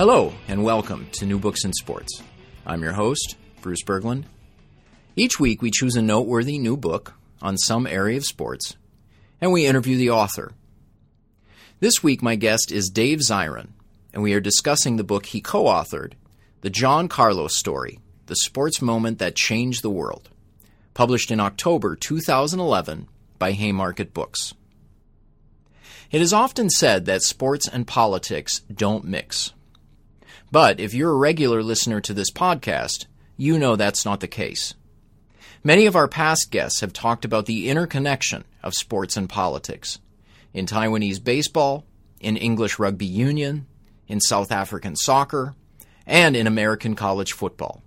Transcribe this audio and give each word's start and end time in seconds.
Hello, 0.00 0.32
and 0.48 0.64
welcome 0.64 1.06
to 1.12 1.26
New 1.26 1.38
Books 1.38 1.62
in 1.62 1.74
Sports. 1.74 2.22
I'm 2.64 2.82
your 2.82 2.94
host, 2.94 3.36
Bruce 3.60 3.84
Berglund. 3.84 4.24
Each 5.14 5.38
week, 5.38 5.60
we 5.60 5.70
choose 5.70 5.94
a 5.94 6.00
noteworthy 6.00 6.58
new 6.58 6.78
book 6.78 7.12
on 7.42 7.58
some 7.58 7.86
area 7.86 8.16
of 8.16 8.24
sports, 8.24 8.78
and 9.42 9.52
we 9.52 9.66
interview 9.66 9.98
the 9.98 10.08
author. 10.08 10.52
This 11.80 12.02
week, 12.02 12.22
my 12.22 12.34
guest 12.34 12.72
is 12.72 12.88
Dave 12.88 13.18
Zirin, 13.18 13.72
and 14.14 14.22
we 14.22 14.32
are 14.32 14.40
discussing 14.40 14.96
the 14.96 15.04
book 15.04 15.26
he 15.26 15.42
co 15.42 15.64
authored, 15.64 16.14
The 16.62 16.70
John 16.70 17.06
Carlos 17.06 17.58
Story 17.58 17.98
The 18.24 18.36
Sports 18.36 18.80
Moment 18.80 19.18
That 19.18 19.36
Changed 19.36 19.82
the 19.82 19.90
World, 19.90 20.30
published 20.94 21.30
in 21.30 21.40
October 21.40 21.94
2011 21.94 23.06
by 23.38 23.52
Haymarket 23.52 24.14
Books. 24.14 24.54
It 26.10 26.22
is 26.22 26.32
often 26.32 26.70
said 26.70 27.04
that 27.04 27.20
sports 27.20 27.68
and 27.68 27.86
politics 27.86 28.60
don't 28.60 29.04
mix. 29.04 29.52
But 30.52 30.80
if 30.80 30.94
you're 30.94 31.12
a 31.12 31.16
regular 31.16 31.62
listener 31.62 32.00
to 32.00 32.14
this 32.14 32.30
podcast, 32.30 33.06
you 33.36 33.58
know 33.58 33.76
that's 33.76 34.04
not 34.04 34.20
the 34.20 34.28
case. 34.28 34.74
Many 35.62 35.86
of 35.86 35.94
our 35.94 36.08
past 36.08 36.50
guests 36.50 36.80
have 36.80 36.92
talked 36.92 37.24
about 37.24 37.46
the 37.46 37.68
interconnection 37.68 38.44
of 38.62 38.74
sports 38.74 39.16
and 39.16 39.28
politics. 39.28 39.98
In 40.52 40.66
Taiwanese 40.66 41.22
baseball, 41.22 41.84
in 42.18 42.36
English 42.36 42.78
rugby 42.78 43.06
union, 43.06 43.66
in 44.08 44.20
South 44.20 44.50
African 44.50 44.96
soccer, 44.96 45.54
and 46.06 46.34
in 46.34 46.46
American 46.46 46.96
college 46.96 47.32
football. 47.32 47.82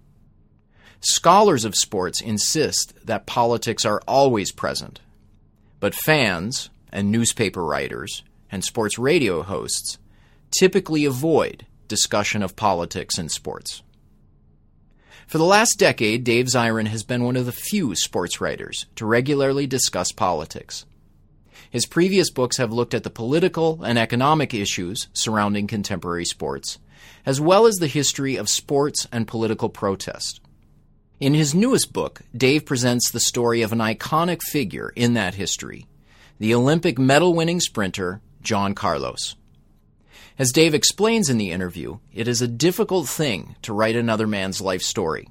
Scholars 1.01 1.65
of 1.65 1.75
sports 1.75 2.21
insist 2.21 2.93
that 3.05 3.25
politics 3.25 3.83
are 3.83 4.01
always 4.07 4.53
present, 4.53 5.01
but 5.81 5.93
fans 5.93 6.69
and 6.93 7.11
newspaper 7.11 7.65
writers 7.65 8.23
and 8.49 8.63
sports 8.63 8.97
radio 8.97 9.41
hosts 9.41 9.97
typically 10.57 11.03
avoid 11.03 11.65
discussion 11.93 12.41
of 12.41 12.55
politics 12.55 13.19
in 13.19 13.29
sports. 13.29 13.83
For 15.27 15.37
the 15.37 15.43
last 15.45 15.77
decade, 15.77 16.23
Dave 16.23 16.47
Zirin 16.47 16.87
has 16.87 17.03
been 17.03 17.23
one 17.23 17.35
of 17.35 17.45
the 17.45 17.51
few 17.51 17.93
sports 17.93 18.41
writers 18.41 18.87
to 18.95 19.05
regularly 19.05 19.67
discuss 19.67 20.11
politics. 20.11 20.87
His 21.69 21.85
previous 21.85 22.31
books 22.31 22.57
have 22.57 22.73
looked 22.73 22.95
at 22.95 23.03
the 23.03 23.11
political 23.11 23.83
and 23.83 23.99
economic 23.99 24.55
issues 24.55 25.07
surrounding 25.13 25.67
contemporary 25.67 26.25
sports, 26.25 26.79
as 27.27 27.39
well 27.39 27.67
as 27.67 27.75
the 27.75 27.85
history 27.99 28.37
of 28.37 28.49
sports 28.49 29.07
and 29.11 29.27
political 29.27 29.69
protest. 29.69 30.41
In 31.19 31.35
his 31.35 31.53
newest 31.53 31.93
book, 31.93 32.21
Dave 32.35 32.65
presents 32.65 33.11
the 33.11 33.19
story 33.19 33.61
of 33.61 33.71
an 33.71 33.79
iconic 33.79 34.41
figure 34.41 34.91
in 34.95 35.13
that 35.13 35.35
history, 35.35 35.85
the 36.39 36.55
Olympic 36.55 36.97
medal 36.97 37.35
winning 37.35 37.59
sprinter, 37.59 38.19
John 38.41 38.73
Carlos. 38.73 39.35
As 40.37 40.51
Dave 40.51 40.73
explains 40.73 41.29
in 41.29 41.37
the 41.37 41.51
interview, 41.51 41.99
it 42.13 42.27
is 42.27 42.41
a 42.41 42.47
difficult 42.47 43.07
thing 43.07 43.55
to 43.61 43.73
write 43.73 43.95
another 43.95 44.27
man's 44.27 44.61
life 44.61 44.81
story. 44.81 45.29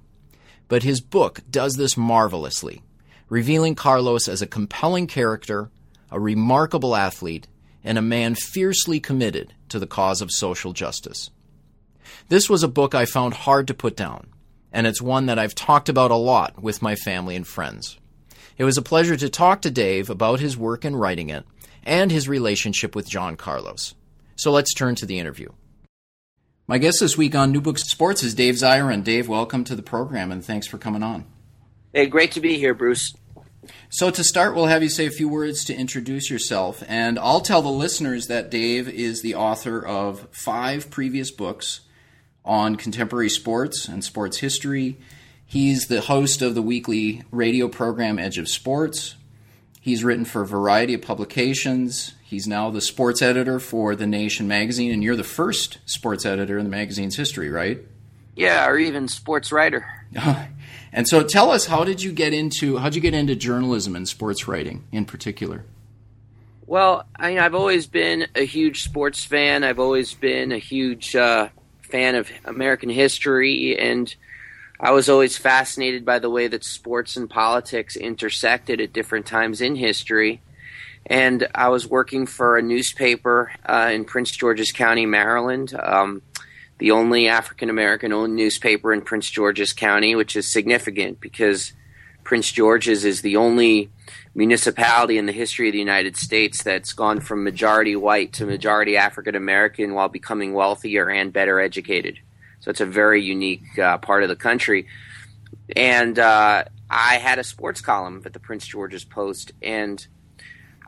But 0.68 0.82
his 0.82 1.00
book 1.00 1.40
does 1.50 1.74
this 1.74 1.96
marvelously, 1.96 2.82
revealing 3.28 3.74
Carlos 3.74 4.28
as 4.28 4.42
a 4.42 4.46
compelling 4.46 5.06
character, 5.06 5.70
a 6.10 6.20
remarkable 6.20 6.94
athlete, 6.94 7.46
and 7.84 7.98
a 7.98 8.02
man 8.02 8.34
fiercely 8.34 9.00
committed 9.00 9.54
to 9.68 9.78
the 9.78 9.86
cause 9.86 10.20
of 10.20 10.30
social 10.30 10.72
justice. 10.72 11.30
This 12.28 12.48
was 12.48 12.62
a 12.62 12.68
book 12.68 12.94
I 12.94 13.04
found 13.04 13.34
hard 13.34 13.66
to 13.68 13.74
put 13.74 13.96
down, 13.96 14.28
and 14.72 14.86
it's 14.86 15.02
one 15.02 15.26
that 15.26 15.38
I've 15.38 15.54
talked 15.54 15.88
about 15.88 16.10
a 16.10 16.16
lot 16.16 16.62
with 16.62 16.82
my 16.82 16.94
family 16.94 17.36
and 17.36 17.46
friends. 17.46 17.98
It 18.58 18.64
was 18.64 18.76
a 18.76 18.82
pleasure 18.82 19.16
to 19.16 19.28
talk 19.28 19.62
to 19.62 19.70
Dave 19.70 20.10
about 20.10 20.40
his 20.40 20.56
work 20.56 20.84
in 20.84 20.94
writing 20.94 21.30
it 21.30 21.44
and 21.84 22.10
his 22.10 22.28
relationship 22.28 22.94
with 22.94 23.08
John 23.08 23.36
Carlos. 23.36 23.94
So 24.36 24.50
let's 24.50 24.74
turn 24.74 24.94
to 24.96 25.06
the 25.06 25.18
interview. 25.18 25.48
My 26.66 26.78
guest 26.78 27.00
this 27.00 27.18
week 27.18 27.34
on 27.34 27.52
New 27.52 27.60
Books 27.60 27.82
Sports 27.82 28.22
is 28.22 28.34
Dave 28.34 28.54
Zirin. 28.54 29.04
Dave, 29.04 29.28
welcome 29.28 29.64
to 29.64 29.74
the 29.74 29.82
program 29.82 30.32
and 30.32 30.44
thanks 30.44 30.66
for 30.66 30.78
coming 30.78 31.02
on. 31.02 31.26
Hey, 31.92 32.06
great 32.06 32.32
to 32.32 32.40
be 32.40 32.56
here, 32.58 32.72
Bruce. 32.72 33.12
So, 33.90 34.10
to 34.10 34.24
start, 34.24 34.54
we'll 34.54 34.66
have 34.66 34.82
you 34.82 34.88
say 34.88 35.06
a 35.06 35.10
few 35.10 35.28
words 35.28 35.64
to 35.66 35.74
introduce 35.74 36.30
yourself. 36.30 36.82
And 36.88 37.18
I'll 37.18 37.42
tell 37.42 37.62
the 37.62 37.68
listeners 37.68 38.26
that 38.26 38.50
Dave 38.50 38.88
is 38.88 39.22
the 39.22 39.34
author 39.34 39.84
of 39.84 40.26
five 40.32 40.90
previous 40.90 41.30
books 41.30 41.82
on 42.44 42.76
contemporary 42.76 43.28
sports 43.28 43.86
and 43.86 44.02
sports 44.02 44.38
history. 44.38 44.98
He's 45.44 45.86
the 45.86 46.00
host 46.00 46.42
of 46.42 46.54
the 46.54 46.62
weekly 46.62 47.22
radio 47.30 47.68
program 47.68 48.18
Edge 48.18 48.38
of 48.38 48.48
Sports. 48.48 49.16
He's 49.80 50.02
written 50.02 50.24
for 50.24 50.42
a 50.42 50.46
variety 50.46 50.94
of 50.94 51.02
publications. 51.02 52.14
He's 52.32 52.46
now 52.46 52.70
the 52.70 52.80
sports 52.80 53.20
editor 53.20 53.60
for 53.60 53.94
The 53.94 54.06
Nation 54.06 54.48
magazine, 54.48 54.90
and 54.90 55.04
you're 55.04 55.16
the 55.16 55.22
first 55.22 55.76
sports 55.84 56.24
editor 56.24 56.56
in 56.56 56.64
the 56.64 56.70
magazine's 56.70 57.14
history, 57.14 57.50
right? 57.50 57.78
Yeah, 58.34 58.66
or 58.66 58.78
even 58.78 59.06
sports 59.06 59.52
writer. 59.52 59.84
and 60.94 61.06
so, 61.06 61.24
tell 61.24 61.50
us, 61.50 61.66
how 61.66 61.84
did 61.84 62.02
you 62.02 62.10
get 62.10 62.32
into 62.32 62.78
how 62.78 62.84
did 62.84 62.94
you 62.94 63.02
get 63.02 63.12
into 63.12 63.36
journalism 63.36 63.94
and 63.94 64.08
sports 64.08 64.48
writing 64.48 64.84
in 64.90 65.04
particular? 65.04 65.66
Well, 66.64 67.04
I, 67.14 67.32
have 67.32 67.54
always 67.54 67.86
been 67.86 68.26
a 68.34 68.46
huge 68.46 68.82
sports 68.82 69.22
fan. 69.22 69.62
I've 69.62 69.78
always 69.78 70.14
been 70.14 70.52
a 70.52 70.58
huge 70.58 71.14
uh, 71.14 71.50
fan 71.82 72.14
of 72.14 72.30
American 72.46 72.88
history, 72.88 73.78
and 73.78 74.14
I 74.80 74.92
was 74.92 75.10
always 75.10 75.36
fascinated 75.36 76.06
by 76.06 76.18
the 76.18 76.30
way 76.30 76.48
that 76.48 76.64
sports 76.64 77.14
and 77.14 77.28
politics 77.28 77.94
intersected 77.94 78.80
at 78.80 78.94
different 78.94 79.26
times 79.26 79.60
in 79.60 79.76
history 79.76 80.40
and 81.06 81.48
I 81.54 81.68
was 81.68 81.86
working 81.86 82.26
for 82.26 82.56
a 82.56 82.62
newspaper 82.62 83.52
uh, 83.66 83.90
in 83.92 84.04
Prince 84.04 84.30
George's 84.30 84.72
County, 84.72 85.06
Maryland, 85.06 85.74
um, 85.74 86.22
the 86.78 86.90
only 86.90 87.28
African 87.28 87.70
American 87.70 88.12
owned 88.12 88.34
newspaper 88.34 88.92
in 88.92 89.02
Prince 89.02 89.30
George's 89.30 89.72
County, 89.72 90.14
which 90.14 90.36
is 90.36 90.46
significant 90.50 91.20
because 91.20 91.72
Prince 92.24 92.50
George's 92.50 93.04
is 93.04 93.22
the 93.22 93.36
only 93.36 93.90
municipality 94.34 95.18
in 95.18 95.26
the 95.26 95.32
history 95.32 95.68
of 95.68 95.72
the 95.72 95.78
United 95.78 96.16
States 96.16 96.62
that's 96.62 96.92
gone 96.92 97.20
from 97.20 97.44
majority 97.44 97.96
white 97.96 98.32
to 98.34 98.46
majority 98.46 98.96
African 98.96 99.34
American 99.34 99.94
while 99.94 100.08
becoming 100.08 100.54
wealthier 100.54 101.10
and 101.10 101.32
better 101.32 101.60
educated. 101.60 102.18
So 102.60 102.70
it's 102.70 102.80
a 102.80 102.86
very 102.86 103.22
unique 103.22 103.78
uh, 103.78 103.98
part 103.98 104.22
of 104.22 104.28
the 104.28 104.36
country. 104.36 104.86
And 105.74 106.18
uh, 106.18 106.64
I 106.88 107.14
had 107.16 107.38
a 107.38 107.44
sports 107.44 107.80
column 107.80 108.22
at 108.24 108.32
the 108.32 108.40
Prince 108.40 108.66
George's 108.66 109.04
Post, 109.04 109.52
and 109.60 110.06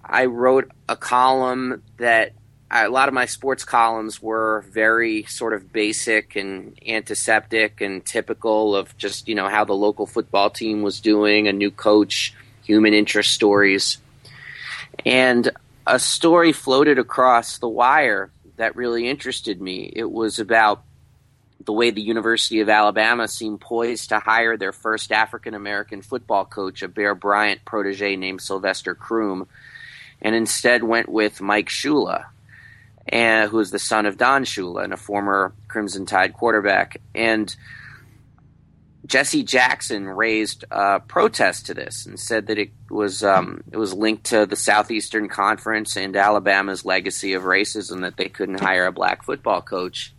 I 0.06 0.26
wrote 0.26 0.70
a 0.88 0.96
column 0.96 1.82
that 1.96 2.32
a 2.70 2.88
lot 2.88 3.08
of 3.08 3.14
my 3.14 3.26
sports 3.26 3.64
columns 3.64 4.20
were 4.20 4.64
very 4.72 5.24
sort 5.24 5.52
of 5.52 5.72
basic 5.72 6.36
and 6.36 6.78
antiseptic 6.86 7.80
and 7.80 8.04
typical 8.04 8.74
of 8.74 8.96
just 8.96 9.28
you 9.28 9.34
know 9.34 9.48
how 9.48 9.64
the 9.64 9.74
local 9.74 10.06
football 10.06 10.50
team 10.50 10.82
was 10.82 11.00
doing, 11.00 11.46
a 11.48 11.52
new 11.52 11.70
coach, 11.70 12.34
human 12.64 12.92
interest 12.92 13.32
stories, 13.32 13.98
and 15.04 15.50
a 15.86 15.98
story 15.98 16.52
floated 16.52 16.98
across 16.98 17.58
the 17.58 17.68
wire 17.68 18.30
that 18.56 18.76
really 18.76 19.08
interested 19.08 19.60
me. 19.60 19.92
It 19.94 20.10
was 20.10 20.38
about 20.38 20.82
the 21.64 21.72
way 21.72 21.90
the 21.90 22.02
University 22.02 22.60
of 22.60 22.68
Alabama 22.68 23.28
seemed 23.28 23.60
poised 23.60 24.10
to 24.10 24.18
hire 24.18 24.56
their 24.56 24.72
first 24.72 25.12
African 25.12 25.54
American 25.54 26.02
football 26.02 26.44
coach, 26.44 26.82
a 26.82 26.88
Bear 26.88 27.14
Bryant 27.14 27.64
protege 27.64 28.16
named 28.16 28.40
Sylvester 28.40 28.94
Croom 28.94 29.46
and 30.24 30.34
instead 30.34 30.82
went 30.82 31.08
with 31.08 31.42
Mike 31.42 31.68
Shula, 31.68 32.24
and 33.06 33.50
who 33.50 33.60
is 33.60 33.70
the 33.70 33.78
son 33.78 34.06
of 34.06 34.16
Don 34.16 34.44
Shula 34.44 34.82
and 34.82 34.94
a 34.94 34.96
former 34.96 35.52
Crimson 35.68 36.06
Tide 36.06 36.32
quarterback. 36.32 37.00
And 37.14 37.54
Jesse 39.06 39.42
Jackson 39.42 40.08
raised 40.08 40.64
a 40.70 41.00
protest 41.00 41.66
to 41.66 41.74
this 41.74 42.06
and 42.06 42.18
said 42.18 42.46
that 42.46 42.58
it 42.58 42.70
was 42.88 43.22
um, 43.22 43.62
it 43.70 43.76
was 43.76 43.92
linked 43.92 44.24
to 44.24 44.46
the 44.46 44.56
Southeastern 44.56 45.28
Conference 45.28 45.94
and 45.98 46.16
Alabama's 46.16 46.86
legacy 46.86 47.34
of 47.34 47.42
racism 47.42 48.00
that 48.00 48.16
they 48.16 48.30
couldn't 48.30 48.60
hire 48.60 48.86
a 48.86 48.92
black 48.92 49.24
football 49.24 49.60
coach. 49.60 50.14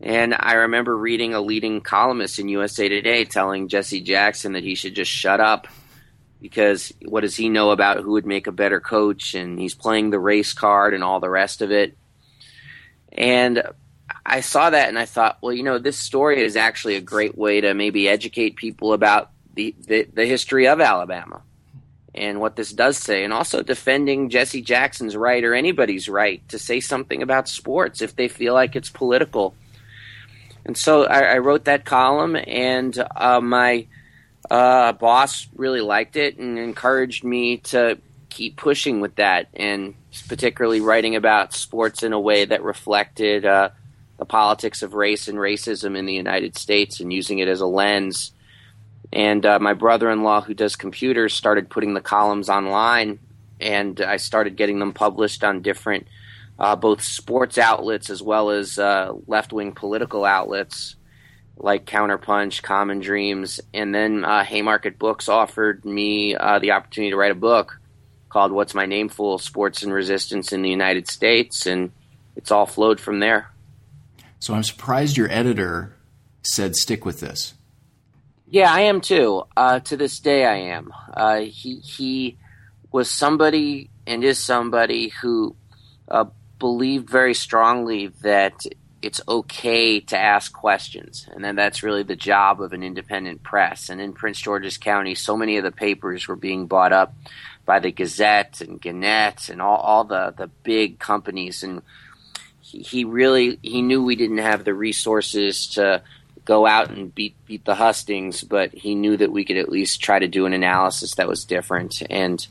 And 0.00 0.34
I 0.38 0.54
remember 0.54 0.96
reading 0.96 1.34
a 1.34 1.40
leading 1.42 1.82
columnist 1.82 2.38
in 2.38 2.48
USA 2.48 2.88
Today 2.88 3.26
telling 3.26 3.68
Jesse 3.68 4.00
Jackson 4.00 4.52
that 4.52 4.62
he 4.62 4.74
should 4.74 4.94
just 4.94 5.10
shut 5.10 5.40
up 5.40 5.68
because 6.40 6.92
what 7.04 7.20
does 7.20 7.36
he 7.36 7.48
know 7.48 7.70
about 7.70 7.98
who 7.98 8.12
would 8.12 8.26
make 8.26 8.46
a 8.46 8.52
better 8.52 8.80
coach? 8.80 9.34
And 9.34 9.58
he's 9.58 9.74
playing 9.74 10.10
the 10.10 10.18
race 10.18 10.52
card 10.52 10.94
and 10.94 11.02
all 11.02 11.20
the 11.20 11.30
rest 11.30 11.62
of 11.62 11.70
it. 11.70 11.96
And 13.12 13.62
I 14.24 14.40
saw 14.40 14.70
that 14.70 14.88
and 14.88 14.98
I 14.98 15.04
thought, 15.04 15.38
well, 15.42 15.52
you 15.52 15.62
know, 15.62 15.78
this 15.78 15.98
story 15.98 16.42
is 16.42 16.56
actually 16.56 16.96
a 16.96 17.00
great 17.00 17.36
way 17.36 17.60
to 17.60 17.74
maybe 17.74 18.08
educate 18.08 18.56
people 18.56 18.92
about 18.92 19.30
the, 19.54 19.74
the, 19.86 20.06
the 20.12 20.26
history 20.26 20.68
of 20.68 20.80
Alabama 20.80 21.42
and 22.14 22.40
what 22.40 22.56
this 22.56 22.72
does 22.72 22.96
say, 22.96 23.22
and 23.22 23.32
also 23.32 23.62
defending 23.62 24.28
Jesse 24.28 24.62
Jackson's 24.62 25.16
right 25.16 25.44
or 25.44 25.54
anybody's 25.54 26.08
right 26.08 26.46
to 26.48 26.58
say 26.58 26.80
something 26.80 27.22
about 27.22 27.48
sports 27.48 28.02
if 28.02 28.16
they 28.16 28.28
feel 28.28 28.54
like 28.54 28.74
it's 28.74 28.90
political. 28.90 29.54
And 30.64 30.76
so 30.76 31.04
I, 31.04 31.20
I 31.20 31.38
wrote 31.38 31.64
that 31.66 31.84
column, 31.84 32.36
and 32.36 32.96
uh, 33.16 33.40
my 33.40 33.86
uh, 34.50 34.92
boss 34.92 35.46
really 35.56 35.80
liked 35.80 36.16
it 36.16 36.38
and 36.38 36.58
encouraged 36.58 37.24
me 37.24 37.58
to 37.58 37.98
keep 38.30 38.56
pushing 38.56 39.00
with 39.00 39.16
that, 39.16 39.48
and 39.54 39.94
particularly 40.28 40.80
writing 40.80 41.16
about 41.16 41.54
sports 41.54 42.02
in 42.02 42.12
a 42.12 42.20
way 42.20 42.44
that 42.44 42.62
reflected 42.62 43.44
uh, 43.44 43.70
the 44.18 44.24
politics 44.24 44.82
of 44.82 44.94
race 44.94 45.28
and 45.28 45.38
racism 45.38 45.96
in 45.96 46.06
the 46.06 46.14
United 46.14 46.56
States 46.56 47.00
and 47.00 47.12
using 47.12 47.38
it 47.38 47.48
as 47.48 47.60
a 47.60 47.66
lens. 47.66 48.32
And 49.12 49.44
uh, 49.44 49.58
my 49.58 49.74
brother 49.74 50.10
in 50.10 50.22
law, 50.22 50.40
who 50.40 50.54
does 50.54 50.76
computers, 50.76 51.34
started 51.34 51.70
putting 51.70 51.94
the 51.94 52.00
columns 52.00 52.48
online, 52.48 53.18
and 53.60 54.00
I 54.00 54.18
started 54.18 54.56
getting 54.56 54.78
them 54.78 54.92
published 54.92 55.42
on 55.44 55.62
different, 55.62 56.06
uh, 56.58 56.76
both 56.76 57.02
sports 57.02 57.58
outlets 57.58 58.10
as 58.10 58.22
well 58.22 58.50
as 58.50 58.78
uh, 58.78 59.12
left 59.26 59.52
wing 59.52 59.72
political 59.72 60.24
outlets 60.24 60.96
like 61.60 61.84
Counterpunch, 61.84 62.62
Common 62.62 63.00
Dreams. 63.00 63.60
And 63.74 63.94
then 63.94 64.24
uh, 64.24 64.44
Haymarket 64.44 64.98
Books 64.98 65.28
offered 65.28 65.84
me 65.84 66.34
uh, 66.34 66.58
the 66.58 66.72
opportunity 66.72 67.10
to 67.10 67.16
write 67.16 67.32
a 67.32 67.36
book 67.36 67.80
called 68.28 68.52
What's 68.52 68.74
My 68.74 68.86
Name 68.86 69.08
Fool 69.08 69.38
Sports 69.38 69.82
and 69.82 69.92
Resistance 69.92 70.52
in 70.52 70.62
the 70.62 70.70
United 70.70 71.08
States. 71.08 71.66
And 71.66 71.92
it's 72.36 72.52
all 72.52 72.66
flowed 72.66 73.00
from 73.00 73.20
there. 73.20 73.50
So 74.38 74.54
I'm 74.54 74.62
surprised 74.62 75.16
your 75.16 75.30
editor 75.30 75.94
said 76.42 76.76
stick 76.76 77.04
with 77.04 77.20
this. 77.20 77.54
Yeah, 78.50 78.72
I 78.72 78.82
am 78.82 79.00
too. 79.00 79.44
Uh, 79.56 79.80
to 79.80 79.96
this 79.96 80.20
day, 80.20 80.46
I 80.46 80.56
am. 80.56 80.92
Uh, 81.12 81.40
he 81.40 81.80
he 81.80 82.38
was 82.90 83.10
somebody 83.10 83.90
and 84.06 84.24
is 84.24 84.38
somebody 84.38 85.08
who 85.08 85.54
uh, 86.10 86.24
believed 86.58 87.10
very 87.10 87.34
strongly 87.34 88.06
that 88.22 88.54
it's 89.00 89.20
okay 89.28 90.00
to 90.00 90.18
ask 90.18 90.52
questions, 90.52 91.28
and 91.32 91.44
then 91.44 91.56
that's 91.56 91.82
really 91.82 92.02
the 92.02 92.16
job 92.16 92.60
of 92.60 92.72
an 92.72 92.82
independent 92.82 93.42
press. 93.42 93.90
And 93.90 94.00
in 94.00 94.12
Prince 94.12 94.40
George's 94.40 94.76
County, 94.76 95.14
so 95.14 95.36
many 95.36 95.56
of 95.56 95.64
the 95.64 95.70
papers 95.70 96.26
were 96.26 96.36
being 96.36 96.66
bought 96.66 96.92
up 96.92 97.14
by 97.64 97.78
the 97.78 97.92
Gazette 97.92 98.60
and 98.60 98.80
Gannett 98.80 99.50
and 99.50 99.62
all, 99.62 99.76
all 99.76 100.04
the 100.04 100.34
the 100.36 100.48
big 100.64 100.98
companies, 100.98 101.62
and 101.62 101.82
he, 102.60 102.80
he 102.80 103.04
really 103.04 103.58
he 103.62 103.82
knew 103.82 104.02
we 104.02 104.16
didn't 104.16 104.38
have 104.38 104.64
the 104.64 104.74
resources 104.74 105.68
to 105.68 106.02
go 106.44 106.66
out 106.66 106.90
and 106.90 107.14
beat 107.14 107.36
beat 107.46 107.64
the 107.64 107.74
hustings, 107.74 108.42
but 108.42 108.72
he 108.72 108.94
knew 108.94 109.16
that 109.16 109.30
we 109.30 109.44
could 109.44 109.58
at 109.58 109.68
least 109.68 110.02
try 110.02 110.18
to 110.18 110.26
do 110.26 110.46
an 110.46 110.54
analysis 110.54 111.14
that 111.16 111.28
was 111.28 111.44
different. 111.44 112.02
And 112.10 112.44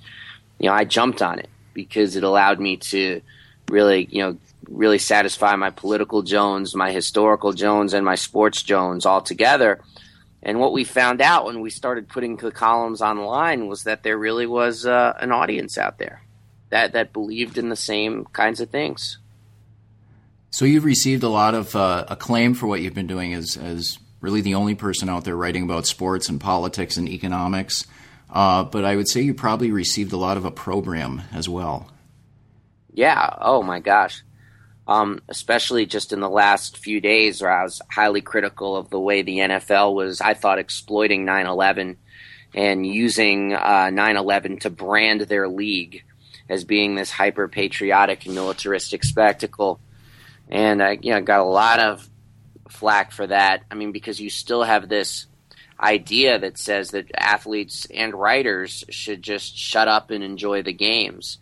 you 0.59 0.69
know, 0.69 0.75
I 0.75 0.85
jumped 0.85 1.21
on 1.21 1.39
it 1.39 1.49
because 1.73 2.15
it 2.15 2.23
allowed 2.23 2.59
me 2.59 2.77
to 2.77 3.21
really, 3.69 4.07
you 4.09 4.21
know, 4.21 4.37
really 4.67 4.97
satisfy 4.97 5.55
my 5.55 5.69
political 5.69 6.21
Jones, 6.21 6.75
my 6.75 6.91
historical 6.91 7.53
Jones, 7.53 7.93
and 7.93 8.05
my 8.05 8.15
sports 8.15 8.61
Jones 8.63 9.05
all 9.05 9.21
together. 9.21 9.81
And 10.43 10.59
what 10.59 10.73
we 10.73 10.83
found 10.83 11.21
out 11.21 11.45
when 11.45 11.61
we 11.61 11.69
started 11.69 12.07
putting 12.07 12.37
the 12.37 12.51
columns 12.51 13.01
online 13.01 13.67
was 13.67 13.83
that 13.83 14.03
there 14.03 14.17
really 14.17 14.45
was 14.45 14.85
uh, 14.85 15.13
an 15.19 15.31
audience 15.31 15.77
out 15.77 15.97
there 15.97 16.21
that 16.69 16.93
that 16.93 17.13
believed 17.13 17.57
in 17.57 17.69
the 17.69 17.75
same 17.75 18.25
kinds 18.25 18.59
of 18.59 18.69
things. 18.69 19.17
So 20.49 20.65
you've 20.65 20.85
received 20.85 21.23
a 21.23 21.29
lot 21.29 21.53
of 21.53 21.75
uh, 21.75 22.05
acclaim 22.07 22.53
for 22.53 22.67
what 22.67 22.81
you've 22.81 22.93
been 22.93 23.07
doing 23.07 23.33
as, 23.33 23.57
as 23.57 23.97
really 24.21 24.41
the 24.41 24.55
only 24.55 24.75
person 24.75 25.09
out 25.09 25.23
there 25.23 25.35
writing 25.35 25.63
about 25.63 25.85
sports 25.85 26.29
and 26.29 26.39
politics 26.39 26.97
and 26.97 27.07
economics. 27.07 27.85
Uh, 28.29 28.63
but 28.63 28.83
I 28.83 28.95
would 28.95 29.07
say 29.07 29.21
you 29.21 29.33
probably 29.33 29.71
received 29.71 30.13
a 30.13 30.17
lot 30.17 30.37
of 30.37 30.45
opprobrium 30.45 31.21
as 31.31 31.47
well. 31.47 31.89
Yeah. 32.93 33.35
Oh 33.39 33.61
my 33.61 33.79
gosh. 33.79 34.23
Um, 34.87 35.21
especially 35.27 35.85
just 35.85 36.13
in 36.13 36.21
the 36.21 36.29
last 36.29 36.77
few 36.77 37.01
days, 37.01 37.41
where 37.41 37.51
I 37.51 37.63
was 37.63 37.81
highly 37.91 38.21
critical 38.21 38.77
of 38.77 38.89
the 38.89 38.99
way 38.99 39.21
the 39.21 39.39
NFL 39.39 39.93
was, 39.93 40.21
I 40.21 40.33
thought, 40.33 40.59
exploiting 40.59 41.25
9 41.25 41.45
11 41.45 41.97
and 42.55 42.87
using 42.87 43.53
uh, 43.53 43.89
9 43.89 44.15
11 44.15 44.59
to 44.59 44.69
brand 44.69 45.21
their 45.21 45.49
league 45.49 46.03
as 46.47 46.63
being 46.63 46.95
this 46.95 47.11
hyper 47.11 47.49
patriotic 47.49 48.25
and 48.25 48.33
militaristic 48.33 49.03
spectacle 49.03 49.81
and 50.49 50.81
I 50.81 50.97
you 51.01 51.11
know 51.11 51.21
got 51.21 51.41
a 51.41 51.43
lot 51.43 51.79
of 51.79 52.07
flack 52.69 53.11
for 53.11 53.27
that. 53.27 53.63
I 53.71 53.75
mean, 53.75 53.91
because 53.91 54.19
you 54.19 54.29
still 54.29 54.63
have 54.63 54.89
this 54.89 55.27
idea 55.79 56.39
that 56.39 56.57
says 56.57 56.91
that 56.91 57.11
athletes 57.15 57.85
and 57.93 58.13
writers 58.13 58.83
should 58.89 59.21
just 59.21 59.57
shut 59.57 59.87
up 59.87 60.11
and 60.11 60.23
enjoy 60.23 60.63
the 60.63 60.73
games. 60.73 61.37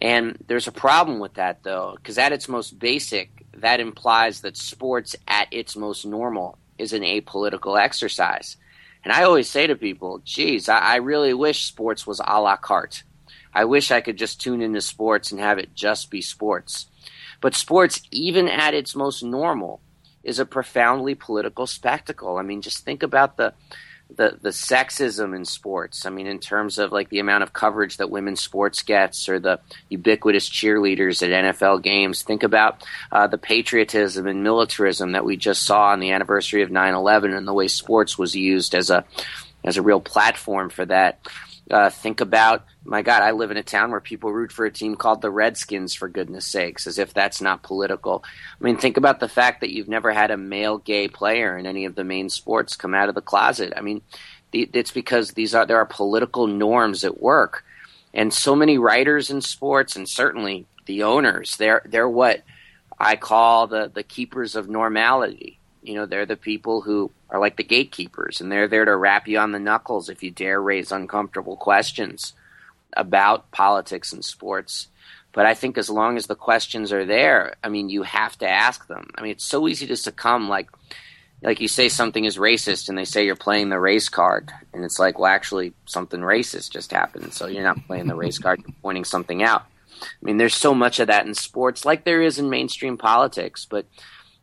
And 0.00 0.36
there's 0.46 0.66
a 0.66 0.72
problem 0.72 1.18
with 1.18 1.34
that, 1.34 1.62
though, 1.62 1.94
because 1.96 2.18
at 2.18 2.32
its 2.32 2.48
most 2.48 2.78
basic, 2.78 3.44
that 3.58 3.80
implies 3.80 4.40
that 4.40 4.56
sports 4.56 5.14
at 5.28 5.48
its 5.52 5.76
most 5.76 6.04
normal 6.04 6.58
is 6.78 6.92
an 6.92 7.02
apolitical 7.02 7.80
exercise. 7.80 8.56
And 9.04 9.12
I 9.12 9.22
always 9.22 9.48
say 9.48 9.66
to 9.66 9.76
people, 9.76 10.20
geez, 10.24 10.68
I, 10.68 10.78
I 10.78 10.96
really 10.96 11.34
wish 11.34 11.66
sports 11.66 12.06
was 12.06 12.20
a 12.24 12.40
la 12.40 12.56
carte. 12.56 13.04
I 13.52 13.64
wish 13.66 13.90
I 13.90 14.00
could 14.00 14.16
just 14.16 14.40
tune 14.40 14.60
into 14.60 14.80
sports 14.80 15.30
and 15.30 15.40
have 15.40 15.58
it 15.58 15.74
just 15.74 16.10
be 16.10 16.20
sports. 16.20 16.86
But 17.40 17.54
sports, 17.54 18.00
even 18.10 18.48
at 18.48 18.74
its 18.74 18.96
most 18.96 19.22
normal, 19.22 19.80
is 20.24 20.38
a 20.38 20.46
profoundly 20.46 21.14
political 21.14 21.66
spectacle. 21.66 22.38
I 22.38 22.42
mean, 22.42 22.62
just 22.62 22.84
think 22.84 23.02
about 23.02 23.36
the 23.36 23.52
the 24.08 24.38
the 24.40 24.50
sexism 24.50 25.34
in 25.34 25.44
sports. 25.44 26.06
I 26.06 26.10
mean, 26.10 26.26
in 26.26 26.38
terms 26.38 26.78
of 26.78 26.92
like 26.92 27.08
the 27.08 27.18
amount 27.18 27.42
of 27.42 27.52
coverage 27.52 27.96
that 27.96 28.10
women's 28.10 28.40
sports 28.40 28.82
gets, 28.82 29.28
or 29.28 29.38
the 29.38 29.60
ubiquitous 29.88 30.48
cheerleaders 30.48 31.22
at 31.22 31.56
NFL 31.56 31.82
games. 31.82 32.22
Think 32.22 32.42
about 32.42 32.84
uh, 33.10 33.26
the 33.26 33.38
patriotism 33.38 34.26
and 34.26 34.42
militarism 34.42 35.12
that 35.12 35.24
we 35.24 35.36
just 35.36 35.62
saw 35.62 35.88
on 35.88 36.00
the 36.00 36.12
anniversary 36.12 36.62
of 36.62 36.70
9/11, 36.70 37.36
and 37.36 37.46
the 37.46 37.54
way 37.54 37.68
sports 37.68 38.18
was 38.18 38.34
used 38.34 38.74
as 38.74 38.90
a 38.90 39.04
as 39.64 39.76
a 39.76 39.82
real 39.82 40.00
platform 40.00 40.68
for 40.68 40.84
that. 40.84 41.20
Uh, 41.70 41.88
think 41.90 42.20
about 42.20 42.64
my 42.84 43.00
God, 43.00 43.22
I 43.22 43.30
live 43.30 43.50
in 43.50 43.56
a 43.56 43.62
town 43.62 43.90
where 43.90 44.00
people 44.00 44.30
root 44.30 44.52
for 44.52 44.66
a 44.66 44.70
team 44.70 44.94
called 44.94 45.22
the 45.22 45.30
Redskins, 45.30 45.94
for 45.94 46.08
goodness 46.08 46.46
sakes, 46.46 46.86
as 46.86 46.98
if 46.98 47.14
that's 47.14 47.40
not 47.40 47.62
political. 47.62 48.22
I 48.60 48.64
mean, 48.64 48.76
think 48.76 48.98
about 48.98 49.20
the 49.20 49.28
fact 49.28 49.62
that 49.62 49.72
you've 49.72 49.88
never 49.88 50.12
had 50.12 50.30
a 50.30 50.36
male 50.36 50.78
gay 50.78 51.08
player 51.08 51.56
in 51.56 51.66
any 51.66 51.86
of 51.86 51.94
the 51.94 52.04
main 52.04 52.28
sports 52.28 52.76
come 52.76 52.94
out 52.94 53.08
of 53.08 53.14
the 53.14 53.22
closet. 53.22 53.72
I 53.76 53.80
mean, 53.80 54.02
it's 54.52 54.90
because 54.90 55.30
these 55.30 55.54
are 55.54 55.64
there 55.66 55.78
are 55.78 55.86
political 55.86 56.46
norms 56.46 57.04
at 57.04 57.20
work, 57.20 57.64
and 58.12 58.32
so 58.32 58.54
many 58.54 58.76
writers 58.76 59.30
in 59.30 59.40
sports, 59.40 59.96
and 59.96 60.08
certainly 60.08 60.66
the 60.86 61.02
owners, 61.02 61.56
they're 61.56 61.82
they're 61.86 62.08
what 62.08 62.42
I 62.98 63.16
call 63.16 63.66
the 63.66 63.90
the 63.92 64.02
keepers 64.02 64.54
of 64.54 64.68
normality. 64.68 65.58
You 65.84 65.94
know, 65.94 66.06
they're 66.06 66.24
the 66.24 66.36
people 66.36 66.80
who 66.80 67.10
are 67.28 67.38
like 67.38 67.56
the 67.56 67.62
gatekeepers, 67.62 68.40
and 68.40 68.50
they're 68.50 68.68
there 68.68 68.86
to 68.86 68.96
rap 68.96 69.28
you 69.28 69.38
on 69.38 69.52
the 69.52 69.58
knuckles 69.58 70.08
if 70.08 70.22
you 70.22 70.30
dare 70.30 70.60
raise 70.60 70.90
uncomfortable 70.90 71.56
questions 71.56 72.32
about 72.96 73.50
politics 73.50 74.12
and 74.12 74.24
sports. 74.24 74.88
But 75.32 75.46
I 75.46 75.52
think 75.52 75.76
as 75.76 75.90
long 75.90 76.16
as 76.16 76.26
the 76.26 76.36
questions 76.36 76.92
are 76.92 77.04
there, 77.04 77.56
I 77.62 77.68
mean, 77.68 77.90
you 77.90 78.02
have 78.02 78.38
to 78.38 78.48
ask 78.48 78.86
them. 78.86 79.10
I 79.14 79.20
mean, 79.20 79.32
it's 79.32 79.44
so 79.44 79.68
easy 79.68 79.86
to 79.88 79.96
succumb, 79.96 80.48
like, 80.48 80.70
like 81.42 81.60
you 81.60 81.68
say 81.68 81.90
something 81.90 82.24
is 82.24 82.38
racist, 82.38 82.88
and 82.88 82.96
they 82.96 83.04
say 83.04 83.26
you're 83.26 83.36
playing 83.36 83.68
the 83.68 83.78
race 83.78 84.08
card, 84.08 84.50
and 84.72 84.84
it's 84.84 84.98
like, 84.98 85.18
well, 85.18 85.30
actually, 85.30 85.74
something 85.84 86.20
racist 86.20 86.70
just 86.70 86.92
happened, 86.92 87.34
so 87.34 87.46
you're 87.46 87.62
not 87.62 87.86
playing 87.86 88.06
the 88.06 88.14
race 88.14 88.38
card, 88.38 88.60
you're 88.60 88.74
pointing 88.80 89.04
something 89.04 89.42
out. 89.42 89.64
I 90.00 90.06
mean, 90.22 90.38
there's 90.38 90.54
so 90.54 90.72
much 90.72 90.98
of 90.98 91.08
that 91.08 91.26
in 91.26 91.34
sports, 91.34 91.84
like 91.84 92.04
there 92.04 92.22
is 92.22 92.38
in 92.38 92.48
mainstream 92.48 92.96
politics, 92.96 93.66
but 93.68 93.84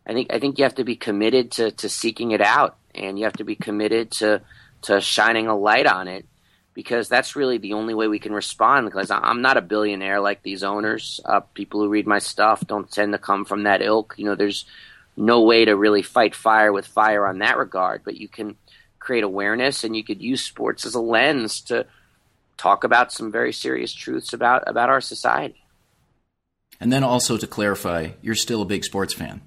I 0.05 0.13
think 0.13 0.33
I 0.33 0.39
think 0.39 0.57
you 0.57 0.63
have 0.63 0.75
to 0.75 0.83
be 0.83 0.95
committed 0.95 1.51
to, 1.51 1.71
to 1.71 1.89
seeking 1.89 2.31
it 2.31 2.41
out, 2.41 2.77
and 2.95 3.17
you 3.17 3.25
have 3.25 3.37
to 3.37 3.43
be 3.43 3.55
committed 3.55 4.11
to 4.11 4.41
to 4.83 4.99
shining 4.99 5.47
a 5.47 5.57
light 5.57 5.85
on 5.85 6.07
it 6.07 6.25
because 6.73 7.07
that's 7.07 7.35
really 7.35 7.57
the 7.57 7.73
only 7.73 7.93
way 7.93 8.07
we 8.07 8.19
can 8.19 8.33
respond. 8.33 8.87
Because 8.87 9.11
I'm 9.11 9.41
not 9.41 9.57
a 9.57 9.61
billionaire 9.61 10.19
like 10.19 10.41
these 10.41 10.63
owners. 10.63 11.19
Uh, 11.23 11.41
people 11.41 11.81
who 11.81 11.89
read 11.89 12.07
my 12.07 12.19
stuff 12.19 12.65
don't 12.65 12.91
tend 12.91 13.13
to 13.13 13.19
come 13.19 13.45
from 13.45 13.63
that 13.63 13.81
ilk. 13.81 14.15
You 14.17 14.25
know, 14.25 14.35
there's 14.35 14.65
no 15.15 15.41
way 15.41 15.65
to 15.65 15.75
really 15.75 16.01
fight 16.01 16.33
fire 16.33 16.73
with 16.73 16.87
fire 16.87 17.27
on 17.27 17.39
that 17.39 17.57
regard, 17.57 18.01
but 18.03 18.17
you 18.17 18.27
can 18.27 18.55
create 18.99 19.23
awareness, 19.23 19.83
and 19.83 19.95
you 19.95 20.03
could 20.03 20.21
use 20.21 20.43
sports 20.43 20.85
as 20.85 20.95
a 20.95 21.01
lens 21.01 21.61
to 21.61 21.85
talk 22.57 22.83
about 22.83 23.11
some 23.11 23.31
very 23.31 23.53
serious 23.53 23.93
truths 23.93 24.33
about 24.33 24.63
about 24.67 24.89
our 24.89 25.01
society. 25.01 25.63
And 26.79 26.91
then 26.91 27.03
also 27.03 27.37
to 27.37 27.45
clarify, 27.45 28.09
you're 28.21 28.35
still 28.35 28.63
a 28.63 28.65
big 28.65 28.83
sports 28.83 29.13
fan. 29.13 29.41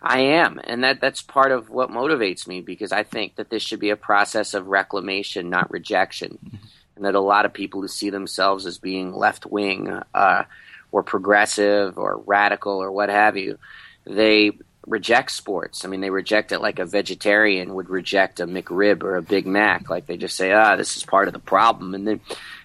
I 0.00 0.20
am, 0.20 0.60
and 0.64 0.84
that 0.84 1.00
that's 1.00 1.22
part 1.22 1.52
of 1.52 1.70
what 1.70 1.90
motivates 1.90 2.46
me 2.46 2.60
because 2.60 2.92
I 2.92 3.02
think 3.02 3.36
that 3.36 3.50
this 3.50 3.62
should 3.62 3.80
be 3.80 3.90
a 3.90 3.96
process 3.96 4.54
of 4.54 4.68
reclamation, 4.68 5.50
not 5.50 5.70
rejection, 5.70 6.38
mm-hmm. 6.44 6.56
and 6.96 7.04
that 7.04 7.14
a 7.14 7.20
lot 7.20 7.46
of 7.46 7.52
people 7.52 7.80
who 7.80 7.88
see 7.88 8.10
themselves 8.10 8.66
as 8.66 8.78
being 8.78 9.14
left 9.14 9.46
wing 9.46 9.88
uh, 10.14 10.44
or 10.90 11.02
progressive 11.02 11.98
or 11.98 12.18
radical 12.26 12.82
or 12.82 12.90
what 12.90 13.08
have 13.08 13.36
you, 13.36 13.58
they 14.04 14.52
reject 14.86 15.30
sports. 15.30 15.84
I 15.84 15.88
mean, 15.88 16.00
they 16.00 16.10
reject 16.10 16.52
it 16.52 16.60
like 16.60 16.78
a 16.78 16.84
vegetarian 16.84 17.74
would 17.74 17.88
reject 17.88 18.40
a 18.40 18.46
McRib 18.46 19.02
or 19.02 19.16
a 19.16 19.22
Big 19.22 19.46
Mac. 19.46 19.88
Like 19.88 20.06
they 20.06 20.16
just 20.16 20.36
say, 20.36 20.52
ah, 20.52 20.76
this 20.76 20.96
is 20.96 21.04
part 21.04 21.28
of 21.28 21.34
the 21.34 21.40
problem. 21.40 21.94
And 21.94 22.06
then, 22.06 22.20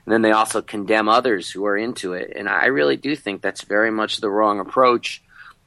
and 0.06 0.14
then 0.14 0.22
they 0.22 0.32
also 0.32 0.62
condemn 0.62 1.10
others 1.10 1.52
who 1.52 1.66
are 1.66 1.78
into 1.78 2.14
it. 2.14 2.34
And 2.36 2.50
I 2.50 2.68
really 2.68 2.98
do 2.98 3.16
think 3.16 3.42
that's 3.42 3.64
very 3.64 3.92
much 3.92 4.18
the 4.18 4.30
wrong 4.30 4.60
approach. 4.60 5.22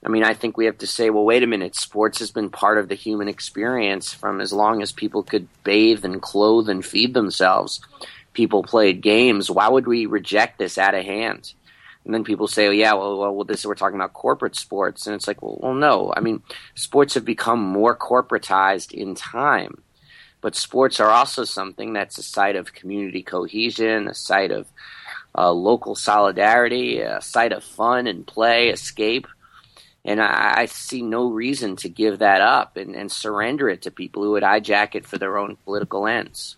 I 0.04 0.08
mean, 0.08 0.24
I 0.24 0.32
think 0.32 0.56
we 0.56 0.64
have 0.64 0.78
to 0.78 0.86
say, 0.86 1.10
well, 1.10 1.24
wait 1.24 1.42
a 1.42 1.46
minute, 1.46 1.76
sports 1.76 2.20
has 2.20 2.30
been 2.30 2.48
part 2.48 2.78
of 2.78 2.88
the 2.88 2.94
human 2.94 3.28
experience 3.28 4.14
from 4.14 4.40
as 4.40 4.52
long 4.52 4.80
as 4.80 4.92
people 4.92 5.22
could 5.22 5.46
bathe 5.62 6.04
and 6.04 6.22
clothe 6.22 6.70
and 6.70 6.84
feed 6.84 7.12
themselves. 7.12 7.80
People 8.32 8.62
played 8.62 9.02
games. 9.02 9.50
Why 9.50 9.68
would 9.68 9.86
we 9.86 10.06
reject 10.06 10.58
this 10.58 10.78
out 10.78 10.94
of 10.94 11.04
hand? 11.04 11.52
And 12.04 12.14
then 12.14 12.24
people 12.24 12.48
say, 12.48 12.66
oh, 12.66 12.70
yeah, 12.70 12.94
well, 12.94 13.34
well, 13.34 13.44
this 13.44 13.66
we're 13.66 13.74
talking 13.74 13.96
about 13.96 14.14
corporate 14.14 14.56
sports. 14.56 15.06
And 15.06 15.14
it's 15.14 15.28
like, 15.28 15.42
well, 15.42 15.58
well, 15.60 15.74
no. 15.74 16.14
I 16.16 16.20
mean, 16.20 16.42
sports 16.74 17.12
have 17.14 17.26
become 17.26 17.60
more 17.60 17.94
corporatized 17.94 18.92
in 18.92 19.14
time. 19.14 19.82
But 20.40 20.56
sports 20.56 20.98
are 21.00 21.10
also 21.10 21.44
something 21.44 21.92
that's 21.92 22.16
a 22.16 22.22
site 22.22 22.56
of 22.56 22.72
community 22.72 23.22
cohesion, 23.22 24.08
a 24.08 24.14
site 24.14 24.50
of 24.50 24.66
uh, 25.36 25.52
local 25.52 25.94
solidarity, 25.94 27.00
a 27.00 27.20
site 27.20 27.52
of 27.52 27.62
fun 27.62 28.06
and 28.06 28.26
play, 28.26 28.70
escape. 28.70 29.26
And 30.04 30.20
I, 30.20 30.54
I, 30.62 30.66
see 30.66 31.02
no 31.02 31.30
reason 31.30 31.76
to 31.76 31.88
give 31.88 32.20
that 32.20 32.40
up 32.40 32.76
and, 32.76 32.96
and 32.96 33.12
surrender 33.12 33.68
it 33.68 33.82
to 33.82 33.90
people 33.90 34.22
who 34.22 34.30
would 34.32 34.42
hijack 34.42 34.94
it 34.94 35.04
for 35.04 35.18
their 35.18 35.36
own 35.36 35.56
political 35.56 36.06
ends. 36.06 36.56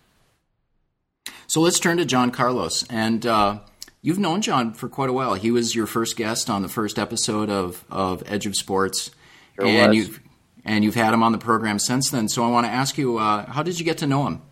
So 1.49 1.61
let's 1.61 1.81
turn 1.81 1.97
to 1.97 2.05
John 2.05 2.31
Carlos. 2.31 2.85
And 2.89 3.27
uh, 3.27 3.59
you've 4.01 4.19
known 4.19 4.43
John 4.43 4.75
for 4.75 4.89
quite 4.89 5.11
a 5.11 5.13
while. 5.13 5.35
He 5.35 5.51
was 5.51 5.75
your 5.75 5.87
first 5.87 6.17
guest 6.17 6.49
on 6.49 6.63
the 6.63 6.69
first 6.69 6.99
episode 6.99 7.51
of, 7.51 7.85
of 7.91 8.23
Edge 8.27 8.47
of 8.47 8.55
Sports. 8.55 9.11
Sure 9.57 9.67
and 9.67 9.89
was. 9.89 9.97
you've 9.97 10.21
and 10.65 10.85
you've 10.85 10.95
had 10.95 11.13
him 11.13 11.23
on 11.23 11.33
the 11.33 11.39
program 11.39 11.79
since 11.79 12.11
then. 12.11 12.29
So 12.29 12.45
I 12.45 12.51
want 12.51 12.67
to 12.67 12.73
ask 12.73 12.97
you, 12.97 13.19
uh, 13.19 13.51
how 13.51 13.63
did 13.63 13.79
you 13.79 13.85
get 13.85 13.99
to 13.99 14.07
know 14.07 14.27
him? 14.27 14.43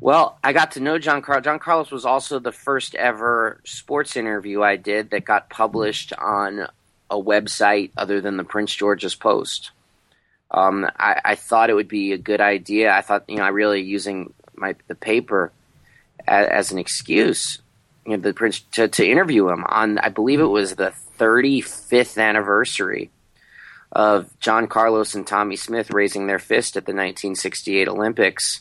Well, 0.00 0.38
I 0.44 0.52
got 0.52 0.72
to 0.72 0.80
know 0.80 0.98
John 0.98 1.22
Carlos. 1.22 1.44
John 1.44 1.58
Carlos 1.58 1.90
was 1.90 2.04
also 2.04 2.38
the 2.38 2.52
first 2.52 2.94
ever 2.94 3.60
sports 3.64 4.16
interview 4.16 4.62
I 4.62 4.76
did 4.76 5.10
that 5.10 5.24
got 5.24 5.48
published 5.48 6.12
on 6.12 6.68
a 7.10 7.16
website 7.16 7.90
other 7.96 8.20
than 8.20 8.36
the 8.36 8.44
Prince 8.44 8.74
George's 8.74 9.14
Post. 9.14 9.70
Um, 10.50 10.86
I, 10.98 11.20
I, 11.24 11.34
thought 11.34 11.70
it 11.70 11.74
would 11.74 11.88
be 11.88 12.12
a 12.12 12.18
good 12.18 12.40
idea. 12.40 12.92
I 12.92 13.00
thought, 13.00 13.24
you 13.28 13.36
know, 13.36 13.42
I 13.42 13.48
really 13.48 13.82
using 13.82 14.32
my 14.54 14.76
the 14.86 14.94
paper 14.94 15.52
as, 16.26 16.46
as 16.48 16.72
an 16.72 16.78
excuse, 16.78 17.60
you 18.06 18.12
know, 18.12 18.22
the 18.22 18.32
Prince 18.32 18.60
to, 18.72 18.86
to 18.88 19.06
interview 19.06 19.48
him 19.48 19.64
on. 19.64 19.98
I 19.98 20.10
believe 20.10 20.40
it 20.40 20.44
was 20.44 20.76
the 20.76 20.92
35th 21.18 22.22
anniversary 22.22 23.10
of 23.90 24.38
John 24.40 24.66
Carlos 24.66 25.14
and 25.14 25.26
Tommie 25.26 25.56
Smith 25.56 25.90
raising 25.90 26.26
their 26.26 26.38
fist 26.38 26.76
at 26.76 26.84
the 26.84 26.92
1968 26.92 27.88
Olympics. 27.88 28.60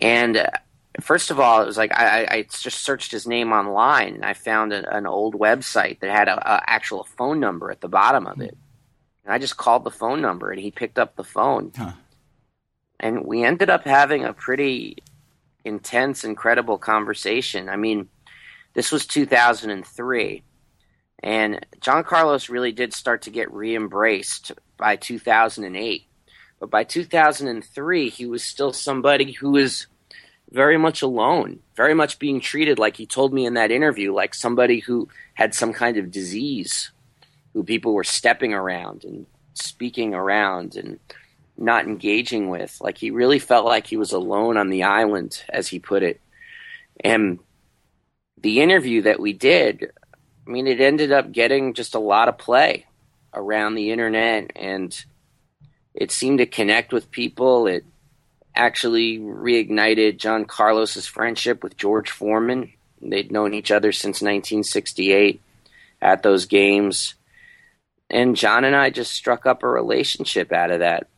And 0.00 0.48
first 1.00 1.30
of 1.30 1.40
all, 1.40 1.62
it 1.62 1.66
was 1.66 1.78
like 1.78 1.92
I, 1.96 2.26
I, 2.30 2.42
just 2.42 2.84
searched 2.84 3.12
his 3.12 3.26
name 3.26 3.52
online 3.52 4.14
and 4.14 4.24
I 4.24 4.34
found 4.34 4.72
a, 4.72 4.94
an 4.94 5.06
old 5.06 5.34
website 5.34 6.00
that 6.00 6.10
had 6.10 6.28
a, 6.28 6.62
actual 6.68 7.04
phone 7.04 7.40
number 7.40 7.70
at 7.70 7.80
the 7.80 7.88
bottom 7.88 8.26
of 8.26 8.40
it. 8.40 8.56
And 9.24 9.32
I 9.32 9.38
just 9.38 9.56
called 9.56 9.84
the 9.84 9.90
phone 9.90 10.20
number 10.20 10.50
and 10.50 10.60
he 10.60 10.70
picked 10.70 10.98
up 10.98 11.16
the 11.16 11.24
phone. 11.24 11.72
Huh. 11.76 11.92
And 13.00 13.24
we 13.24 13.42
ended 13.42 13.70
up 13.70 13.84
having 13.84 14.24
a 14.24 14.32
pretty 14.32 14.98
intense, 15.64 16.24
incredible 16.24 16.78
conversation. 16.78 17.68
I 17.68 17.76
mean, 17.76 18.08
this 18.74 18.92
was 18.92 19.06
2003. 19.06 20.42
And 21.22 21.66
John 21.80 22.04
Carlos 22.04 22.48
really 22.48 22.72
did 22.72 22.92
start 22.92 23.22
to 23.22 23.30
get 23.30 23.52
re 23.52 23.76
embraced 23.76 24.52
by 24.76 24.96
2008. 24.96 26.06
But 26.58 26.70
by 26.70 26.84
2003, 26.84 28.08
he 28.08 28.26
was 28.26 28.44
still 28.44 28.72
somebody 28.72 29.32
who 29.32 29.50
was 29.50 29.86
very 30.52 30.76
much 30.76 31.00
alone, 31.00 31.60
very 31.74 31.94
much 31.94 32.18
being 32.18 32.38
treated 32.40 32.78
like 32.78 32.96
he 32.96 33.06
told 33.06 33.32
me 33.32 33.46
in 33.46 33.54
that 33.54 33.70
interview, 33.70 34.12
like 34.12 34.34
somebody 34.34 34.80
who 34.80 35.08
had 35.34 35.54
some 35.54 35.72
kind 35.72 35.96
of 35.96 36.10
disease, 36.10 36.92
who 37.54 37.64
people 37.64 37.94
were 37.94 38.04
stepping 38.04 38.52
around 38.52 39.04
and 39.04 39.26
speaking 39.54 40.14
around 40.14 40.76
and 40.76 41.00
not 41.56 41.86
engaging 41.86 42.50
with. 42.50 42.78
Like 42.82 42.98
he 42.98 43.10
really 43.10 43.38
felt 43.38 43.64
like 43.64 43.86
he 43.86 43.96
was 43.96 44.12
alone 44.12 44.58
on 44.58 44.68
the 44.68 44.82
island, 44.82 45.42
as 45.48 45.68
he 45.68 45.78
put 45.78 46.02
it. 46.02 46.20
And 47.02 47.38
the 48.38 48.60
interview 48.60 49.02
that 49.02 49.20
we 49.20 49.32
did, 49.32 49.90
I 50.46 50.50
mean, 50.50 50.66
it 50.66 50.80
ended 50.80 51.12
up 51.12 51.32
getting 51.32 51.72
just 51.72 51.94
a 51.94 51.98
lot 51.98 52.28
of 52.28 52.36
play 52.36 52.86
around 53.32 53.74
the 53.74 53.90
internet 53.90 54.52
and 54.54 55.04
it 55.94 56.10
seemed 56.10 56.38
to 56.38 56.46
connect 56.46 56.92
with 56.92 57.10
people. 57.10 57.66
It 57.66 57.84
actually 58.54 59.18
reignited 59.18 60.18
John 60.18 60.44
Carlos's 60.44 61.06
friendship 61.06 61.62
with 61.62 61.76
George 61.76 62.10
Foreman. 62.10 62.72
They'd 63.00 63.32
known 63.32 63.54
each 63.54 63.70
other 63.70 63.92
since 63.92 64.20
1968 64.20 65.40
at 66.00 66.22
those 66.22 66.46
games. 66.46 67.14
And 68.10 68.36
John 68.36 68.64
and 68.64 68.76
I 68.76 68.90
just 68.90 69.12
struck 69.12 69.46
up 69.46 69.62
a 69.62 69.68
relationship 69.68 70.52
out 70.52 70.70
of 70.70 70.80
that. 70.80 71.08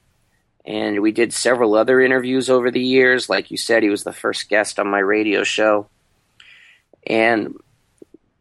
And 0.65 1.01
we 1.01 1.13
did 1.13 1.33
several 1.33 1.75
other 1.75 2.01
interviews 2.01 2.49
over 2.49 2.71
the 2.71 2.81
years. 2.81 3.29
Like 3.29 3.51
you 3.51 3.57
said, 3.57 3.83
he 3.83 3.91
was 3.91 4.05
the 4.05 4.13
first 4.13 4.49
guest 4.49 4.79
on 4.79 4.89
my 4.89 5.01
radio 5.01 5.43
show. 5.43 5.89
And 7.07 7.57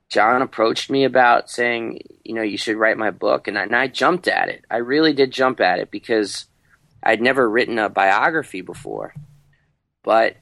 John 0.08 0.42
approached 0.42 0.90
me 0.90 1.04
about 1.04 1.50
saying, 1.50 2.04
you 2.24 2.36
know, 2.36 2.44
you 2.44 2.58
should 2.58 2.78
write 2.78 2.98
my 2.98 3.12
book. 3.12 3.48
And 3.48 3.58
I, 3.58 3.64
and 3.64 3.76
I 3.76 3.88
jumped 3.88 4.28
at 4.28 4.48
it. 4.48 4.64
I 4.70 4.78
really 4.78 5.12
did 5.14 5.32
jump 5.32 5.60
at 5.60 5.80
it 5.80 5.92
because 5.92 6.46
I'd 7.04 7.22
never 7.22 7.48
written 7.48 7.80
a 7.80 7.90
biography 7.90 8.62
before, 8.62 9.14
but 10.04 10.38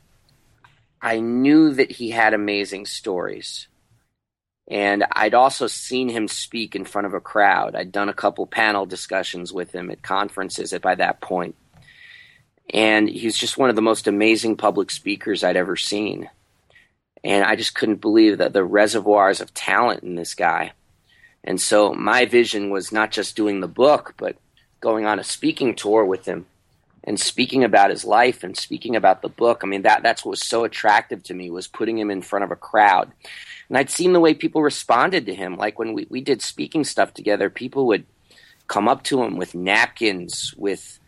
I 1.01 1.20
knew 1.20 1.74
that 1.74 1.91
he 1.91 2.12
had 2.12 2.34
amazing 2.34 2.86
stories. 2.86 3.68
And 4.68 5.03
I'd 5.12 5.34
also 5.34 5.68
seen 5.68 6.08
him 6.08 6.27
speak 6.27 6.75
in 6.75 6.86
front 6.86 7.08
of 7.08 7.13
a 7.13 7.20
crowd. 7.20 7.75
I'd 7.75 7.91
done 7.91 8.08
a 8.08 8.13
couple 8.13 8.46
panel 8.46 8.86
discussions 8.86 9.51
with 9.51 9.74
him 9.74 9.89
at 9.89 10.03
conferences 10.03 10.72
at, 10.72 10.82
by 10.82 10.96
that 10.96 11.20
point. 11.20 11.56
And 12.74 13.10
he's 13.10 13.38
just 13.38 13.58
one 13.58 13.70
of 13.70 13.75
the 13.75 13.82
most 13.82 14.08
amazing 14.08 14.56
public 14.56 14.91
speakers 14.91 15.44
I'd 15.44 15.58
ever 15.58 15.75
seen. 15.75 16.30
And 17.24 17.44
I 17.44 17.56
just 17.56 17.75
couldn't 17.75 18.00
believe 18.00 18.38
that 18.38 18.53
the 18.53 18.63
reservoirs 18.63 19.41
of 19.41 19.53
talent 19.53 20.03
in 20.03 20.15
this 20.15 20.36
guy. 20.36 20.72
And 21.44 21.60
so 21.60 21.94
my 21.94 22.25
vision 22.25 22.70
was 22.70 22.91
not 22.91 23.12
just 23.12 23.36
doing 23.36 23.60
the 23.60 23.68
book, 23.68 24.13
but 24.18 24.38
going 24.80 25.06
on 25.06 25.20
a 25.20 25.24
speaking 25.24 25.75
tour 25.75 26.06
with 26.06 26.25
him 26.25 26.46
and 27.03 27.20
speaking 27.20 27.63
about 27.63 27.89
his 27.89 28.05
life 28.05 28.43
and 28.43 28.55
speaking 28.55 28.96
about 28.96 29.22
the 29.22 29.29
book. 29.29 29.62
I 29.63 29.67
mean, 29.67 29.81
that 29.84 30.03
that's 30.03 30.24
what 30.24 30.31
was 30.31 30.46
so 30.46 30.63
attractive 30.63 31.24
to 31.24 31.34
me 31.34 31.50
was 31.50 31.67
putting 31.67 31.98
him 31.98 32.12
in 32.12 32.22
front 32.22 32.46
of 32.46 32.51
a 32.51 32.55
crowd. 32.55 33.12
And 33.70 33.77
I'd 33.77 33.89
seen 33.89 34.13
the 34.13 34.20
way 34.20 34.34
people 34.34 34.62
responded 34.62 35.25
to 35.25 35.36
him. 35.36 35.55
Like 35.55 35.79
when 35.79 35.93
we, 35.93 36.05
we 36.10 36.22
did 36.22 36.41
speaking 36.41 36.84
stuff 36.84 37.13
together, 37.13 37.50
people 37.50 37.88
would 37.88 38.05
come 38.67 38.88
up 38.88 39.03
to 39.03 39.24
him 39.24 39.38
with 39.38 39.55
napkins, 39.55 40.53
with 40.58 41.00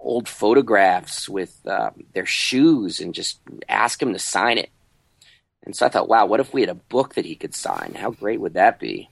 old 0.00 0.28
photographs, 0.28 1.28
with 1.28 1.60
uh, 1.66 1.90
their 2.14 2.26
shoes, 2.26 3.00
and 3.00 3.14
just 3.14 3.40
ask 3.68 4.02
him 4.02 4.12
to 4.12 4.18
sign 4.18 4.58
it. 4.58 4.70
And 5.62 5.74
so 5.74 5.86
I 5.86 5.88
thought, 5.88 6.08
wow, 6.08 6.26
what 6.26 6.40
if 6.40 6.52
we 6.54 6.60
had 6.60 6.70
a 6.70 6.74
book 6.74 7.14
that 7.14 7.24
he 7.24 7.34
could 7.34 7.54
sign? 7.54 7.94
How 7.94 8.10
great 8.10 8.40
would 8.40 8.54
that 8.54 8.78
be? 8.78 9.10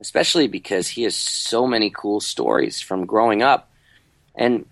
Especially 0.00 0.46
because 0.46 0.88
he 0.88 1.02
has 1.02 1.16
so 1.16 1.66
many 1.66 1.90
cool 1.90 2.20
stories 2.20 2.80
from 2.80 3.04
growing 3.04 3.42
up. 3.42 3.70
And 4.34 4.64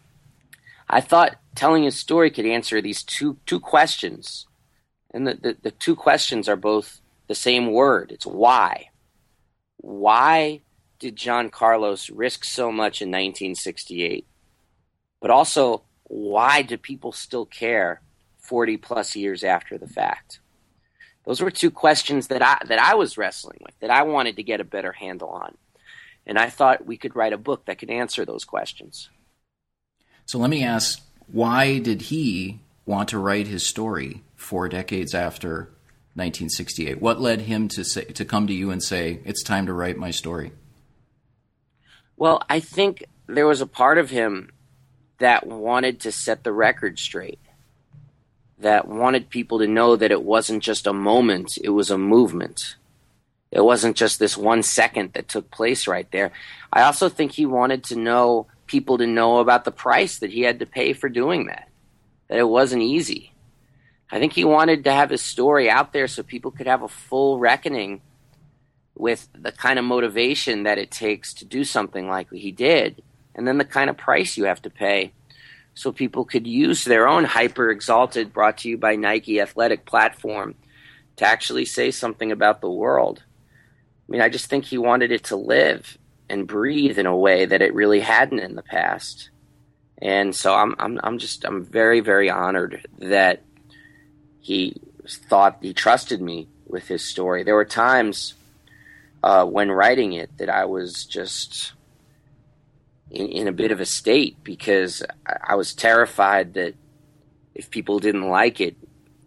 I 0.88 1.00
thought 1.00 1.36
telling 1.54 1.84
his 1.84 1.96
story 1.96 2.30
could 2.30 2.46
answer 2.46 2.80
these 2.80 3.02
two 3.02 3.38
two 3.46 3.60
questions. 3.60 4.46
And 5.12 5.26
the, 5.26 5.34
the, 5.34 5.56
the 5.62 5.70
two 5.70 5.96
questions 5.96 6.48
are 6.48 6.56
both 6.56 7.00
the 7.26 7.34
same 7.34 7.72
word. 7.72 8.12
It's 8.12 8.26
why. 8.26 8.90
Why 9.78 10.60
did 10.98 11.16
John 11.16 11.48
Carlos 11.48 12.10
risk 12.10 12.44
so 12.44 12.70
much 12.70 13.00
in 13.00 13.08
1968? 13.08 14.26
But 15.20 15.30
also, 15.30 15.82
why 16.04 16.62
do 16.62 16.76
people 16.76 17.12
still 17.12 17.46
care 17.46 18.02
40 18.38 18.76
plus 18.76 19.16
years 19.16 19.42
after 19.42 19.78
the 19.78 19.88
fact? 19.88 20.40
Those 21.24 21.40
were 21.40 21.50
two 21.50 21.70
questions 21.70 22.28
that 22.28 22.42
I 22.42 22.58
that 22.68 22.78
I 22.78 22.94
was 22.94 23.18
wrestling 23.18 23.58
with, 23.64 23.76
that 23.80 23.90
I 23.90 24.02
wanted 24.02 24.36
to 24.36 24.44
get 24.44 24.60
a 24.60 24.64
better 24.64 24.92
handle 24.92 25.30
on. 25.30 25.56
And 26.24 26.38
I 26.38 26.50
thought 26.50 26.86
we 26.86 26.96
could 26.96 27.16
write 27.16 27.32
a 27.32 27.38
book 27.38 27.66
that 27.66 27.78
could 27.78 27.90
answer 27.90 28.24
those 28.24 28.44
questions. 28.44 29.10
So 30.26 30.38
let 30.38 30.50
me 30.50 30.64
ask 30.64 31.00
why 31.28 31.78
did 31.78 32.02
he 32.02 32.60
want 32.84 33.08
to 33.10 33.18
write 33.18 33.46
his 33.46 33.66
story 33.66 34.22
four 34.34 34.68
decades 34.68 35.14
after 35.14 35.70
1968? 36.14 37.00
What 37.00 37.20
led 37.20 37.42
him 37.42 37.68
to 37.68 37.84
say 37.84 38.04
to 38.04 38.24
come 38.24 38.46
to 38.48 38.52
you 38.52 38.70
and 38.70 38.82
say 38.82 39.20
it's 39.24 39.42
time 39.42 39.66
to 39.66 39.72
write 39.72 39.96
my 39.96 40.10
story? 40.10 40.52
Well, 42.16 42.42
I 42.48 42.60
think 42.60 43.04
there 43.26 43.46
was 43.46 43.60
a 43.60 43.66
part 43.66 43.98
of 43.98 44.10
him 44.10 44.50
that 45.18 45.46
wanted 45.46 46.00
to 46.00 46.12
set 46.12 46.44
the 46.44 46.52
record 46.52 46.98
straight. 46.98 47.38
That 48.58 48.88
wanted 48.88 49.30
people 49.30 49.58
to 49.58 49.66
know 49.66 49.96
that 49.96 50.10
it 50.10 50.22
wasn't 50.22 50.62
just 50.62 50.86
a 50.86 50.92
moment, 50.92 51.58
it 51.62 51.70
was 51.70 51.90
a 51.90 51.98
movement. 51.98 52.76
It 53.52 53.64
wasn't 53.64 53.96
just 53.96 54.18
this 54.18 54.36
one 54.36 54.62
second 54.62 55.12
that 55.12 55.28
took 55.28 55.50
place 55.50 55.86
right 55.86 56.10
there. 56.10 56.32
I 56.72 56.82
also 56.82 57.08
think 57.08 57.32
he 57.32 57.46
wanted 57.46 57.84
to 57.84 57.96
know 57.96 58.48
people 58.66 58.98
to 58.98 59.06
know 59.06 59.38
about 59.38 59.64
the 59.64 59.70
price 59.70 60.18
that 60.18 60.30
he 60.30 60.42
had 60.42 60.58
to 60.60 60.66
pay 60.66 60.92
for 60.92 61.08
doing 61.08 61.46
that, 61.46 61.68
that 62.28 62.38
it 62.38 62.48
wasn't 62.48 62.82
easy. 62.82 63.32
I 64.10 64.18
think 64.18 64.32
he 64.32 64.44
wanted 64.44 64.84
to 64.84 64.92
have 64.92 65.10
his 65.10 65.22
story 65.22 65.68
out 65.68 65.92
there 65.92 66.08
so 66.08 66.22
people 66.22 66.50
could 66.50 66.66
have 66.66 66.82
a 66.82 66.88
full 66.88 67.38
reckoning 67.38 68.00
with 68.94 69.28
the 69.34 69.52
kind 69.52 69.78
of 69.78 69.84
motivation 69.84 70.62
that 70.62 70.78
it 70.78 70.90
takes 70.90 71.34
to 71.34 71.44
do 71.44 71.64
something 71.64 72.08
like 72.08 72.30
he 72.30 72.52
did, 72.52 73.02
and 73.34 73.46
then 73.46 73.58
the 73.58 73.64
kind 73.64 73.90
of 73.90 73.96
price 73.96 74.36
you 74.36 74.44
have 74.44 74.62
to 74.62 74.70
pay 74.70 75.12
so 75.74 75.92
people 75.92 76.24
could 76.24 76.46
use 76.46 76.84
their 76.84 77.06
own 77.06 77.24
hyper 77.24 77.70
exalted, 77.70 78.32
brought 78.32 78.58
to 78.58 78.68
you 78.68 78.78
by 78.78 78.96
Nike 78.96 79.40
athletic 79.40 79.84
platform 79.84 80.54
to 81.16 81.26
actually 81.26 81.66
say 81.66 81.90
something 81.90 82.32
about 82.32 82.62
the 82.62 82.70
world. 82.70 83.22
I 84.08 84.12
mean, 84.12 84.22
I 84.22 84.30
just 84.30 84.46
think 84.46 84.64
he 84.64 84.78
wanted 84.78 85.12
it 85.12 85.24
to 85.24 85.36
live 85.36 85.98
and 86.28 86.46
breathe 86.46 86.98
in 86.98 87.06
a 87.06 87.16
way 87.16 87.46
that 87.46 87.62
it 87.62 87.74
really 87.74 88.00
hadn't 88.00 88.40
in 88.40 88.54
the 88.54 88.62
past. 88.62 89.30
And 89.98 90.34
so 90.34 90.54
I'm 90.54 90.74
I'm 90.78 91.00
I'm 91.02 91.18
just 91.18 91.44
I'm 91.44 91.64
very 91.64 92.00
very 92.00 92.30
honored 92.30 92.86
that 92.98 93.42
he 94.40 94.80
thought 95.08 95.58
he 95.62 95.72
trusted 95.72 96.20
me 96.20 96.48
with 96.66 96.88
his 96.88 97.04
story. 97.04 97.42
There 97.42 97.54
were 97.54 97.64
times 97.64 98.34
uh, 99.22 99.44
when 99.44 99.70
writing 99.70 100.12
it 100.12 100.30
that 100.38 100.50
I 100.50 100.66
was 100.66 101.04
just 101.04 101.72
in, 103.10 103.28
in 103.28 103.48
a 103.48 103.52
bit 103.52 103.72
of 103.72 103.80
a 103.80 103.86
state 103.86 104.36
because 104.42 105.02
I, 105.26 105.36
I 105.50 105.54
was 105.54 105.74
terrified 105.74 106.54
that 106.54 106.74
if 107.54 107.70
people 107.70 107.98
didn't 107.98 108.28
like 108.28 108.60
it, 108.60 108.76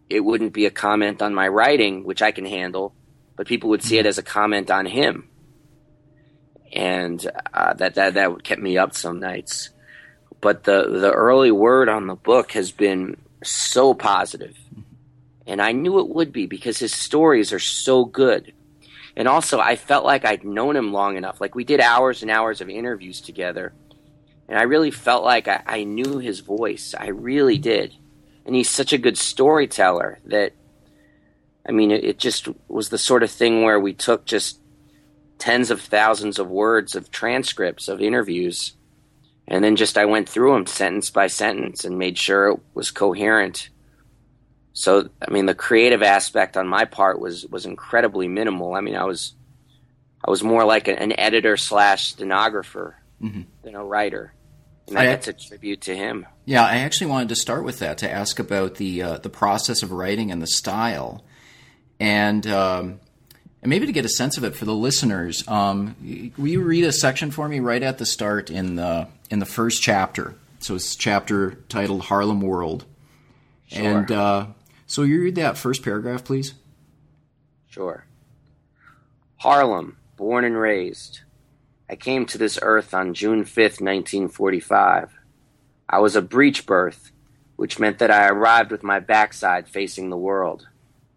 it 0.09 0.21
wouldn't 0.21 0.53
be 0.53 0.65
a 0.65 0.71
comment 0.71 1.21
on 1.21 1.33
my 1.33 1.47
writing, 1.47 2.03
which 2.03 2.21
I 2.21 2.31
can 2.31 2.45
handle, 2.45 2.93
but 3.35 3.47
people 3.47 3.69
would 3.69 3.83
see 3.83 3.97
it 3.97 4.05
as 4.05 4.17
a 4.17 4.23
comment 4.23 4.69
on 4.71 4.85
him, 4.85 5.28
and 6.73 7.29
uh, 7.53 7.73
that 7.73 7.95
that 7.95 8.13
that 8.15 8.43
kept 8.43 8.61
me 8.61 8.77
up 8.77 8.95
some 8.95 9.19
nights. 9.19 9.69
But 10.41 10.63
the 10.63 10.87
the 10.89 11.11
early 11.11 11.51
word 11.51 11.89
on 11.89 12.07
the 12.07 12.15
book 12.15 12.53
has 12.53 12.71
been 12.71 13.17
so 13.43 13.93
positive, 13.93 14.57
and 15.45 15.61
I 15.61 15.71
knew 15.71 15.99
it 15.99 16.09
would 16.09 16.31
be 16.31 16.45
because 16.45 16.79
his 16.79 16.93
stories 16.93 17.51
are 17.51 17.59
so 17.59 18.05
good. 18.05 18.53
And 19.15 19.27
also, 19.27 19.59
I 19.59 19.75
felt 19.75 20.05
like 20.05 20.23
I'd 20.23 20.45
known 20.45 20.75
him 20.75 20.93
long 20.93 21.17
enough. 21.17 21.41
Like 21.41 21.55
we 21.55 21.65
did 21.65 21.81
hours 21.81 22.21
and 22.21 22.31
hours 22.31 22.61
of 22.61 22.69
interviews 22.69 23.19
together, 23.19 23.73
and 24.47 24.57
I 24.57 24.63
really 24.63 24.91
felt 24.91 25.23
like 25.23 25.47
I, 25.47 25.61
I 25.65 25.83
knew 25.83 26.19
his 26.19 26.39
voice. 26.39 26.95
I 26.97 27.07
really 27.07 27.57
did, 27.57 27.93
and 28.45 28.55
he's 28.55 28.69
such 28.69 28.93
a 28.93 28.97
good 28.97 29.17
storyteller 29.17 30.19
that 30.25 30.53
I 31.69 31.71
mean, 31.71 31.91
it, 31.91 32.03
it, 32.03 32.17
just 32.17 32.47
was 32.67 32.89
the 32.89 32.97
sort 32.97 33.21
of 33.21 33.29
thing 33.29 33.61
where 33.61 33.79
we 33.79 33.93
took 33.93 34.25
just 34.25 34.58
tens 35.39 35.71
of 35.71 35.81
thousands 35.81 36.37
of 36.37 36.49
words 36.49 36.95
of 36.95 37.11
transcripts 37.11 37.87
of 37.87 38.01
interviews, 38.01 38.73
and 39.47 39.63
then 39.63 39.75
just 39.75 39.97
I 39.97 40.05
went 40.05 40.29
through 40.29 40.53
them 40.53 40.67
sentence 40.67 41.09
by 41.09 41.27
sentence 41.27 41.85
and 41.85 41.97
made 41.97 42.17
sure 42.17 42.49
it 42.49 42.59
was 42.73 42.91
coherent. 42.91 43.69
So, 44.73 45.09
I 45.25 45.31
mean, 45.31 45.45
the 45.47 45.55
creative 45.55 46.03
aspect 46.03 46.55
on 46.55 46.67
my 46.67 46.85
part 46.85 47.19
was 47.19 47.45
was 47.47 47.65
incredibly 47.65 48.27
minimal. 48.27 48.75
I 48.75 48.81
mean, 48.81 48.95
I 48.95 49.05
was 49.05 49.33
I 50.23 50.29
was 50.29 50.43
more 50.43 50.65
like 50.65 50.87
an, 50.87 51.17
editor 51.17 51.57
slash 51.57 52.09
stenographer 52.09 52.97
mm-hmm. 53.21 53.41
than 53.63 53.75
a 53.75 53.83
writer. 53.83 54.33
And 54.87 54.97
I, 54.97 55.05
that's 55.05 55.27
a 55.27 55.33
tribute 55.33 55.81
to 55.81 55.95
him. 55.95 56.25
Yeah, 56.45 56.65
I 56.65 56.77
actually 56.77 57.07
wanted 57.07 57.29
to 57.29 57.35
start 57.35 57.63
with 57.63 57.79
that 57.79 57.99
to 57.99 58.11
ask 58.11 58.39
about 58.39 58.75
the 58.75 59.01
uh, 59.01 59.17
the 59.19 59.29
process 59.29 59.83
of 59.83 59.91
writing 59.91 60.31
and 60.31 60.41
the 60.41 60.47
style 60.47 61.23
and 61.99 62.45
um, 62.47 62.99
and 63.61 63.69
maybe 63.69 63.85
to 63.85 63.91
get 63.91 64.05
a 64.05 64.09
sense 64.09 64.37
of 64.37 64.43
it 64.43 64.55
for 64.55 64.65
the 64.65 64.73
listeners, 64.73 65.45
um, 65.47 65.95
will 66.37 66.47
you 66.47 66.61
read 66.61 66.85
a 66.85 66.91
section 66.91 67.31
for 67.31 67.47
me 67.49 67.59
right 67.59 67.83
at 67.83 67.97
the 67.97 68.05
start 68.05 68.49
in 68.49 68.75
the 68.75 69.07
in 69.29 69.39
the 69.39 69.45
first 69.45 69.81
chapter? 69.81 70.35
So 70.59 70.75
it's 70.75 70.95
chapter 70.95 71.55
titled 71.67 72.03
Harlem 72.03 72.41
World, 72.41 72.85
sure. 73.67 73.99
and 73.99 74.11
uh, 74.11 74.47
so 74.87 75.03
you 75.03 75.21
read 75.21 75.35
that 75.35 75.57
first 75.57 75.83
paragraph, 75.83 76.23
please. 76.23 76.53
Sure. 77.67 78.05
Harlem, 79.37 79.97
born 80.15 80.43
and 80.43 80.57
raised. 80.57 81.21
I 81.89 81.95
came 81.95 82.25
to 82.27 82.37
this 82.37 82.59
earth 82.61 82.93
on 82.93 83.13
June 83.13 83.43
5th, 83.43 83.81
1945. 83.81 85.11
I 85.87 85.99
was 85.99 86.15
a 86.15 86.21
breech 86.21 86.65
birth, 86.65 87.11
which 87.55 87.79
meant 87.79 87.99
that 87.99 88.11
I 88.11 88.27
arrived 88.27 88.71
with 88.71 88.83
my 88.83 88.99
backside 88.99 89.67
facing 89.67 90.09
the 90.09 90.17
world 90.17 90.68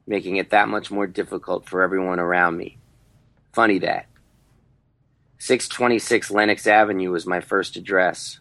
making 0.06 0.36
it 0.36 0.50
that 0.50 0.68
much 0.68 0.90
more 0.90 1.06
difficult 1.06 1.68
for 1.68 1.82
everyone 1.82 2.18
around 2.18 2.56
me. 2.56 2.78
Funny 3.52 3.78
that. 3.80 4.06
626 5.38 6.30
Lenox 6.30 6.66
Avenue 6.66 7.10
was 7.10 7.26
my 7.26 7.40
first 7.40 7.76
address. 7.76 8.38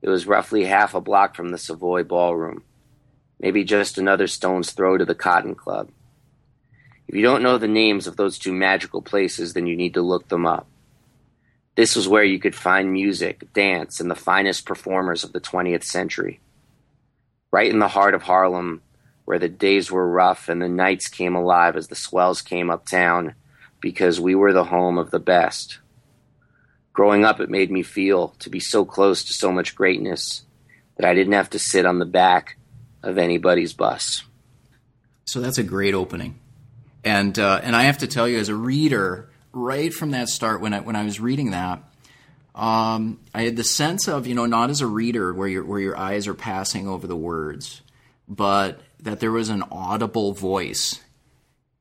It 0.00 0.08
was 0.08 0.26
roughly 0.26 0.64
half 0.64 0.94
a 0.94 1.00
block 1.00 1.36
from 1.36 1.50
the 1.50 1.58
Savoy 1.58 2.04
Ballroom, 2.04 2.62
maybe 3.40 3.64
just 3.64 3.98
another 3.98 4.26
stone's 4.26 4.70
throw 4.70 4.96
to 4.96 5.04
the 5.04 5.14
Cotton 5.14 5.54
Club. 5.54 5.90
If 7.08 7.14
you 7.14 7.22
don't 7.22 7.42
know 7.42 7.58
the 7.58 7.68
names 7.68 8.06
of 8.06 8.16
those 8.16 8.38
two 8.38 8.52
magical 8.52 9.02
places, 9.02 9.54
then 9.54 9.66
you 9.66 9.76
need 9.76 9.94
to 9.94 10.02
look 10.02 10.28
them 10.28 10.46
up. 10.46 10.66
This 11.74 11.94
was 11.94 12.08
where 12.08 12.24
you 12.24 12.38
could 12.38 12.54
find 12.54 12.92
music, 12.92 13.52
dance, 13.52 14.00
and 14.00 14.10
the 14.10 14.14
finest 14.14 14.66
performers 14.66 15.24
of 15.24 15.32
the 15.32 15.40
20th 15.40 15.84
century. 15.84 16.40
Right 17.50 17.70
in 17.70 17.78
the 17.78 17.88
heart 17.88 18.14
of 18.14 18.22
Harlem, 18.22 18.82
where 19.28 19.38
the 19.38 19.46
days 19.46 19.92
were 19.92 20.08
rough 20.08 20.48
and 20.48 20.62
the 20.62 20.68
nights 20.70 21.06
came 21.06 21.36
alive 21.36 21.76
as 21.76 21.88
the 21.88 21.94
swells 21.94 22.40
came 22.40 22.70
uptown 22.70 23.34
because 23.78 24.18
we 24.18 24.34
were 24.34 24.54
the 24.54 24.64
home 24.64 24.96
of 24.96 25.10
the 25.10 25.18
best. 25.18 25.80
Growing 26.94 27.26
up, 27.26 27.38
it 27.38 27.50
made 27.50 27.70
me 27.70 27.82
feel 27.82 28.28
to 28.38 28.48
be 28.48 28.58
so 28.58 28.86
close 28.86 29.24
to 29.24 29.34
so 29.34 29.52
much 29.52 29.74
greatness 29.74 30.46
that 30.96 31.04
I 31.04 31.12
didn't 31.12 31.34
have 31.34 31.50
to 31.50 31.58
sit 31.58 31.84
on 31.84 31.98
the 31.98 32.06
back 32.06 32.56
of 33.02 33.18
anybody's 33.18 33.74
bus. 33.74 34.24
So 35.26 35.42
that's 35.42 35.58
a 35.58 35.62
great 35.62 35.92
opening, 35.92 36.40
and 37.04 37.38
uh, 37.38 37.60
and 37.62 37.76
I 37.76 37.82
have 37.82 37.98
to 37.98 38.06
tell 38.06 38.26
you, 38.26 38.38
as 38.38 38.48
a 38.48 38.54
reader, 38.54 39.28
right 39.52 39.92
from 39.92 40.12
that 40.12 40.30
start, 40.30 40.62
when 40.62 40.72
I 40.72 40.80
when 40.80 40.96
I 40.96 41.04
was 41.04 41.20
reading 41.20 41.50
that, 41.50 41.82
um, 42.54 43.20
I 43.34 43.42
had 43.42 43.56
the 43.56 43.64
sense 43.64 44.08
of 44.08 44.26
you 44.26 44.34
know 44.34 44.46
not 44.46 44.70
as 44.70 44.80
a 44.80 44.86
reader 44.86 45.34
where 45.34 45.48
your 45.48 45.64
where 45.64 45.80
your 45.80 45.98
eyes 45.98 46.26
are 46.26 46.34
passing 46.34 46.88
over 46.88 47.06
the 47.06 47.14
words, 47.14 47.82
but 48.26 48.80
that 49.00 49.20
there 49.20 49.32
was 49.32 49.48
an 49.48 49.64
audible 49.70 50.32
voice 50.32 51.00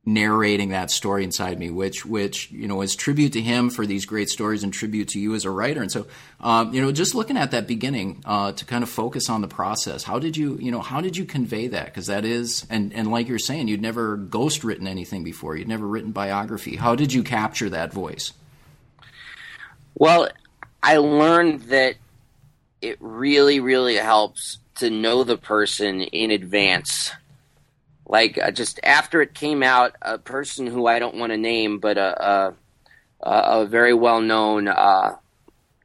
narrating 0.07 0.69
that 0.69 0.89
story 0.89 1.25
inside 1.25 1.59
me, 1.59 1.69
which 1.69 2.05
which 2.05 2.49
you 2.49 2.67
know 2.67 2.81
is 2.81 2.95
tribute 2.95 3.33
to 3.33 3.41
him 3.41 3.69
for 3.69 3.85
these 3.85 4.05
great 4.05 4.29
stories 4.29 4.63
and 4.63 4.73
tribute 4.73 5.09
to 5.09 5.19
you 5.19 5.35
as 5.35 5.43
a 5.43 5.51
writer. 5.51 5.81
And 5.81 5.91
so, 5.91 6.07
um, 6.39 6.73
you 6.73 6.81
know, 6.81 6.93
just 6.93 7.13
looking 7.13 7.35
at 7.35 7.51
that 7.51 7.67
beginning 7.67 8.23
uh, 8.25 8.53
to 8.53 8.65
kind 8.65 8.83
of 8.83 8.89
focus 8.89 9.29
on 9.29 9.41
the 9.41 9.49
process. 9.49 10.03
How 10.03 10.17
did 10.17 10.37
you 10.37 10.57
you 10.61 10.71
know 10.71 10.79
how 10.79 11.01
did 11.01 11.17
you 11.17 11.25
convey 11.25 11.67
that? 11.67 11.85
Because 11.85 12.07
that 12.07 12.23
is 12.23 12.65
and 12.69 12.93
and 12.93 13.11
like 13.11 13.27
you're 13.27 13.37
saying, 13.37 13.67
you'd 13.67 13.81
never 13.81 14.15
ghost 14.15 14.63
written 14.63 14.87
anything 14.87 15.23
before. 15.25 15.57
You'd 15.57 15.67
never 15.67 15.85
written 15.85 16.11
biography. 16.11 16.77
How 16.77 16.95
did 16.95 17.11
you 17.11 17.21
capture 17.21 17.69
that 17.69 17.91
voice? 17.91 18.31
Well, 19.93 20.29
I 20.81 20.97
learned 20.97 21.63
that 21.63 21.95
it 22.81 22.97
really 23.01 23.59
really 23.59 23.95
helps 23.95 24.59
to 24.77 24.89
know 24.89 25.23
the 25.23 25.37
person 25.37 26.01
in 26.01 26.31
advance. 26.31 27.11
Like 28.05 28.37
uh, 28.37 28.51
just 28.51 28.79
after 28.83 29.21
it 29.21 29.33
came 29.33 29.63
out, 29.63 29.95
a 30.01 30.17
person 30.17 30.67
who 30.67 30.87
I 30.87 30.99
don't 30.99 31.15
want 31.15 31.31
to 31.31 31.37
name, 31.37 31.79
but 31.79 31.97
a 31.97 32.53
a, 33.21 33.29
a 33.29 33.65
very 33.65 33.93
well 33.93 34.21
known 34.21 34.67
uh, 34.67 35.15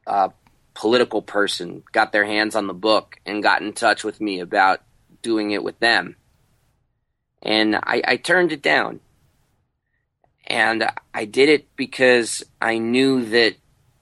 uh, 0.07 0.28
political 0.74 1.22
person 1.22 1.83
got 1.92 2.12
their 2.12 2.24
hands 2.24 2.55
on 2.55 2.66
the 2.66 2.74
book 2.74 3.16
and 3.26 3.42
got 3.42 3.62
in 3.62 3.72
touch 3.72 4.05
with 4.05 4.20
me 4.20 4.40
about 4.40 4.83
doing 5.22 5.50
it 5.50 5.64
with 5.64 5.78
them, 5.81 6.16
and 7.42 7.76
I, 7.76 8.02
I 8.07 8.16
turned 8.16 8.52
it 8.52 8.62
down. 8.62 9.00
And 10.44 10.85
I 11.14 11.24
did 11.24 11.48
it 11.48 11.68
because 11.76 12.42
I 12.61 12.78
knew 12.78 13.24
that 13.26 13.55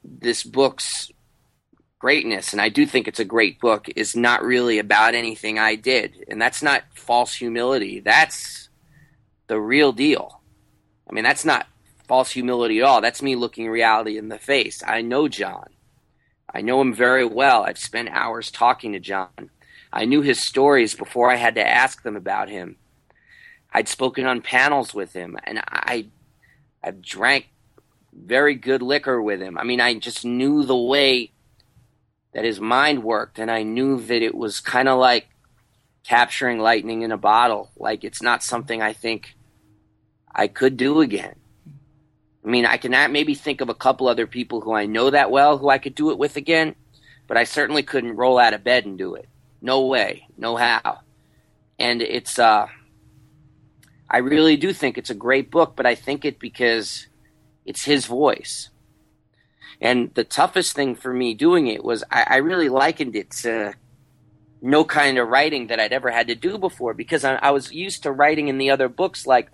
this 0.02 0.42
book's 0.42 1.12
greatness, 2.00 2.52
and 2.52 2.60
I 2.60 2.70
do 2.70 2.86
think 2.86 3.06
it's 3.06 3.20
a 3.20 3.24
great 3.24 3.60
book, 3.60 3.88
is 3.94 4.16
not 4.16 4.42
really 4.42 4.78
about 4.78 5.14
anything 5.14 5.58
I 5.58 5.76
did. 5.76 6.24
And 6.28 6.40
that's 6.42 6.62
not 6.62 6.82
false 6.94 7.34
humility. 7.34 8.00
That's 8.00 8.70
the 9.46 9.60
real 9.60 9.92
deal. 9.92 10.40
I 11.08 11.12
mean, 11.12 11.24
that's 11.24 11.44
not 11.44 11.66
false 12.08 12.30
humility 12.30 12.78
at 12.78 12.84
all. 12.84 13.00
That's 13.00 13.22
me 13.22 13.36
looking 13.36 13.68
reality 13.68 14.16
in 14.16 14.28
the 14.28 14.38
face. 14.38 14.82
I 14.84 15.02
know 15.02 15.28
John. 15.28 15.68
I 16.52 16.62
know 16.62 16.80
him 16.80 16.94
very 16.94 17.24
well. 17.24 17.62
I've 17.62 17.78
spent 17.78 18.08
hours 18.08 18.50
talking 18.50 18.92
to 18.94 18.98
John. 18.98 19.50
I 19.92 20.06
knew 20.06 20.22
his 20.22 20.40
stories 20.40 20.94
before 20.94 21.30
I 21.30 21.36
had 21.36 21.54
to 21.56 21.68
ask 21.68 22.02
them 22.02 22.16
about 22.16 22.48
him. 22.48 22.76
I'd 23.72 23.88
spoken 23.88 24.26
on 24.26 24.40
panels 24.40 24.94
with 24.94 25.12
him, 25.12 25.36
and 25.44 25.60
I, 25.68 26.06
I've 26.82 27.02
drank 27.02 27.48
very 28.12 28.54
good 28.54 28.82
liquor 28.82 29.20
with 29.20 29.40
him. 29.40 29.58
I 29.58 29.64
mean, 29.64 29.80
I 29.80 29.94
just 29.94 30.24
knew 30.24 30.64
the 30.64 30.76
way 30.76 31.32
that 32.32 32.44
his 32.44 32.60
mind 32.60 33.02
worked, 33.02 33.38
and 33.38 33.50
I 33.50 33.62
knew 33.62 34.00
that 34.00 34.22
it 34.22 34.34
was 34.34 34.60
kind 34.60 34.88
of 34.88 34.98
like 34.98 35.28
capturing 36.04 36.58
lightning 36.58 37.02
in 37.02 37.12
a 37.12 37.18
bottle. 37.18 37.70
Like 37.76 38.04
it's 38.04 38.22
not 38.22 38.42
something 38.42 38.80
I 38.80 38.92
think 38.92 39.34
I 40.32 40.48
could 40.48 40.76
do 40.76 41.00
again. 41.00 41.34
I 42.44 42.48
mean, 42.48 42.64
I 42.64 42.78
can 42.78 43.12
maybe 43.12 43.34
think 43.34 43.60
of 43.60 43.68
a 43.68 43.74
couple 43.74 44.08
other 44.08 44.26
people 44.26 44.60
who 44.60 44.72
I 44.72 44.86
know 44.86 45.10
that 45.10 45.30
well 45.30 45.58
who 45.58 45.68
I 45.68 45.78
could 45.78 45.94
do 45.94 46.10
it 46.10 46.18
with 46.18 46.36
again, 46.36 46.74
but 47.26 47.36
I 47.36 47.44
certainly 47.44 47.82
couldn't 47.82 48.16
roll 48.16 48.38
out 48.38 48.54
of 48.54 48.64
bed 48.64 48.86
and 48.86 48.96
do 48.96 49.14
it. 49.14 49.28
No 49.60 49.86
way, 49.86 50.26
no 50.38 50.56
how. 50.56 51.00
And 51.78 52.00
it's, 52.00 52.38
uh, 52.38 52.66
I 54.08 54.18
really 54.18 54.56
do 54.56 54.72
think 54.72 54.96
it's 54.96 55.10
a 55.10 55.14
great 55.14 55.50
book, 55.50 55.74
but 55.76 55.86
I 55.86 55.94
think 55.94 56.24
it 56.24 56.38
because 56.38 57.08
it's 57.66 57.84
his 57.84 58.06
voice. 58.06 58.70
And 59.80 60.12
the 60.14 60.24
toughest 60.24 60.74
thing 60.74 60.94
for 60.94 61.12
me 61.12 61.34
doing 61.34 61.66
it 61.66 61.82
was 61.82 62.04
I, 62.10 62.24
I 62.28 62.36
really 62.36 62.68
likened 62.68 63.16
it 63.16 63.30
to 63.42 63.74
no 64.62 64.84
kind 64.84 65.18
of 65.18 65.28
writing 65.28 65.68
that 65.68 65.80
I'd 65.80 65.92
ever 65.92 66.10
had 66.10 66.28
to 66.28 66.34
do 66.34 66.58
before 66.58 66.92
because 66.92 67.24
I, 67.24 67.36
I 67.36 67.50
was 67.50 67.72
used 67.72 68.02
to 68.02 68.12
writing 68.12 68.48
in 68.48 68.58
the 68.58 68.70
other 68.70 68.88
books 68.88 69.26
like 69.26 69.50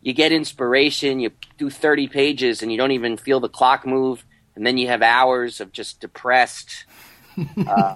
you 0.00 0.12
get 0.12 0.32
inspiration, 0.32 1.18
you 1.18 1.30
do 1.58 1.70
30 1.70 2.08
pages 2.08 2.62
and 2.62 2.70
you 2.70 2.78
don't 2.78 2.92
even 2.92 3.16
feel 3.16 3.40
the 3.40 3.48
clock 3.48 3.86
move, 3.86 4.24
and 4.54 4.64
then 4.64 4.78
you 4.78 4.86
have 4.88 5.02
hours 5.02 5.60
of 5.60 5.72
just 5.72 5.98
depressed 5.98 6.84
uh, 7.66 7.94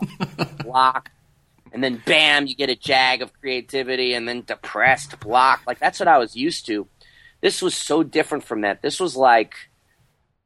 block, 0.65 1.11
and 1.71 1.85
then 1.85 2.03
bam, 2.05 2.47
you 2.47 2.57
get 2.57 2.71
a 2.71 2.75
jag 2.75 3.23
of 3.23 3.33
creativity, 3.39 4.15
and 4.15 4.27
then 4.27 4.43
depressed 4.43 5.21
block. 5.21 5.63
Like 5.67 5.79
that's 5.79 6.01
what 6.01 6.09
I 6.09 6.19
was 6.19 6.35
used 6.35 6.67
to. 6.67 6.89
This 7.41 7.63
was 7.63 7.77
so 7.77 8.03
different 8.03 8.45
from 8.45 8.63
that. 8.63 8.83
This 8.83 8.99
was 8.99 9.15
like 9.15 9.68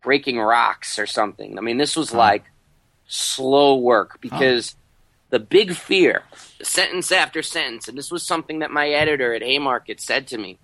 breaking 0.02 0.38
rocks 0.38 0.98
or 0.98 1.06
something. 1.06 1.58
I 1.58 1.60
mean, 1.60 1.78
this 1.78 1.96
was 1.96 2.12
like 2.12 2.44
slow 3.06 3.76
work 3.76 4.20
because 4.20 4.76
the 5.30 5.38
big 5.38 5.74
fear, 5.74 6.22
sentence 6.62 7.10
after 7.10 7.42
sentence, 7.42 7.88
and 7.88 7.96
this 7.96 8.10
was 8.10 8.22
something 8.22 8.58
that 8.58 8.70
my 8.70 8.90
editor 8.90 9.34
at 9.34 9.42
Haymarket 9.42 10.00
said 10.00 10.26
to 10.28 10.38
me 10.38 10.58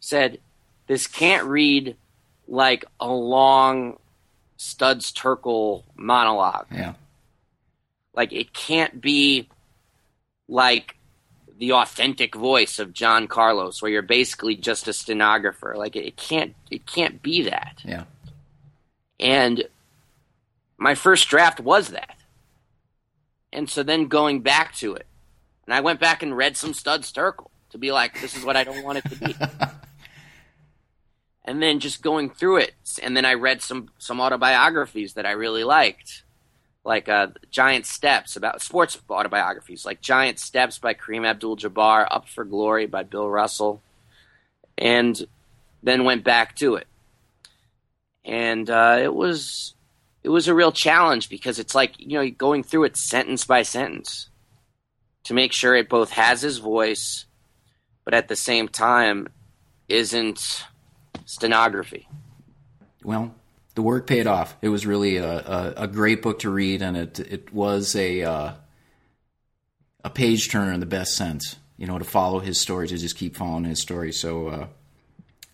said, 0.00 0.38
This 0.86 1.06
can't 1.06 1.44
read 1.44 1.96
like 2.46 2.84
a 3.00 3.10
long 3.10 3.98
Studs 4.56 5.12
Terkel 5.12 5.82
monologue. 5.96 6.66
Yeah. 6.70 6.94
Like 8.14 8.32
it 8.32 8.52
can't 8.52 9.00
be 9.00 9.48
like 10.48 10.96
the 11.58 11.72
authentic 11.72 12.34
voice 12.34 12.78
of 12.78 12.92
John 12.92 13.26
Carlos, 13.26 13.80
where 13.80 13.90
you're 13.90 14.02
basically 14.02 14.56
just 14.56 14.86
a 14.88 14.92
stenographer. 14.92 15.74
Like 15.76 15.96
it 15.96 16.16
can't 16.16 16.54
it 16.70 16.86
can't 16.86 17.22
be 17.22 17.42
that. 17.42 17.80
Yeah. 17.84 18.04
And 19.18 19.64
my 20.76 20.94
first 20.94 21.28
draft 21.28 21.60
was 21.60 21.88
that. 21.88 22.16
And 23.52 23.70
so 23.70 23.82
then 23.82 24.06
going 24.06 24.40
back 24.40 24.74
to 24.76 24.94
it, 24.94 25.06
and 25.64 25.74
I 25.74 25.80
went 25.80 26.00
back 26.00 26.22
and 26.22 26.36
read 26.36 26.56
some 26.56 26.74
Studs 26.74 27.12
Terkel 27.12 27.48
to 27.70 27.78
be 27.78 27.92
like, 27.92 28.20
this 28.20 28.36
is 28.36 28.44
what 28.44 28.56
I 28.56 28.64
don't 28.64 28.84
want 28.84 28.98
it 28.98 29.10
to 29.10 29.16
be. 29.16 29.34
and 31.44 31.62
then 31.62 31.78
just 31.78 32.02
going 32.02 32.30
through 32.30 32.56
it 32.56 32.74
and 33.02 33.16
then 33.16 33.24
i 33.24 33.34
read 33.34 33.62
some 33.62 33.88
some 33.98 34.20
autobiographies 34.20 35.14
that 35.14 35.26
i 35.26 35.30
really 35.30 35.64
liked 35.64 36.22
like 36.86 37.08
uh, 37.08 37.28
giant 37.50 37.86
steps 37.86 38.36
about 38.36 38.60
sports 38.60 38.98
autobiographies 39.08 39.84
like 39.84 40.00
giant 40.00 40.38
steps 40.38 40.78
by 40.78 40.94
kareem 40.94 41.26
abdul-jabbar 41.26 42.06
up 42.10 42.28
for 42.28 42.44
glory 42.44 42.86
by 42.86 43.02
bill 43.02 43.28
russell 43.28 43.82
and 44.78 45.26
then 45.82 46.04
went 46.04 46.24
back 46.24 46.56
to 46.56 46.74
it 46.74 46.86
and 48.24 48.68
uh, 48.70 48.98
it 49.00 49.14
was 49.14 49.74
it 50.22 50.28
was 50.28 50.48
a 50.48 50.54
real 50.54 50.72
challenge 50.72 51.28
because 51.28 51.58
it's 51.58 51.74
like 51.74 51.98
you 51.98 52.18
know 52.18 52.30
going 52.30 52.62
through 52.62 52.84
it 52.84 52.96
sentence 52.96 53.44
by 53.44 53.62
sentence 53.62 54.28
to 55.24 55.34
make 55.34 55.52
sure 55.52 55.74
it 55.74 55.88
both 55.88 56.10
has 56.10 56.42
his 56.42 56.58
voice 56.58 57.26
but 58.04 58.14
at 58.14 58.28
the 58.28 58.36
same 58.36 58.68
time 58.68 59.28
isn't 59.88 60.64
stenography. 61.24 62.08
Well, 63.02 63.34
the 63.74 63.82
work 63.82 64.06
paid 64.06 64.26
off. 64.26 64.56
It 64.62 64.68
was 64.68 64.86
really 64.86 65.16
a, 65.16 65.38
a, 65.38 65.74
a 65.78 65.88
great 65.88 66.22
book 66.22 66.40
to 66.40 66.50
read, 66.50 66.82
and 66.82 66.96
it 66.96 67.18
it 67.20 67.52
was 67.52 67.96
a 67.96 68.22
uh, 68.22 68.52
a 70.04 70.10
page 70.10 70.50
turner 70.50 70.72
in 70.72 70.80
the 70.80 70.86
best 70.86 71.16
sense. 71.16 71.56
You 71.76 71.86
know, 71.86 71.98
to 71.98 72.04
follow 72.04 72.38
his 72.38 72.60
story, 72.60 72.86
to 72.88 72.96
just 72.96 73.16
keep 73.16 73.36
following 73.36 73.64
his 73.64 73.82
story. 73.82 74.12
So, 74.12 74.46
uh, 74.46 74.66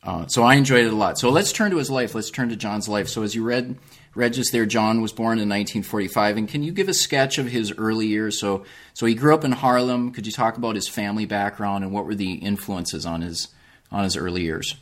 uh, 0.02 0.26
so 0.26 0.42
I 0.42 0.54
enjoyed 0.54 0.86
it 0.86 0.92
a 0.92 0.96
lot. 0.96 1.18
So 1.18 1.30
let's 1.30 1.52
turn 1.52 1.70
to 1.72 1.76
his 1.76 1.90
life. 1.90 2.14
Let's 2.14 2.30
turn 2.30 2.48
to 2.48 2.56
John's 2.56 2.88
life. 2.88 3.08
So 3.08 3.22
as 3.22 3.34
you 3.34 3.44
read 3.44 3.78
read 4.14 4.32
just 4.32 4.52
there, 4.52 4.66
John 4.66 5.00
was 5.02 5.12
born 5.12 5.38
in 5.38 5.48
1945, 5.48 6.36
and 6.36 6.48
can 6.48 6.62
you 6.62 6.72
give 6.72 6.88
a 6.88 6.94
sketch 6.94 7.38
of 7.38 7.46
his 7.46 7.72
early 7.78 8.06
years? 8.06 8.40
So, 8.40 8.64
so 8.92 9.06
he 9.06 9.14
grew 9.14 9.34
up 9.34 9.44
in 9.44 9.52
Harlem. 9.52 10.12
Could 10.12 10.26
you 10.26 10.32
talk 10.32 10.56
about 10.56 10.74
his 10.74 10.88
family 10.88 11.26
background 11.26 11.84
and 11.84 11.92
what 11.92 12.06
were 12.06 12.14
the 12.14 12.34
influences 12.34 13.06
on 13.06 13.20
his 13.20 13.48
on 13.92 14.04
his 14.04 14.16
early 14.16 14.42
years? 14.42 14.76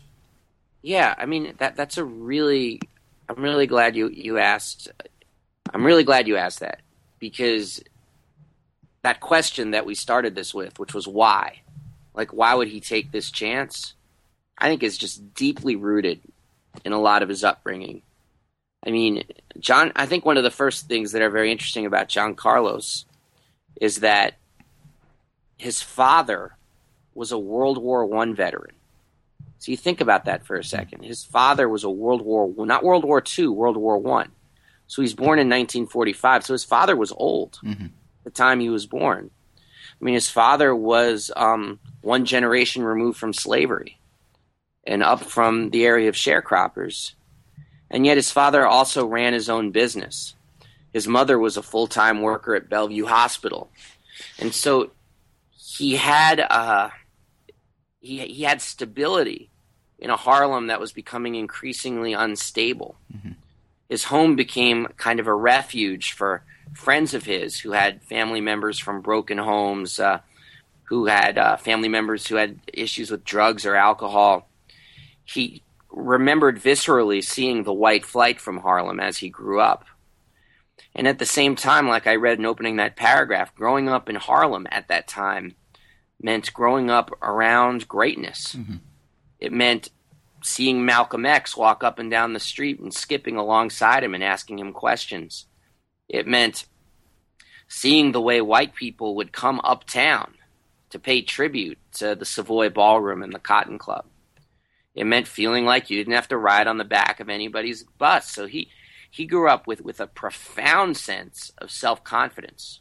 Yeah, 0.82 1.14
I 1.18 1.26
mean 1.26 1.54
that 1.58 1.76
that's 1.76 1.98
a 1.98 2.04
really 2.04 2.80
I'm 3.28 3.42
really 3.42 3.66
glad 3.66 3.96
you 3.96 4.08
you 4.08 4.38
asked 4.38 4.88
I'm 5.74 5.84
really 5.84 6.04
glad 6.04 6.28
you 6.28 6.36
asked 6.36 6.60
that 6.60 6.80
because 7.18 7.82
that 9.02 9.20
question 9.20 9.72
that 9.72 9.86
we 9.86 9.94
started 9.94 10.34
this 10.34 10.54
with, 10.54 10.78
which 10.78 10.94
was 10.94 11.08
why? 11.08 11.62
Like 12.14 12.32
why 12.32 12.54
would 12.54 12.68
he 12.68 12.80
take 12.80 13.10
this 13.10 13.30
chance? 13.30 13.94
I 14.58 14.68
think 14.68 14.82
is 14.82 14.98
just 14.98 15.34
deeply 15.34 15.76
rooted 15.76 16.20
in 16.84 16.92
a 16.92 17.00
lot 17.00 17.22
of 17.22 17.28
his 17.28 17.44
upbringing. 17.44 18.02
I 18.84 18.90
mean, 18.90 19.24
John 19.58 19.92
I 19.96 20.06
think 20.06 20.24
one 20.24 20.36
of 20.36 20.44
the 20.44 20.50
first 20.50 20.88
things 20.88 21.12
that 21.12 21.22
are 21.22 21.30
very 21.30 21.50
interesting 21.50 21.86
about 21.86 22.08
John 22.08 22.34
Carlos 22.34 23.04
is 23.80 24.00
that 24.00 24.34
his 25.56 25.82
father 25.82 26.56
was 27.14 27.32
a 27.32 27.38
World 27.38 27.78
War 27.78 28.04
One 28.04 28.34
veteran. 28.34 28.74
So 29.58 29.72
you 29.72 29.76
think 29.76 30.00
about 30.00 30.26
that 30.26 30.46
for 30.46 30.56
a 30.56 30.64
second. 30.64 31.04
His 31.04 31.24
father 31.24 31.68
was 31.68 31.84
a 31.84 31.90
World 31.90 32.22
War 32.22 32.52
not 32.66 32.84
World 32.84 33.04
War 33.04 33.22
II, 33.38 33.48
World 33.48 33.76
War 33.76 33.98
One. 33.98 34.30
So 34.86 35.02
he's 35.02 35.14
born 35.14 35.38
in 35.38 35.48
1945. 35.48 36.46
So 36.46 36.54
his 36.54 36.64
father 36.64 36.96
was 36.96 37.12
old 37.12 37.58
mm-hmm. 37.62 37.86
the 38.24 38.30
time 38.30 38.60
he 38.60 38.70
was 38.70 38.86
born. 38.86 39.30
I 40.00 40.04
mean, 40.04 40.14
his 40.14 40.30
father 40.30 40.74
was 40.74 41.30
um, 41.36 41.80
one 42.00 42.24
generation 42.24 42.84
removed 42.84 43.18
from 43.18 43.32
slavery 43.32 43.97
and 44.88 45.02
up 45.02 45.22
from 45.22 45.70
the 45.70 45.84
area 45.84 46.08
of 46.08 46.14
sharecroppers. 46.16 47.12
And 47.90 48.04
yet 48.04 48.16
his 48.16 48.32
father 48.32 48.66
also 48.66 49.06
ran 49.06 49.32
his 49.34 49.48
own 49.48 49.70
business. 49.70 50.34
His 50.92 51.06
mother 51.06 51.38
was 51.38 51.56
a 51.56 51.62
full 51.62 51.86
time 51.86 52.22
worker 52.22 52.54
at 52.54 52.68
Bellevue 52.68 53.06
Hospital. 53.06 53.70
And 54.38 54.52
so 54.52 54.90
he 55.56 55.96
had 55.96 56.40
uh, 56.40 56.90
he 58.00 58.18
he 58.26 58.42
had 58.42 58.60
stability 58.60 59.50
in 59.98 60.10
a 60.10 60.16
Harlem 60.16 60.68
that 60.68 60.80
was 60.80 60.92
becoming 60.92 61.34
increasingly 61.34 62.14
unstable. 62.14 62.96
Mm-hmm. 63.14 63.32
His 63.88 64.04
home 64.04 64.36
became 64.36 64.86
kind 64.96 65.20
of 65.20 65.26
a 65.26 65.34
refuge 65.34 66.12
for 66.12 66.42
friends 66.74 67.14
of 67.14 67.24
his 67.24 67.60
who 67.60 67.72
had 67.72 68.02
family 68.02 68.40
members 68.40 68.78
from 68.78 69.00
broken 69.00 69.38
homes, 69.38 69.98
uh, 69.98 70.20
who 70.84 71.06
had 71.06 71.38
uh, 71.38 71.56
family 71.56 71.88
members 71.88 72.26
who 72.26 72.36
had 72.36 72.58
issues 72.72 73.10
with 73.10 73.24
drugs 73.24 73.66
or 73.66 73.74
alcohol. 73.74 74.47
He 75.28 75.62
remembered 75.90 76.60
viscerally 76.60 77.22
seeing 77.22 77.62
the 77.62 77.72
white 77.72 78.04
flight 78.04 78.40
from 78.40 78.58
Harlem 78.58 78.98
as 78.98 79.18
he 79.18 79.28
grew 79.28 79.60
up. 79.60 79.84
And 80.94 81.06
at 81.06 81.18
the 81.18 81.26
same 81.26 81.54
time, 81.54 81.86
like 81.86 82.06
I 82.06 82.16
read 82.16 82.38
in 82.38 82.46
opening 82.46 82.76
that 82.76 82.96
paragraph, 82.96 83.54
growing 83.54 83.88
up 83.88 84.08
in 84.08 84.16
Harlem 84.16 84.66
at 84.70 84.88
that 84.88 85.06
time 85.06 85.54
meant 86.20 86.52
growing 86.52 86.90
up 86.90 87.10
around 87.22 87.88
greatness. 87.88 88.54
Mm-hmm. 88.54 88.76
It 89.38 89.52
meant 89.52 89.90
seeing 90.42 90.84
Malcolm 90.84 91.26
X 91.26 91.56
walk 91.56 91.84
up 91.84 91.98
and 91.98 92.10
down 92.10 92.32
the 92.32 92.40
street 92.40 92.80
and 92.80 92.92
skipping 92.92 93.36
alongside 93.36 94.02
him 94.02 94.14
and 94.14 94.24
asking 94.24 94.58
him 94.58 94.72
questions. 94.72 95.46
It 96.08 96.26
meant 96.26 96.64
seeing 97.68 98.12
the 98.12 98.20
way 98.20 98.40
white 98.40 98.74
people 98.74 99.14
would 99.16 99.32
come 99.32 99.60
uptown 99.62 100.34
to 100.90 100.98
pay 100.98 101.20
tribute 101.20 101.78
to 101.92 102.14
the 102.14 102.24
Savoy 102.24 102.70
Ballroom 102.70 103.22
and 103.22 103.32
the 103.32 103.38
Cotton 103.38 103.78
Club. 103.78 104.06
It 104.98 105.06
meant 105.06 105.28
feeling 105.28 105.64
like 105.64 105.90
you 105.90 105.96
didn't 105.96 106.14
have 106.14 106.26
to 106.28 106.36
ride 106.36 106.66
on 106.66 106.76
the 106.76 106.84
back 106.84 107.20
of 107.20 107.28
anybody's 107.28 107.84
bus. 107.84 108.28
So 108.28 108.46
he 108.46 108.68
he 109.08 109.26
grew 109.26 109.48
up 109.48 109.66
with, 109.66 109.80
with 109.80 110.00
a 110.00 110.08
profound 110.08 110.96
sense 110.96 111.52
of 111.58 111.70
self 111.70 112.02
confidence. 112.02 112.80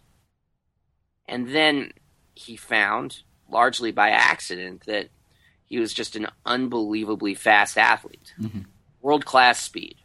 And 1.28 1.50
then 1.50 1.92
he 2.34 2.56
found 2.56 3.22
largely 3.48 3.92
by 3.92 4.10
accident 4.10 4.86
that 4.88 5.10
he 5.66 5.78
was 5.78 5.94
just 5.94 6.16
an 6.16 6.28
unbelievably 6.44 7.36
fast 7.36 7.78
athlete, 7.78 8.34
mm-hmm. 8.42 8.62
world 9.00 9.26
class 9.26 9.62
speed. 9.62 9.98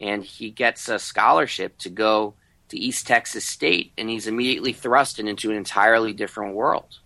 And 0.00 0.24
he 0.24 0.50
gets 0.50 0.88
a 0.88 0.98
scholarship 0.98 1.76
to 1.80 1.90
go 1.90 2.36
to 2.70 2.78
East 2.78 3.06
Texas 3.06 3.44
State, 3.44 3.92
and 3.98 4.08
he's 4.08 4.26
immediately 4.26 4.72
thrust 4.72 5.18
into 5.18 5.50
an 5.50 5.56
entirely 5.58 6.14
different 6.14 6.54
world. 6.54 7.00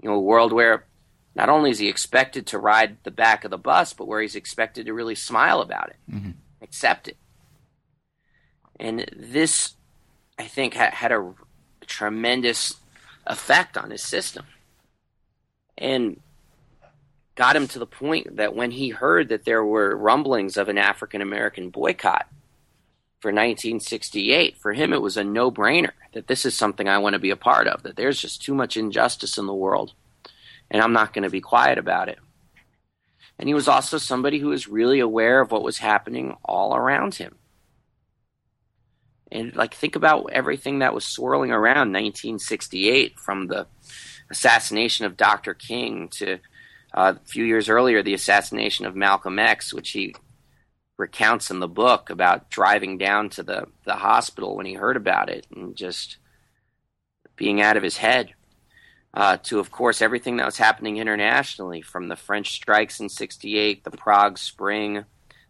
You 0.00 0.08
know, 0.08 0.14
a 0.14 0.20
world 0.20 0.54
where 0.54 0.86
not 1.34 1.48
only 1.48 1.70
is 1.70 1.78
he 1.78 1.88
expected 1.88 2.46
to 2.48 2.58
ride 2.58 2.96
the 3.04 3.10
back 3.10 3.44
of 3.44 3.50
the 3.50 3.58
bus, 3.58 3.92
but 3.92 4.06
where 4.06 4.20
he's 4.20 4.36
expected 4.36 4.86
to 4.86 4.94
really 4.94 5.14
smile 5.14 5.60
about 5.60 5.90
it, 5.90 5.96
mm-hmm. 6.10 6.30
accept 6.60 7.08
it. 7.08 7.16
And 8.78 9.08
this, 9.16 9.74
I 10.38 10.44
think, 10.44 10.74
ha- 10.74 10.90
had 10.92 11.12
a, 11.12 11.20
a 11.20 11.86
tremendous 11.86 12.76
effect 13.26 13.76
on 13.78 13.90
his 13.90 14.02
system. 14.02 14.44
And 15.78 16.20
got 17.34 17.56
him 17.56 17.66
to 17.68 17.78
the 17.78 17.86
point 17.86 18.36
that 18.36 18.54
when 18.54 18.70
he 18.70 18.90
heard 18.90 19.28
that 19.30 19.44
there 19.44 19.64
were 19.64 19.96
rumblings 19.96 20.56
of 20.56 20.68
an 20.68 20.78
African 20.78 21.22
American 21.22 21.70
boycott 21.70 22.26
for 23.20 23.30
1968, 23.30 24.58
for 24.58 24.72
him 24.72 24.92
it 24.92 25.00
was 25.00 25.16
a 25.16 25.24
no 25.24 25.50
brainer 25.50 25.92
that 26.12 26.26
this 26.26 26.44
is 26.44 26.54
something 26.54 26.88
I 26.88 26.98
want 26.98 27.14
to 27.14 27.18
be 27.18 27.30
a 27.30 27.36
part 27.36 27.66
of, 27.66 27.84
that 27.84 27.96
there's 27.96 28.20
just 28.20 28.42
too 28.42 28.54
much 28.54 28.76
injustice 28.76 29.38
in 29.38 29.46
the 29.46 29.54
world, 29.54 29.94
and 30.72 30.82
I'm 30.82 30.94
not 30.94 31.12
going 31.12 31.22
to 31.22 31.30
be 31.30 31.42
quiet 31.42 31.78
about 31.78 32.08
it. 32.08 32.18
And 33.38 33.48
he 33.48 33.54
was 33.54 33.68
also 33.68 33.98
somebody 33.98 34.38
who 34.38 34.48
was 34.48 34.66
really 34.66 35.00
aware 35.00 35.40
of 35.40 35.52
what 35.52 35.62
was 35.62 35.78
happening 35.78 36.34
all 36.44 36.74
around 36.74 37.14
him. 37.14 37.36
And 39.30 39.54
like 39.54 39.74
think 39.74 39.96
about 39.96 40.30
everything 40.32 40.80
that 40.80 40.94
was 40.94 41.04
swirling 41.04 41.52
around 41.52 41.92
1968 41.92 43.18
from 43.18 43.46
the 43.46 43.66
assassination 44.30 45.06
of 45.06 45.16
Dr. 45.16 45.54
King 45.54 46.08
to 46.12 46.38
uh, 46.94 47.14
a 47.16 47.26
few 47.26 47.44
years 47.44 47.68
earlier 47.68 48.02
the 48.02 48.14
assassination 48.14 48.86
of 48.86 48.96
Malcolm 48.96 49.38
X, 49.38 49.72
which 49.72 49.90
he 49.90 50.14
recounts 50.98 51.50
in 51.50 51.60
the 51.60 51.68
book 51.68 52.10
about 52.10 52.50
driving 52.50 52.98
down 52.98 53.30
to 53.30 53.42
the, 53.42 53.66
the 53.84 53.94
hospital 53.94 54.56
when 54.56 54.66
he 54.66 54.74
heard 54.74 54.96
about 54.96 55.30
it 55.30 55.46
and 55.54 55.76
just 55.76 56.18
being 57.36 57.60
out 57.60 57.76
of 57.76 57.82
his 57.82 57.96
head. 57.96 58.34
Uh, 59.14 59.36
to, 59.42 59.58
of 59.58 59.70
course, 59.70 60.00
everything 60.00 60.36
that 60.36 60.46
was 60.46 60.56
happening 60.56 60.96
internationally 60.96 61.82
from 61.82 62.08
the 62.08 62.16
French 62.16 62.52
strikes 62.52 62.98
in 62.98 63.10
68, 63.10 63.84
the 63.84 63.90
Prague 63.90 64.38
Spring, 64.38 65.04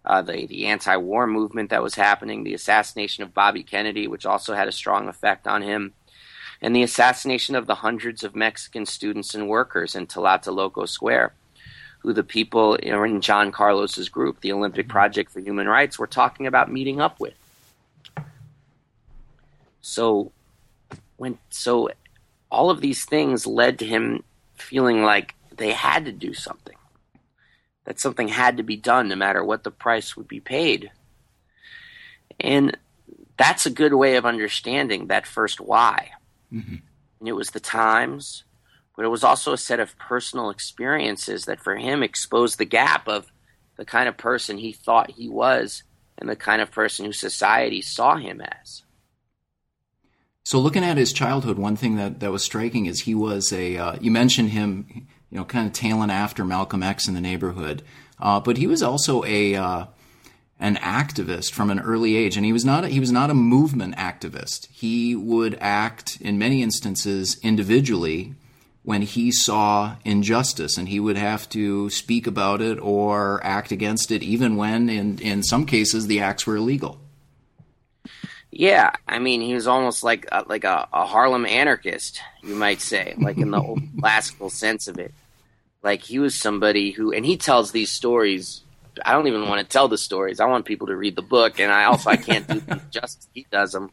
uh, 0.05 0.20
the, 0.20 0.46
the 0.46 0.66
anti 0.66 0.96
war 0.96 1.27
movement 1.29 1.70
that 1.70 1.83
was 1.83 1.94
happening, 1.94 2.42
the 2.42 2.55
assassination 2.55 3.22
of 3.22 3.35
Bobby 3.35 3.62
Kennedy, 3.62 4.09
which 4.09 4.27
also 4.27 4.55
had 4.55 4.66
a 4.66 4.72
strong 4.72 5.09
effect 5.09 5.46
on 5.46 5.62
him, 5.62 5.92
and 6.61 6.75
the 6.75 6.83
assassination 6.83 7.55
of 7.55 7.66
the 7.66 7.77
hundreds 7.77 8.25
of 8.25 8.35
Mexican 8.35 8.85
students 8.85 9.35
and 9.35 9.48
workers 9.48 9.94
in 9.94 10.09
Tlatelolco 10.09 10.88
Square, 10.88 11.33
who 12.01 12.12
the 12.12 12.25
people 12.25 12.75
in 12.75 13.20
John 13.20 13.53
Carlos's 13.53 14.09
group, 14.09 14.40
the 14.40 14.53
Olympic 14.53 14.88
Project 14.88 15.31
for 15.31 15.38
Human 15.38 15.68
Rights, 15.68 16.01
were 16.01 16.09
talking 16.09 16.48
about 16.48 16.70
meeting 16.70 17.01
up 17.01 17.20
with. 17.20 17.35
So, 19.83 20.33
when 21.16 21.38
so 21.51 21.90
all 22.52 22.68
of 22.68 22.82
these 22.82 23.06
things 23.06 23.46
led 23.46 23.78
to 23.78 23.86
him 23.86 24.22
feeling 24.54 25.02
like 25.02 25.34
they 25.56 25.72
had 25.72 26.04
to 26.04 26.12
do 26.12 26.34
something, 26.34 26.76
that 27.84 27.98
something 27.98 28.28
had 28.28 28.58
to 28.58 28.62
be 28.62 28.76
done 28.76 29.08
no 29.08 29.16
matter 29.16 29.42
what 29.42 29.64
the 29.64 29.70
price 29.70 30.16
would 30.16 30.28
be 30.28 30.38
paid. 30.38 30.90
And 32.38 32.76
that's 33.38 33.64
a 33.64 33.70
good 33.70 33.94
way 33.94 34.16
of 34.16 34.26
understanding 34.26 35.06
that 35.06 35.26
first 35.26 35.60
why. 35.60 36.10
Mm-hmm. 36.52 36.76
And 37.20 37.28
it 37.28 37.32
was 37.32 37.50
the 37.50 37.60
times, 37.60 38.44
but 38.96 39.06
it 39.06 39.08
was 39.08 39.24
also 39.24 39.54
a 39.54 39.58
set 39.58 39.80
of 39.80 39.98
personal 39.98 40.50
experiences 40.50 41.46
that 41.46 41.60
for 41.60 41.76
him 41.76 42.02
exposed 42.02 42.58
the 42.58 42.66
gap 42.66 43.08
of 43.08 43.32
the 43.76 43.86
kind 43.86 44.10
of 44.10 44.18
person 44.18 44.58
he 44.58 44.72
thought 44.72 45.12
he 45.12 45.28
was 45.30 45.84
and 46.18 46.28
the 46.28 46.36
kind 46.36 46.60
of 46.60 46.70
person 46.70 47.06
who 47.06 47.12
society 47.12 47.80
saw 47.80 48.16
him 48.16 48.42
as. 48.42 48.82
So, 50.44 50.59
looking 50.59 50.83
at 50.83 50.96
his 50.96 51.12
childhood, 51.12 51.57
one 51.57 51.76
thing 51.76 51.96
that, 51.96 52.18
that 52.20 52.33
was 52.33 52.42
striking 52.42 52.87
is 52.87 53.00
he 53.00 53.14
was 53.14 53.52
a. 53.52 53.76
Uh, 53.76 53.96
you 54.00 54.11
mentioned 54.11 54.50
him, 54.50 55.07
you 55.31 55.38
know, 55.38 55.44
kind 55.44 55.68
of 55.68 55.72
tailing 55.72 56.11
after 56.11 56.44
Malcolm 56.44 56.83
X 56.83 57.07
in 57.07 57.14
the 57.14 57.20
neighborhood, 57.20 57.83
uh, 58.18 58.40
but 58.40 58.57
he 58.57 58.66
was 58.66 58.83
also 58.83 59.22
a 59.24 59.55
uh, 59.55 59.85
an 60.59 60.76
activist 60.76 61.52
from 61.52 61.70
an 61.70 61.78
early 61.78 62.16
age, 62.16 62.37
and 62.37 62.44
he 62.44 62.52
was 62.52 62.64
not 62.64 62.85
a, 62.85 62.88
he 62.88 62.98
was 62.98 63.12
not 63.12 63.31
a 63.31 63.35
movement 63.35 63.94
activist. 63.96 64.68
He 64.72 65.14
would 65.14 65.57
act 65.61 66.18
in 66.20 66.38
many 66.38 66.61
instances 66.61 67.38
individually 67.42 68.35
when 68.83 69.02
he 69.02 69.31
saw 69.31 69.94
injustice, 70.05 70.76
and 70.76 70.88
he 70.88 70.98
would 70.98 71.16
have 71.16 71.48
to 71.50 71.88
speak 71.88 72.26
about 72.26 72.61
it 72.61 72.81
or 72.81 73.40
act 73.44 73.70
against 73.70 74.11
it, 74.11 74.24
even 74.24 74.57
when, 74.57 74.88
in 74.88 75.20
in 75.20 75.44
some 75.44 75.66
cases, 75.66 76.09
the 76.09 76.20
acts 76.20 76.48
were 76.48 76.57
illegal. 76.57 77.01
Yeah, 78.54 78.90
I 79.08 79.18
mean, 79.18 79.40
he 79.40 79.54
was 79.54 79.66
almost 79.66 80.04
like 80.04 80.26
a, 80.30 80.44
like 80.46 80.64
a, 80.64 80.86
a 80.92 81.06
Harlem 81.06 81.46
anarchist, 81.46 82.20
you 82.42 82.54
might 82.54 82.82
say, 82.82 83.14
like 83.18 83.38
in 83.38 83.50
the 83.50 83.60
old 83.62 83.80
classical 83.98 84.50
sense 84.50 84.88
of 84.88 84.98
it. 84.98 85.14
Like 85.82 86.02
he 86.02 86.18
was 86.18 86.34
somebody 86.34 86.90
who, 86.90 87.12
and 87.12 87.24
he 87.24 87.38
tells 87.38 87.72
these 87.72 87.90
stories. 87.90 88.60
I 89.06 89.12
don't 89.12 89.26
even 89.26 89.48
want 89.48 89.62
to 89.62 89.72
tell 89.72 89.88
the 89.88 89.96
stories. 89.96 90.38
I 90.38 90.44
want 90.44 90.66
people 90.66 90.88
to 90.88 90.96
read 90.96 91.16
the 91.16 91.22
book, 91.22 91.60
and 91.60 91.72
I 91.72 91.84
also 91.84 92.10
I 92.10 92.16
can't 92.16 92.46
do 92.46 92.60
justice. 92.90 93.26
He 93.32 93.46
does 93.50 93.72
them, 93.72 93.90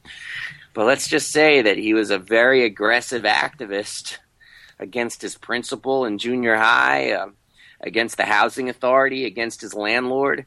but 0.74 0.86
let's 0.86 1.08
just 1.08 1.32
say 1.32 1.62
that 1.62 1.78
he 1.78 1.94
was 1.94 2.10
a 2.10 2.20
very 2.20 2.66
aggressive 2.66 3.24
activist 3.24 4.18
against 4.78 5.22
his 5.22 5.38
principal 5.38 6.04
in 6.04 6.18
junior 6.18 6.58
high, 6.58 7.14
uh, 7.14 7.30
against 7.80 8.18
the 8.18 8.26
housing 8.26 8.68
authority, 8.68 9.26
against 9.26 9.62
his 9.62 9.74
landlord 9.74 10.46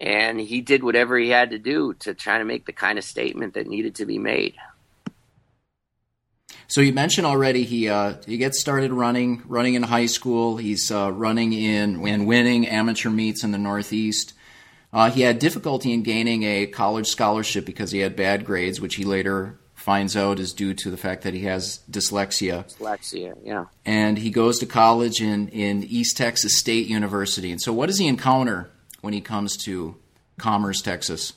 and 0.00 0.40
he 0.40 0.60
did 0.60 0.82
whatever 0.82 1.18
he 1.18 1.28
had 1.28 1.50
to 1.50 1.58
do 1.58 1.94
to 2.00 2.14
try 2.14 2.38
to 2.38 2.44
make 2.44 2.64
the 2.64 2.72
kind 2.72 2.98
of 2.98 3.04
statement 3.04 3.54
that 3.54 3.66
needed 3.66 3.96
to 3.96 4.06
be 4.06 4.18
made. 4.18 4.54
So 6.66 6.80
you 6.80 6.92
mentioned 6.92 7.26
already 7.26 7.64
he 7.64 7.88
uh, 7.88 8.14
he 8.26 8.36
gets 8.36 8.60
started 8.60 8.92
running 8.92 9.42
running 9.46 9.74
in 9.74 9.82
high 9.82 10.06
school. 10.06 10.56
He's 10.56 10.90
uh, 10.90 11.12
running 11.12 11.52
in 11.52 12.06
and 12.06 12.26
winning 12.26 12.68
amateur 12.68 13.10
meets 13.10 13.42
in 13.42 13.50
the 13.50 13.58
Northeast. 13.58 14.34
Uh, 14.92 15.10
he 15.10 15.22
had 15.22 15.38
difficulty 15.38 15.92
in 15.92 16.02
gaining 16.02 16.42
a 16.42 16.66
college 16.66 17.06
scholarship 17.06 17.64
because 17.64 17.92
he 17.92 18.00
had 18.00 18.16
bad 18.16 18.44
grades, 18.44 18.80
which 18.80 18.96
he 18.96 19.04
later 19.04 19.58
finds 19.74 20.16
out 20.16 20.38
is 20.38 20.52
due 20.52 20.74
to 20.74 20.90
the 20.90 20.96
fact 20.96 21.22
that 21.22 21.32
he 21.32 21.40
has 21.40 21.80
dyslexia. 21.90 22.66
Dyslexia, 22.66 23.36
yeah. 23.42 23.66
And 23.84 24.18
he 24.18 24.30
goes 24.30 24.58
to 24.58 24.66
college 24.66 25.22
in, 25.22 25.48
in 25.48 25.82
East 25.84 26.16
Texas 26.16 26.58
State 26.58 26.86
University. 26.86 27.50
And 27.50 27.60
so, 27.60 27.72
what 27.72 27.86
does 27.86 27.98
he 27.98 28.06
encounter 28.06 28.70
when 29.00 29.12
he 29.12 29.20
comes 29.20 29.56
to 29.64 29.96
Commerce, 30.38 30.82
Texas? 30.82 31.34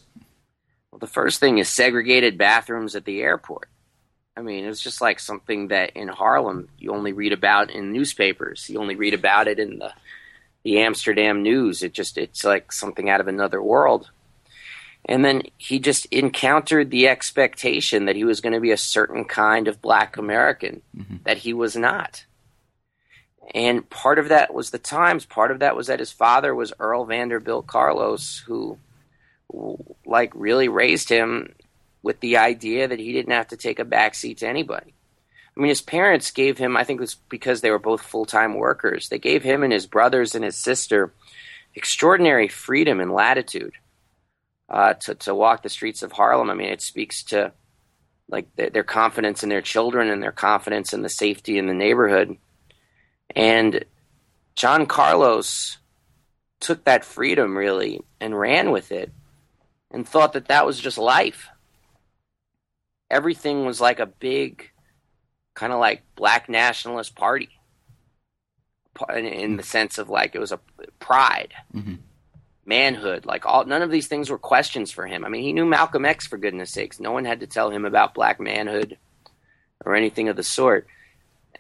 Well, 0.92 1.00
the 1.00 1.08
first 1.08 1.40
thing 1.40 1.58
is 1.58 1.70
segregated 1.70 2.38
bathrooms 2.38 2.96
at 2.96 3.06
the 3.06 3.22
airport. 3.22 3.70
I 4.36 4.42
mean, 4.42 4.66
it's 4.66 4.82
just 4.82 5.02
like 5.02 5.20
something 5.20 5.68
that 5.68 5.92
in 5.92 6.08
Harlem 6.08 6.70
you 6.78 6.92
only 6.92 7.14
read 7.14 7.34
about 7.34 7.72
in 7.72 7.92
newspapers. 7.92 8.70
You 8.70 8.80
only 8.80 8.96
read 8.96 9.14
about 9.14 9.48
it 9.48 9.60
in 9.60 9.80
the 9.80 9.94
the 10.64 10.80
Amsterdam 10.80 11.44
news. 11.44 11.84
It 11.84 11.94
just 11.94 12.18
it's 12.18 12.44
like 12.44 12.72
something 12.72 13.10
out 13.10 13.22
of 13.22 13.28
another 13.28 13.62
world. 13.62 14.10
And 15.06 15.24
then 15.24 15.44
he 15.58 15.80
just 15.80 16.06
encountered 16.08 16.90
the 16.90 17.10
expectation 17.10 18.06
that 18.06 18.16
he 18.16 18.24
was 18.24 18.40
going 18.40 18.54
to 18.54 18.62
be 18.62 18.72
a 18.72 18.78
certain 18.78 19.26
kind 19.26 19.68
of 19.68 19.82
black 19.82 20.16
American 20.16 20.82
mm-hmm. 20.96 21.18
that 21.26 21.38
he 21.40 21.54
was 21.54 21.76
not. 21.76 22.26
And 23.54 23.90
part 23.90 24.20
of 24.20 24.30
that 24.30 24.54
was 24.54 24.70
the 24.70 24.80
times. 24.80 25.26
Part 25.26 25.52
of 25.52 25.60
that 25.60 25.76
was 25.76 25.88
that 25.88 26.00
his 26.00 26.12
father 26.12 26.56
was 26.56 26.74
Earl 26.80 27.06
Vanderbilt 27.06 27.68
Carlos, 27.68 28.44
who, 28.46 28.78
like, 30.06 30.32
really 30.34 30.70
raised 30.70 31.10
him 31.10 31.54
with 32.02 32.20
the 32.20 32.38
idea 32.38 32.88
that 32.88 33.00
he 33.00 33.14
didn't 33.14 33.34
have 33.34 33.48
to 33.50 33.58
take 33.58 33.80
a 33.80 33.86
backseat 33.86 34.38
to 34.38 34.48
anybody. 34.48 34.94
I 35.56 35.60
mean, 35.60 35.70
his 35.70 35.82
parents 35.82 36.32
gave 36.32 36.58
him, 36.58 36.76
I 36.76 36.84
think 36.84 37.00
it 37.00 37.02
was 37.02 37.16
because 37.30 37.62
they 37.62 37.70
were 37.70 37.80
both 37.80 38.02
full 38.02 38.26
time 38.26 38.56
workers, 38.56 39.10
they 39.10 39.20
gave 39.20 39.44
him 39.44 39.64
and 39.64 39.72
his 39.72 39.86
brothers 39.86 40.36
and 40.36 40.44
his 40.44 40.58
sister 40.58 41.14
extraordinary 41.76 42.48
freedom 42.48 43.00
and 43.00 43.12
latitude 43.12 43.74
uh, 44.70 44.94
to, 44.94 45.16
to 45.16 45.36
walk 45.36 45.64
the 45.64 45.70
streets 45.70 46.04
of 46.04 46.12
Harlem. 46.12 46.50
I 46.50 46.56
mean, 46.56 46.70
it 46.70 46.82
speaks 46.82 47.24
to 47.26 47.52
like 48.30 48.54
their, 48.56 48.70
their 48.70 48.84
confidence 48.84 49.44
in 49.44 49.50
their 49.50 49.62
children 49.62 50.10
and 50.10 50.22
their 50.22 50.32
confidence 50.32 50.94
in 50.94 51.02
the 51.02 51.10
safety 51.10 51.58
in 51.58 51.68
the 51.68 51.74
neighborhood. 51.74 52.38
And 53.36 53.86
John 54.56 54.86
Carlos 54.86 55.78
took 56.60 56.86
that 56.86 57.04
freedom 57.04 57.58
really 57.58 58.02
and 58.20 58.38
ran 58.38 58.72
with 58.72 58.92
it 58.92 59.12
and 59.92 60.08
thought 60.08 60.34
that 60.34 60.48
that 60.48 60.66
was 60.66 60.80
just 60.80 60.98
life. 60.98 61.50
Everything 63.10 63.66
was 63.66 63.82
like 63.82 64.00
a 64.00 64.06
big, 64.06 64.72
kind 65.54 65.74
of 65.74 65.80
like 65.80 66.04
black 66.16 66.50
nationalist 66.50 67.16
party 67.16 67.50
in 69.14 69.58
the 69.58 69.64
sense 69.64 69.98
of 69.98 70.10
like 70.10 70.36
it 70.36 70.40
was 70.40 70.52
a 70.52 70.60
pride, 71.00 71.54
mm-hmm. 71.74 71.96
manhood, 72.66 73.26
like 73.26 73.46
all 73.46 73.66
none 73.66 73.82
of 73.82 73.92
these 73.92 74.08
things 74.08 74.30
were 74.30 74.38
questions 74.38 74.92
for 74.92 75.06
him. 75.06 75.26
I 75.26 75.30
mean, 75.30 75.44
he 75.44 75.54
knew 75.54 75.66
Malcolm 75.66 76.06
X 76.06 76.26
for 76.28 76.38
goodness 76.38 76.72
sakes. 76.72 77.00
No 77.00 77.12
one 77.12 77.26
had 77.26 77.42
to 77.42 77.48
tell 77.48 77.70
him 77.70 77.86
about 77.86 78.14
black 78.14 78.40
manhood 78.40 78.98
or 79.86 79.96
anything 79.96 80.30
of 80.30 80.36
the 80.36 80.44
sort 80.44 80.88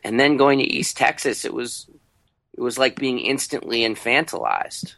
and 0.03 0.19
then 0.19 0.37
going 0.37 0.59
to 0.59 0.65
East 0.65 0.97
Texas, 0.97 1.45
it 1.45 1.53
was 1.53 1.89
it 2.53 2.61
was 2.61 2.77
like 2.77 2.97
being 2.97 3.19
instantly 3.19 3.79
infantilized, 3.79 4.95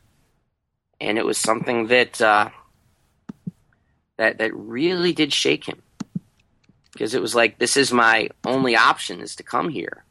and 1.00 1.18
it 1.18 1.26
was 1.26 1.38
something 1.38 1.88
that 1.88 2.22
uh, 2.22 2.50
that 4.18 4.40
that 4.40 4.56
really 4.56 5.14
did 5.14 5.32
shake 5.32 5.66
him. 5.66 5.82
Because 6.92 7.14
it 7.14 7.22
was 7.22 7.36
like 7.36 7.60
this 7.60 7.78
is 7.78 7.92
my 7.92 8.30
only 8.46 8.76
option 8.76 9.22
is 9.22 9.36
to 9.36 9.44
come 9.44 9.70
here 9.70 10.06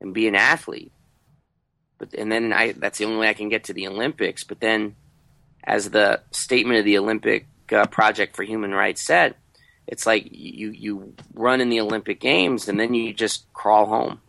and 0.00 0.14
be 0.14 0.26
an 0.26 0.34
athlete, 0.34 0.92
but 1.98 2.14
and 2.14 2.32
then 2.32 2.52
I 2.52 2.72
that's 2.72 2.98
the 2.98 3.04
only 3.04 3.18
way 3.18 3.28
I 3.28 3.34
can 3.34 3.48
get 3.48 3.64
to 3.64 3.72
the 3.72 3.86
Olympics. 3.86 4.42
But 4.42 4.60
then, 4.60 4.96
as 5.62 5.90
the 5.90 6.22
statement 6.32 6.78
of 6.80 6.84
the 6.84 6.98
Olympic 6.98 7.46
uh, 7.72 7.86
Project 7.86 8.34
for 8.36 8.42
Human 8.42 8.72
Rights 8.72 9.02
said 9.02 9.34
it's 9.88 10.06
like 10.06 10.28
you 10.30 10.70
you 10.70 11.14
run 11.34 11.60
in 11.60 11.70
the 11.70 11.80
Olympic 11.80 12.20
Games 12.20 12.68
and 12.68 12.78
then 12.78 12.94
you 12.94 13.12
just 13.12 13.50
crawl 13.54 13.86
home. 13.86 14.20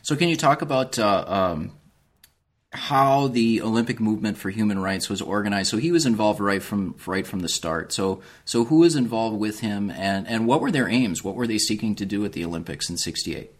So, 0.00 0.16
can 0.16 0.28
you 0.28 0.36
talk 0.36 0.62
about 0.62 0.98
uh, 0.98 1.24
um, 1.28 1.72
how 2.72 3.28
the 3.28 3.60
Olympic 3.60 4.00
movement 4.00 4.38
for 4.38 4.48
human 4.50 4.78
rights 4.78 5.10
was 5.10 5.20
organized? 5.20 5.70
So 5.70 5.76
he 5.76 5.92
was 5.92 6.06
involved 6.06 6.40
right 6.40 6.62
from 6.62 6.96
right 7.06 7.26
from 7.26 7.40
the 7.40 7.48
start. 7.48 7.92
So, 7.92 8.22
so 8.46 8.64
who 8.64 8.78
was 8.78 8.96
involved 8.96 9.38
with 9.38 9.60
him, 9.60 9.90
and 9.90 10.26
and 10.26 10.46
what 10.46 10.62
were 10.62 10.70
their 10.70 10.88
aims? 10.88 11.22
What 11.22 11.36
were 11.36 11.46
they 11.46 11.58
seeking 11.58 11.94
to 11.96 12.06
do 12.06 12.24
at 12.24 12.32
the 12.32 12.44
Olympics 12.44 12.88
in 12.88 12.96
'68? 12.96 13.52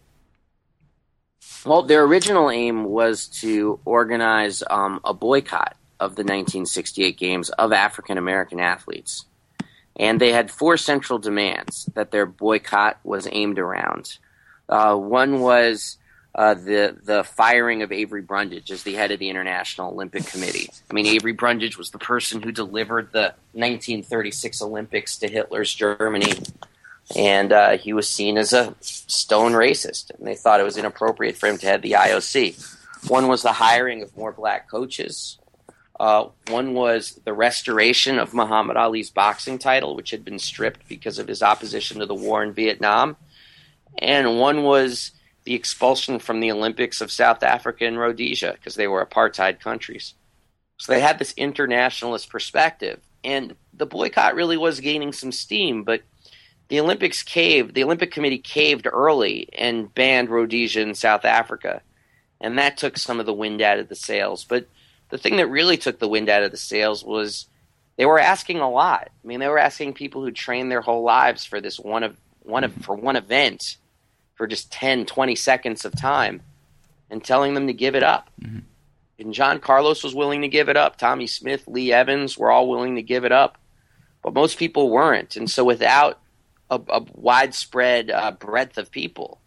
Well, 1.66 1.82
their 1.82 2.02
original 2.04 2.50
aim 2.50 2.84
was 2.84 3.26
to 3.40 3.78
organize 3.84 4.64
um, 4.68 4.98
a 5.04 5.14
boycott 5.14 5.76
of 6.00 6.16
the 6.16 6.22
1968 6.22 7.16
Games 7.16 7.50
of 7.50 7.72
African 7.72 8.18
American 8.18 8.58
athletes. 8.58 9.26
And 9.96 10.20
they 10.20 10.33
had 10.33 10.50
four 10.50 10.76
central 10.76 11.18
demands 11.18 11.88
that 11.94 12.11
their 12.11 12.26
boycott 12.26 12.98
was 13.05 13.28
aimed 13.31 13.59
around. 13.59 14.18
Uh, 14.68 14.96
one 14.96 15.40
was 15.40 15.98
uh, 16.35 16.55
the 16.55 16.96
the 17.02 17.24
firing 17.24 17.83
of 17.83 17.92
Avery 17.92 18.22
Brundage 18.22 18.70
as 18.70 18.85
the 18.85 18.94
head 18.94 19.11
of 19.11 19.18
the 19.18 19.28
International 19.28 19.92
Olympic 19.92 20.26
Committee. 20.26 20.70
I 20.90 20.94
mean, 20.94 21.07
Avery 21.07 21.33
Brundage 21.33 21.76
was 21.76 21.90
the 21.90 21.98
person 21.98 22.40
who 22.40 22.52
delivered 22.52 23.12
the 23.12 23.35
1936 23.52 24.62
Olympics 24.62 25.18
to 25.18 25.28
Hitler's 25.28 25.74
Germany, 25.74 26.33
and 27.14 27.52
uh, 27.52 27.76
he 27.76 27.92
was 27.92 28.09
seen 28.09 28.38
as 28.38 28.55
a 28.55 28.74
stone 28.81 29.52
racist, 29.52 30.11
and 30.18 30.26
they 30.26 30.35
thought 30.35 30.61
it 30.61 30.64
was 30.64 30.78
inappropriate 30.78 31.37
for 31.37 31.48
him 31.48 31.59
to 31.59 31.66
head 31.66 31.83
the 31.83 31.92
IOC. 31.92 33.11
One 33.11 33.28
was 33.28 33.42
the 33.42 33.52
hiring 33.52 34.02
of 34.02 34.16
more 34.16 34.33
black 34.33 34.70
coaches. 34.70 35.38
Uh, 36.02 36.28
one 36.48 36.74
was 36.74 37.20
the 37.24 37.32
restoration 37.32 38.18
of 38.18 38.34
Muhammad 38.34 38.76
Ali's 38.76 39.08
boxing 39.08 39.56
title, 39.56 39.94
which 39.94 40.10
had 40.10 40.24
been 40.24 40.40
stripped 40.40 40.88
because 40.88 41.20
of 41.20 41.28
his 41.28 41.44
opposition 41.44 42.00
to 42.00 42.06
the 42.06 42.14
war 42.14 42.42
in 42.42 42.52
Vietnam. 42.52 43.16
And 43.98 44.40
one 44.40 44.64
was 44.64 45.12
the 45.44 45.54
expulsion 45.54 46.18
from 46.18 46.40
the 46.40 46.50
Olympics 46.50 47.00
of 47.00 47.12
South 47.12 47.44
Africa 47.44 47.84
and 47.84 48.00
Rhodesia 48.00 48.54
because 48.54 48.74
they 48.74 48.88
were 48.88 49.06
apartheid 49.06 49.60
countries. 49.60 50.14
So 50.76 50.90
they 50.90 50.98
had 50.98 51.20
this 51.20 51.34
internationalist 51.36 52.30
perspective. 52.30 52.98
And 53.22 53.54
the 53.72 53.86
boycott 53.86 54.34
really 54.34 54.56
was 54.56 54.80
gaining 54.80 55.12
some 55.12 55.30
steam, 55.30 55.84
but 55.84 56.02
the 56.66 56.80
Olympics 56.80 57.22
caved, 57.22 57.76
the 57.76 57.84
Olympic 57.84 58.10
Committee 58.10 58.38
caved 58.38 58.88
early 58.92 59.48
and 59.56 59.94
banned 59.94 60.30
Rhodesia 60.30 60.82
and 60.82 60.98
South 60.98 61.24
Africa. 61.24 61.80
And 62.40 62.58
that 62.58 62.76
took 62.76 62.98
some 62.98 63.20
of 63.20 63.26
the 63.26 63.32
wind 63.32 63.62
out 63.62 63.78
of 63.78 63.88
the 63.88 63.94
sails. 63.94 64.42
But 64.42 64.66
the 65.12 65.18
thing 65.18 65.37
that 65.37 65.48
really 65.48 65.77
took 65.77 65.98
the 65.98 66.09
wind 66.09 66.31
out 66.31 66.42
of 66.42 66.53
the 66.53 66.57
sails 66.57 67.05
was 67.05 67.46
they 67.98 68.07
were 68.07 68.18
asking 68.18 68.61
a 68.61 68.70
lot. 68.70 69.11
I 69.22 69.27
mean, 69.27 69.40
they 69.40 69.48
were 69.48 69.59
asking 69.59 69.92
people 69.92 70.22
who 70.22 70.31
trained 70.31 70.70
their 70.70 70.81
whole 70.81 71.03
lives 71.03 71.44
for 71.44 71.61
this 71.61 71.79
one 71.79 72.03
of 72.03 72.16
one 72.40 72.64
of 72.64 72.72
for 72.77 72.94
one 72.96 73.16
event 73.16 73.77
for 74.37 74.46
just 74.46 74.72
10, 74.72 75.05
20 75.05 75.35
seconds 75.37 75.85
of 75.85 75.94
time 75.94 76.40
and 77.11 77.22
telling 77.22 77.53
them 77.53 77.66
to 77.66 77.75
give 77.75 77.94
it 77.94 78.03
up. 78.03 78.31
Mm-hmm. 78.40 78.61
And 79.18 79.35
John 79.35 79.61
Carlos 79.61 80.03
was 80.03 80.14
willing 80.14 80.40
to 80.40 80.48
give 80.48 80.70
it 80.70 80.79
up. 80.79 80.96
Tommie 80.96 81.27
Smith, 81.27 81.64
Lee 81.66 81.92
Evans 81.92 82.38
were 82.38 82.51
all 82.51 82.70
willing 82.70 82.96
to 82.96 83.03
give 83.03 83.27
it 83.27 83.33
up. 83.33 83.59
But 84.22 84.33
most 84.33 84.59
people 84.59 84.88
weren't. 84.88 85.37
And 85.37 85.51
so 85.51 85.62
without 85.62 86.20
a, 86.70 86.81
a 86.88 87.05
widespread 87.12 88.11
uh, 88.11 88.31
breadth 88.31 88.79
of 88.79 88.90
people, 88.90 89.40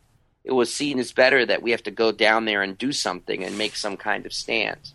it 0.44 0.52
was 0.52 0.72
seen 0.72 1.00
as 1.00 1.12
better 1.12 1.44
that 1.44 1.64
we 1.64 1.72
have 1.72 1.84
to 1.84 1.92
go 1.92 2.12
down 2.12 2.46
there 2.46 2.62
and 2.62 2.78
do 2.78 2.92
something 2.92 3.44
and 3.44 3.58
make 3.58 3.76
some 3.76 3.98
kind 3.98 4.28
of 4.28 4.32
stand. 4.32 4.92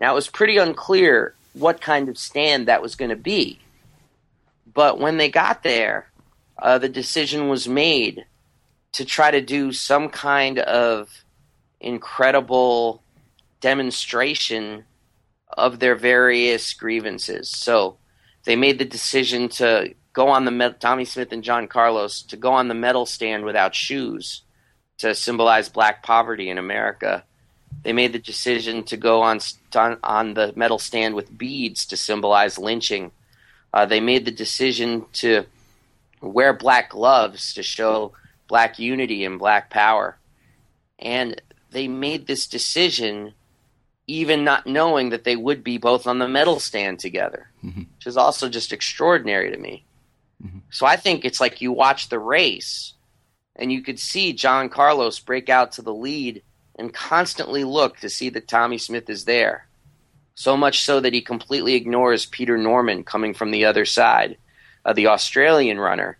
Now, 0.00 0.12
it 0.12 0.14
was 0.14 0.28
pretty 0.28 0.56
unclear 0.56 1.34
what 1.52 1.80
kind 1.80 2.08
of 2.08 2.16
stand 2.16 2.68
that 2.68 2.82
was 2.82 2.94
going 2.94 3.10
to 3.10 3.16
be. 3.16 3.58
But 4.72 4.98
when 4.98 5.16
they 5.16 5.28
got 5.28 5.62
there, 5.62 6.10
uh, 6.58 6.78
the 6.78 6.88
decision 6.88 7.48
was 7.48 7.68
made 7.68 8.24
to 8.92 9.04
try 9.04 9.30
to 9.30 9.40
do 9.40 9.72
some 9.72 10.08
kind 10.08 10.58
of 10.58 11.24
incredible 11.80 13.02
demonstration 13.60 14.84
of 15.56 15.78
their 15.78 15.94
various 15.94 16.72
grievances. 16.74 17.48
So 17.48 17.96
they 18.44 18.56
made 18.56 18.78
the 18.78 18.84
decision 18.84 19.48
to 19.50 19.94
go 20.12 20.28
on 20.28 20.44
the 20.44 20.76
Tommie 20.80 21.04
Smith 21.04 21.32
and 21.32 21.44
John 21.44 21.68
Carlos 21.68 22.22
to 22.22 22.36
go 22.36 22.52
on 22.52 22.68
the 22.68 22.74
medal 22.74 23.06
stand 23.06 23.44
without 23.44 23.74
shoes 23.74 24.42
to 24.98 25.14
symbolize 25.14 25.68
black 25.68 26.02
poverty 26.02 26.50
in 26.50 26.58
America. 26.58 27.24
They 27.82 27.92
made 27.92 28.12
the 28.12 28.18
decision 28.18 28.84
to 28.84 28.96
go 28.96 29.22
on 29.22 29.40
on 29.74 30.34
the 30.34 30.52
medal 30.54 30.78
stand 30.78 31.14
with 31.14 31.36
beads 31.36 31.86
to 31.86 31.96
symbolize 31.96 32.58
lynching. 32.58 33.12
Uh, 33.72 33.86
they 33.86 34.00
made 34.00 34.24
the 34.24 34.30
decision 34.30 35.06
to 35.14 35.44
wear 36.20 36.52
black 36.52 36.90
gloves 36.90 37.54
to 37.54 37.62
show 37.62 38.12
black 38.48 38.78
unity 38.78 39.24
and 39.24 39.38
black 39.38 39.70
power. 39.70 40.18
And 40.98 41.40
they 41.70 41.88
made 41.88 42.26
this 42.26 42.46
decision 42.46 43.32
even 44.06 44.44
not 44.44 44.66
knowing 44.66 45.10
that 45.10 45.24
they 45.24 45.36
would 45.36 45.62
be 45.62 45.78
both 45.78 46.06
on 46.06 46.18
the 46.18 46.28
medal 46.28 46.58
stand 46.58 46.98
together, 46.98 47.48
mm-hmm. 47.64 47.82
which 47.96 48.06
is 48.06 48.16
also 48.16 48.48
just 48.48 48.72
extraordinary 48.72 49.52
to 49.52 49.56
me. 49.56 49.84
Mm-hmm. 50.44 50.58
So 50.70 50.84
I 50.84 50.96
think 50.96 51.24
it's 51.24 51.40
like 51.40 51.60
you 51.60 51.72
watch 51.72 52.08
the 52.08 52.18
race 52.18 52.94
and 53.54 53.72
you 53.72 53.82
could 53.82 54.00
see 54.00 54.32
John 54.32 54.68
Carlos 54.68 55.20
break 55.20 55.48
out 55.48 55.72
to 55.72 55.82
the 55.82 55.94
lead 55.94 56.42
and 56.80 56.92
constantly 56.94 57.62
look 57.62 57.98
to 57.98 58.08
see 58.08 58.30
that 58.30 58.48
Tommie 58.48 58.78
Smith 58.78 59.08
is 59.10 59.26
there. 59.26 59.66
So 60.34 60.56
much 60.56 60.82
so 60.82 60.98
that 61.00 61.12
he 61.12 61.20
completely 61.20 61.74
ignores 61.74 62.24
Peter 62.24 62.56
Norman 62.56 63.04
coming 63.04 63.34
from 63.34 63.50
the 63.50 63.66
other 63.66 63.84
side, 63.84 64.38
uh, 64.84 64.94
the 64.94 65.08
Australian 65.08 65.78
runner, 65.78 66.16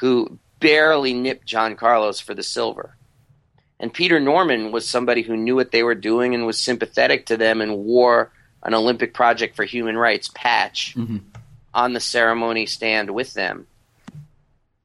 who 0.00 0.38
barely 0.60 1.12
nipped 1.12 1.46
John 1.46 1.76
Carlos 1.76 2.20
for 2.20 2.32
the 2.32 2.42
silver. 2.42 2.96
And 3.78 3.92
Peter 3.92 4.18
Norman 4.18 4.72
was 4.72 4.88
somebody 4.88 5.22
who 5.22 5.36
knew 5.36 5.54
what 5.54 5.70
they 5.70 5.82
were 5.82 5.94
doing 5.94 6.34
and 6.34 6.46
was 6.46 6.58
sympathetic 6.58 7.26
to 7.26 7.36
them 7.36 7.60
and 7.60 7.76
wore 7.84 8.32
an 8.62 8.74
Olympic 8.74 9.12
Project 9.12 9.54
for 9.54 9.64
Human 9.64 9.96
Rights 9.96 10.30
patch 10.34 10.94
mm-hmm. 10.96 11.18
on 11.74 11.92
the 11.92 12.00
ceremony 12.00 12.64
stand 12.64 13.10
with 13.10 13.34
them. 13.34 13.66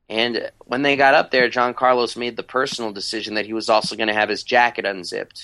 And 0.09 0.51
when 0.59 0.81
they 0.81 0.95
got 0.95 1.13
up 1.13 1.31
there, 1.31 1.49
John 1.49 1.73
Carlos 1.73 2.15
made 2.15 2.35
the 2.35 2.43
personal 2.43 2.91
decision 2.91 3.35
that 3.35 3.45
he 3.45 3.53
was 3.53 3.69
also 3.69 3.95
going 3.95 4.07
to 4.07 4.13
have 4.13 4.29
his 4.29 4.43
jacket 4.43 4.85
unzipped, 4.85 5.43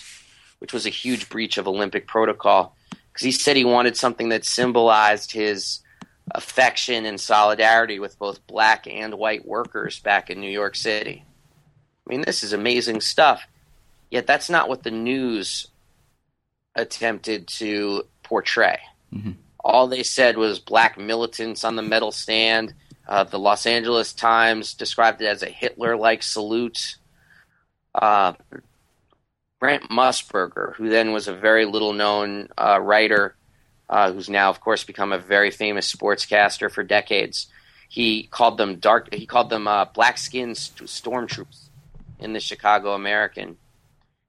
which 0.60 0.74
was 0.74 0.86
a 0.86 0.89
huge 0.89 1.30
breach 1.30 1.58
of 1.58 1.67
Olympic 1.67 2.08
protocol 2.08 2.76
because 3.12 3.26
he 3.26 3.32
said 3.32 3.56
he 3.56 3.65
wanted 3.65 3.98
something 3.98 4.30
that 4.30 4.45
symbolized 4.45 5.32
his 5.32 5.80
affection 6.32 7.06
and 7.06 7.19
solidarity 7.19 8.00
with 8.00 8.19
both 8.19 8.45
black 8.48 8.86
and 8.88 9.15
white 9.15 9.48
workers 9.48 10.00
back 10.00 10.30
in 10.30 10.39
New 10.39 10.52
York 10.52 10.76
City. 10.76 11.24
I 12.06 12.10
mean, 12.10 12.22
this 12.22 12.43
is 12.43 12.54
amazing 12.54 13.02
stuff. 13.02 13.48
Yet 14.12 14.28
that's 14.28 14.50
not 14.50 14.69
what 14.69 14.84
the 14.84 14.91
news 14.91 15.67
attempted 16.76 17.48
to 17.48 18.04
portray. 18.24 18.80
Mm-hmm. 19.13 19.32
All 19.60 19.88
they 19.88 20.04
said 20.04 20.38
was 20.38 20.60
black 20.60 20.98
militants 20.98 21.63
on 21.63 21.76
the 21.76 21.82
medal 21.82 22.12
stand. 22.12 22.74
Uh, 23.10 23.24
the 23.24 23.39
Los 23.39 23.65
Angeles 23.65 24.13
Times 24.13 24.76
described 24.76 25.19
it 25.24 25.26
as 25.26 25.41
a 25.41 25.50
Hitler 25.50 25.98
like 25.98 26.22
salute. 26.22 26.98
Uh, 27.95 28.34
Brent 29.60 29.89
Musburger, 29.89 30.76
who 30.76 30.89
then 30.89 31.12
was 31.12 31.28
a 31.28 31.34
very 31.34 31.65
little 31.65 31.91
known 31.91 32.50
uh, 32.56 32.80
writer, 32.80 33.36
uh, 33.89 34.12
who's 34.12 34.30
now, 34.30 34.52
of 34.52 34.62
course, 34.62 34.84
become 34.84 35.12
a 35.12 35.17
very 35.17 35.50
famous 35.50 35.91
sportscaster 35.91 36.72
for 36.72 36.84
decades. 36.84 37.48
He 37.89 38.28
called 38.28 38.60
them 38.60 38.76
dark. 38.76 39.12
He 39.12 39.26
called 39.26 39.50
them 39.50 39.67
uh, 39.67 39.86
black 39.86 40.19
skinned 40.19 40.56
st- 40.56 40.88
stormtroopers 40.88 41.69
in 42.19 42.34
the 42.34 42.39
Chicago 42.39 42.93
American, 42.93 43.58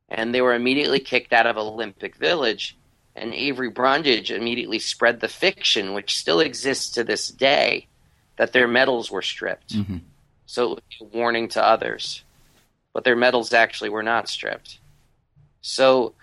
and 0.09 0.35
they 0.35 0.41
were 0.41 0.55
immediately 0.55 1.01
kicked 1.01 1.35
out 1.35 1.47
of 1.47 1.59
Olympic 1.59 2.17
Village. 2.17 2.79
And 3.15 3.35
Avery 3.35 3.69
Brundage 3.69 4.31
immediately 4.31 4.79
spread 4.79 5.21
the 5.21 5.29
fiction, 5.29 5.93
which 5.93 6.17
still 6.17 6.41
exists 6.41 6.91
to 6.93 7.05
this 7.05 7.29
day, 7.29 7.89
that 8.37 8.53
their 8.53 8.69
medals 8.69 9.11
were 9.11 9.23
stripped. 9.23 9.75
Mm-hmm. 9.75 9.99
So 10.47 10.79
warning 11.13 11.49
to 11.51 11.65
others, 11.65 12.25
but 12.93 13.05
their 13.05 13.17
medals 13.17 13.53
actually 13.53 13.91
were 13.91 14.03
not 14.03 14.29
stripped. 14.29 14.79
So 15.63 16.15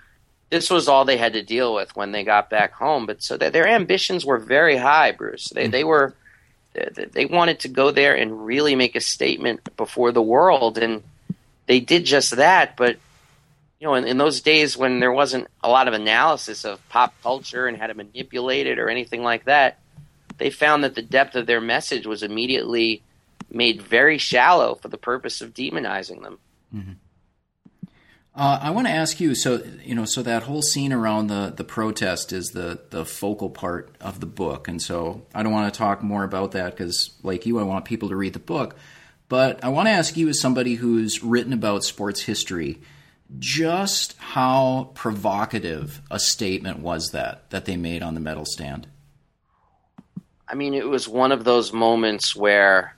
this 0.49 0.69
was 0.69 0.87
all 0.87 1.05
they 1.05 1.17
had 1.17 1.33
to 1.33 1.43
deal 1.43 1.73
with 1.73 1.95
when 1.95 2.11
they 2.11 2.23
got 2.23 2.49
back 2.49 2.73
home. 2.73 3.05
But 3.05 3.21
so 3.21 3.37
that 3.37 3.53
their 3.53 3.67
ambitions 3.67 4.25
were 4.25 4.37
very 4.37 4.77
high, 4.77 5.11
Bruce. 5.11 5.49
They 5.49 5.67
they 5.67 5.83
were 5.83 6.15
they 6.73 7.25
wanted 7.25 7.61
to 7.61 7.69
go 7.69 7.91
there 7.91 8.15
and 8.15 8.45
really 8.45 8.75
make 8.75 8.95
a 8.95 9.01
statement 9.01 9.75
before 9.77 10.11
the 10.11 10.21
world, 10.21 10.77
and 10.77 11.03
they 11.65 11.79
did 11.79 12.05
just 12.05 12.35
that. 12.35 12.77
But 12.77 12.97
you 13.79 13.87
know, 13.87 13.95
in, 13.95 14.05
in 14.05 14.17
those 14.17 14.41
days 14.41 14.77
when 14.77 14.99
there 14.99 15.11
wasn't 15.11 15.47
a 15.63 15.69
lot 15.69 15.87
of 15.87 15.93
analysis 15.93 16.65
of 16.65 16.87
pop 16.89 17.13
culture 17.21 17.67
and 17.67 17.77
how 17.77 17.87
to 17.87 17.93
manipulate 17.93 18.67
it 18.67 18.79
or 18.79 18.89
anything 18.89 19.23
like 19.23 19.45
that, 19.45 19.79
they 20.37 20.49
found 20.49 20.83
that 20.83 20.95
the 20.95 21.01
depth 21.01 21.35
of 21.35 21.47
their 21.47 21.61
message 21.61 22.05
was 22.05 22.23
immediately 22.23 23.03
made 23.49 23.81
very 23.81 24.17
shallow 24.17 24.75
for 24.75 24.87
the 24.87 24.97
purpose 24.97 25.41
of 25.41 25.53
demonizing 25.53 26.21
them. 26.21 26.39
Mm-hmm. 26.73 26.91
Uh, 28.35 28.59
I 28.61 28.69
want 28.69 28.85
to 28.85 28.93
ask 28.93 29.19
you. 29.19 29.33
So 29.33 29.63
you 29.83 29.95
know, 29.95 30.05
so 30.05 30.21
that 30.21 30.43
whole 30.43 30.61
scene 30.61 30.93
around 30.93 31.27
the 31.27 31.51
the 31.55 31.63
protest 31.63 32.31
is 32.31 32.49
the 32.49 32.79
the 32.91 33.03
focal 33.03 33.49
part 33.49 33.95
of 33.99 34.19
the 34.19 34.27
book, 34.27 34.67
and 34.67 34.79
so 34.81 35.25
I 35.33 35.41
don't 35.41 35.53
want 35.53 35.73
to 35.73 35.77
talk 35.77 36.03
more 36.03 36.23
about 36.23 36.51
that 36.51 36.75
because, 36.77 37.15
like 37.23 37.47
you, 37.47 37.59
I 37.59 37.63
want 37.63 37.85
people 37.85 38.09
to 38.09 38.15
read 38.15 38.33
the 38.33 38.39
book. 38.39 38.75
But 39.27 39.63
I 39.63 39.69
want 39.69 39.87
to 39.87 39.91
ask 39.91 40.15
you, 40.15 40.29
as 40.29 40.39
somebody 40.39 40.75
who's 40.75 41.23
written 41.23 41.51
about 41.51 41.83
sports 41.83 42.21
history 42.21 42.79
just 43.39 44.15
how 44.17 44.91
provocative 44.93 46.01
a 46.09 46.19
statement 46.19 46.79
was 46.79 47.11
that 47.11 47.49
that 47.49 47.65
they 47.65 47.75
made 47.75 48.01
on 48.01 48.13
the 48.13 48.19
medal 48.19 48.45
stand? 48.45 48.87
I 50.49 50.55
mean, 50.55 50.73
it 50.73 50.87
was 50.87 51.07
one 51.07 51.31
of 51.31 51.43
those 51.43 51.73
moments 51.73 52.35
where 52.35 52.57
where 52.67 52.95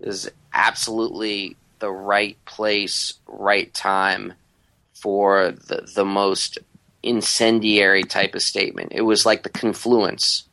is 0.00 0.30
absolutely 0.52 1.56
the 1.78 1.90
right 1.90 2.36
place, 2.44 3.14
right 3.26 3.72
time 3.74 4.34
for 4.94 5.52
the 5.52 5.88
the 5.94 6.04
most 6.04 6.58
incendiary 7.02 8.04
type 8.04 8.34
of 8.34 8.42
statement. 8.42 8.92
It 8.92 9.02
was 9.02 9.24
like 9.24 9.42
the 9.42 9.48
confluence. 9.48 10.44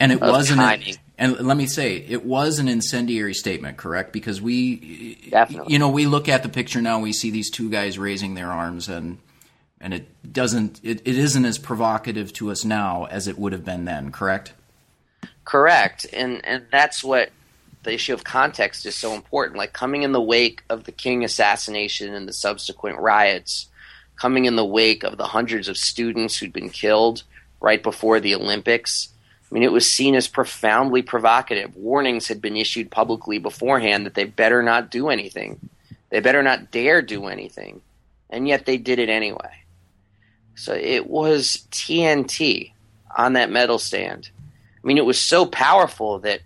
And 0.00 0.12
it 0.12 0.20
wasn't. 0.20 0.60
Timing. 0.60 0.94
And 1.20 1.40
let 1.40 1.56
me 1.56 1.66
say, 1.66 1.96
it 1.96 2.24
was 2.24 2.60
an 2.60 2.68
incendiary 2.68 3.34
statement, 3.34 3.76
correct? 3.76 4.12
Because 4.12 4.40
we, 4.40 5.16
Definitely. 5.28 5.72
you 5.72 5.80
know, 5.80 5.88
we 5.88 6.06
look 6.06 6.28
at 6.28 6.44
the 6.44 6.48
picture 6.48 6.80
now, 6.80 7.00
we 7.00 7.12
see 7.12 7.32
these 7.32 7.50
two 7.50 7.68
guys 7.68 7.98
raising 7.98 8.34
their 8.34 8.52
arms, 8.52 8.88
and 8.88 9.18
and 9.80 9.92
it 9.92 10.32
doesn't, 10.32 10.80
it, 10.84 11.02
it 11.04 11.18
isn't 11.18 11.44
as 11.44 11.58
provocative 11.58 12.32
to 12.34 12.50
us 12.50 12.64
now 12.64 13.06
as 13.06 13.26
it 13.26 13.38
would 13.38 13.52
have 13.52 13.64
been 13.64 13.84
then, 13.84 14.12
correct? 14.12 14.52
Correct, 15.48 16.06
and 16.12 16.44
and 16.44 16.66
that's 16.70 17.02
what 17.02 17.30
the 17.82 17.94
issue 17.94 18.12
of 18.12 18.24
context 18.24 18.84
is 18.84 18.94
so 18.94 19.14
important. 19.14 19.56
Like 19.56 19.72
coming 19.72 20.02
in 20.02 20.12
the 20.12 20.20
wake 20.20 20.62
of 20.68 20.84
the 20.84 20.92
King 20.92 21.24
assassination 21.24 22.12
and 22.14 22.28
the 22.28 22.32
subsequent 22.32 22.98
riots, 22.98 23.68
coming 24.16 24.44
in 24.44 24.56
the 24.56 24.64
wake 24.64 25.04
of 25.04 25.16
the 25.16 25.26
hundreds 25.26 25.68
of 25.68 25.78
students 25.78 26.36
who'd 26.36 26.52
been 26.52 26.70
killed 26.70 27.22
right 27.60 27.82
before 27.82 28.20
the 28.20 28.34
Olympics 28.34 29.08
I 29.50 29.54
mean, 29.54 29.62
it 29.62 29.72
was 29.72 29.90
seen 29.90 30.14
as 30.14 30.28
profoundly 30.28 31.00
provocative. 31.00 31.74
Warnings 31.74 32.28
had 32.28 32.42
been 32.42 32.56
issued 32.56 32.90
publicly 32.90 33.38
beforehand 33.38 34.04
that 34.04 34.14
they 34.14 34.24
better 34.24 34.62
not 34.62 34.90
do 34.90 35.08
anything. 35.08 35.58
They 36.10 36.20
better 36.20 36.42
not 36.42 36.70
dare 36.70 37.00
do 37.00 37.26
anything. 37.26 37.80
And 38.28 38.46
yet 38.46 38.66
they 38.66 38.76
did 38.76 38.98
it 38.98 39.08
anyway. 39.08 39.62
So 40.54 40.74
it 40.74 41.08
was 41.08 41.66
TNT 41.70 42.72
on 43.16 43.34
that 43.34 43.50
medal 43.50 43.78
stand. 43.78 44.28
I 44.88 44.90
mean, 44.90 44.96
it 44.96 45.04
was 45.04 45.20
so 45.20 45.44
powerful 45.44 46.20
that 46.20 46.40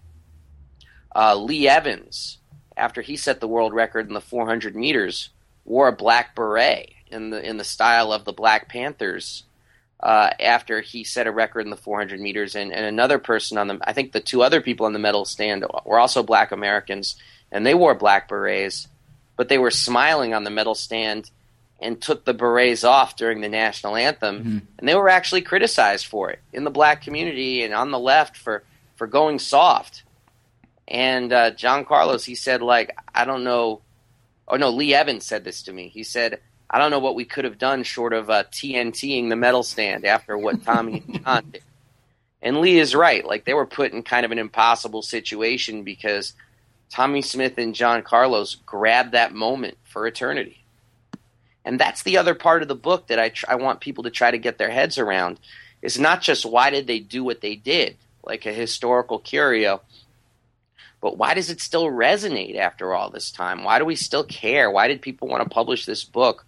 uh, 1.15 1.37
Lee 1.37 1.69
Evans, 1.69 2.39
after 2.77 3.01
he 3.01 3.17
set 3.17 3.39
the 3.39 3.47
world 3.47 3.73
record 3.73 4.09
in 4.09 4.15
the 4.15 4.21
400 4.21 4.75
meters, 4.75 5.31
wore 5.65 5.87
a 5.87 5.93
black 5.93 6.35
beret 6.35 6.91
in 7.07 7.31
the 7.31 7.41
in 7.49 7.57
the 7.57 7.63
style 7.63 8.13
of 8.13 8.25
the 8.25 8.33
Black 8.33 8.69
Panthers 8.69 9.45
uh, 10.01 10.31
after 10.41 10.81
he 10.81 11.05
set 11.05 11.29
a 11.29 11.31
record 11.31 11.61
in 11.61 11.71
the 11.71 11.77
400 11.77 12.19
meters, 12.19 12.57
and, 12.57 12.73
and 12.73 12.85
another 12.85 13.21
person 13.21 13.59
on 13.59 13.69
the, 13.69 13.79
I 13.81 13.93
think 13.93 14.11
the 14.11 14.19
two 14.19 14.43
other 14.43 14.61
people 14.61 14.87
on 14.87 14.93
the 14.93 14.99
medal 14.99 15.25
stand 15.25 15.65
were 15.85 16.01
also 16.01 16.25
black 16.25 16.51
Americans, 16.51 17.15
and 17.53 17.65
they 17.65 17.75
wore 17.75 17.95
black 17.95 18.29
berets, 18.29 18.89
but 19.37 19.51
they 19.51 19.59
were 19.59 19.71
smiling 19.71 20.35
on 20.35 20.43
the 20.43 20.51
medal 20.51 20.75
stand 20.75 21.31
and 21.83 22.01
took 22.01 22.25
the 22.25 22.33
berets 22.33 22.85
off 22.85 23.17
during 23.17 23.41
the 23.41 23.49
national 23.49 23.97
anthem, 23.97 24.39
mm-hmm. 24.39 24.59
and 24.79 24.89
they 24.89 24.95
were 24.95 25.09
actually 25.09 25.43
criticized 25.43 26.07
for 26.07 26.31
it 26.31 26.39
in 26.53 26.65
the 26.65 26.71
black 26.71 27.03
community 27.03 27.63
and 27.63 27.75
on 27.75 27.91
the 27.91 27.99
left 27.99 28.37
for, 28.37 28.63
for 28.97 29.07
going 29.07 29.39
soft. 29.39 30.05
And 30.87 31.33
uh, 31.33 31.51
John 31.51 31.85
Carlos, 31.85 32.25
he 32.25 32.35
said, 32.35 32.63
like, 32.63 32.97
I 33.15 33.25
don't 33.25 33.45
know. 33.45 33.83
Oh, 34.49 34.57
no, 34.57 34.71
Lee 34.71 34.95
Evans 34.95 35.27
said 35.27 35.45
this 35.45 35.63
to 35.65 35.73
me. 35.73 35.89
He 35.89 36.03
said, 36.03 36.41
I 36.69 36.79
don't 36.79 36.91
know 36.91 36.99
what 36.99 37.15
we 37.15 37.25
could 37.25 37.45
have 37.45 37.59
done 37.59 37.83
short 37.83 38.13
of 38.13 38.31
uh, 38.31 38.45
TNTing 38.45 39.29
the 39.29 39.37
medal 39.37 39.63
stand 39.63 40.05
after 40.05 40.37
what 40.39 40.65
Tommie 40.65 41.03
and 41.07 41.25
John 41.25 41.51
did. 41.51 41.63
And 42.41 42.61
Lee 42.61 42.79
is 42.79 42.95
right. 42.95 43.25
Like 43.25 43.45
they 43.45 43.55
were 43.55 43.67
put 43.67 43.93
in 43.93 44.03
kind 44.03 44.25
of 44.25 44.33
an 44.33 44.39
impossible 44.39 45.03
situation 45.03 45.85
because 45.85 46.35
Tommie 46.91 47.23
Smith 47.23 47.57
and 47.57 47.75
John 47.75 48.03
Carlos 48.03 48.57
grabbed 48.67 49.13
that 49.13 49.33
moment 49.33 49.79
for 49.85 50.07
eternity. 50.07 50.62
And 51.65 51.79
that's 51.79 52.03
the 52.03 52.17
other 52.17 52.35
part 52.35 52.63
of 52.63 52.69
the 52.69 52.75
book 52.75 53.07
that 53.07 53.19
I, 53.19 53.29
tr- 53.29 53.47
I 53.49 53.55
want 53.55 53.81
people 53.81 54.05
to 54.05 54.11
try 54.11 54.31
to 54.31 54.39
get 54.39 54.59
their 54.59 54.71
heads 54.71 54.99
around 54.99 55.39
is 55.81 55.99
not 55.99 56.21
just 56.21 56.45
why 56.45 56.71
did 56.71 56.87
they 56.87 56.99
do 56.99 57.25
what 57.25 57.41
they 57.41 57.55
did, 57.55 57.97
like 58.25 58.47
a 58.47 58.53
historical 58.53 59.19
curio, 59.19 59.81
but 61.01 61.19
why 61.19 61.35
does 61.35 61.51
it 61.51 61.61
still 61.61 61.87
resonate 61.87 62.57
after 62.57 62.95
all 62.95 63.11
this 63.11 63.33
time? 63.33 63.65
Why 63.65 63.79
do 63.79 63.85
we 63.85 63.97
still 63.97 64.25
care? 64.25 64.71
Why 64.71 64.87
did 64.87 65.03
people 65.03 65.29
want 65.29 65.43
to 65.43 65.49
publish 65.49 65.85
this 65.85 66.05
book? 66.05 66.47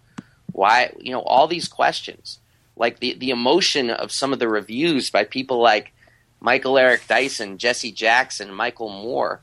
Why, 0.53 0.93
you 0.97 1.11
know, 1.11 1.21
all 1.21 1.47
these 1.47 1.67
questions. 1.67 2.39
Like 2.77 2.99
the, 2.99 3.13
the 3.15 3.29
emotion 3.29 3.89
of 3.89 4.11
some 4.11 4.31
of 4.33 4.39
the 4.39 4.47
reviews 4.47 5.09
by 5.09 5.25
people 5.25 5.61
like 5.61 5.91
Michael 6.39 6.77
Eric 6.77 7.07
Dyson, 7.07 7.57
Jesse 7.57 7.91
Jackson, 7.91 8.53
Michael 8.53 8.89
Moore, 8.89 9.39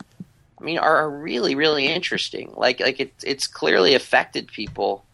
I 0.59 0.65
mean, 0.65 0.79
are, 0.79 0.97
are 0.97 1.11
really, 1.11 1.55
really 1.55 1.87
interesting. 1.87 2.53
Like, 2.57 2.81
like 2.81 3.01
it, 3.01 3.13
it's 3.23 3.47
clearly 3.47 3.95
affected 3.95 4.49
people 4.49 5.05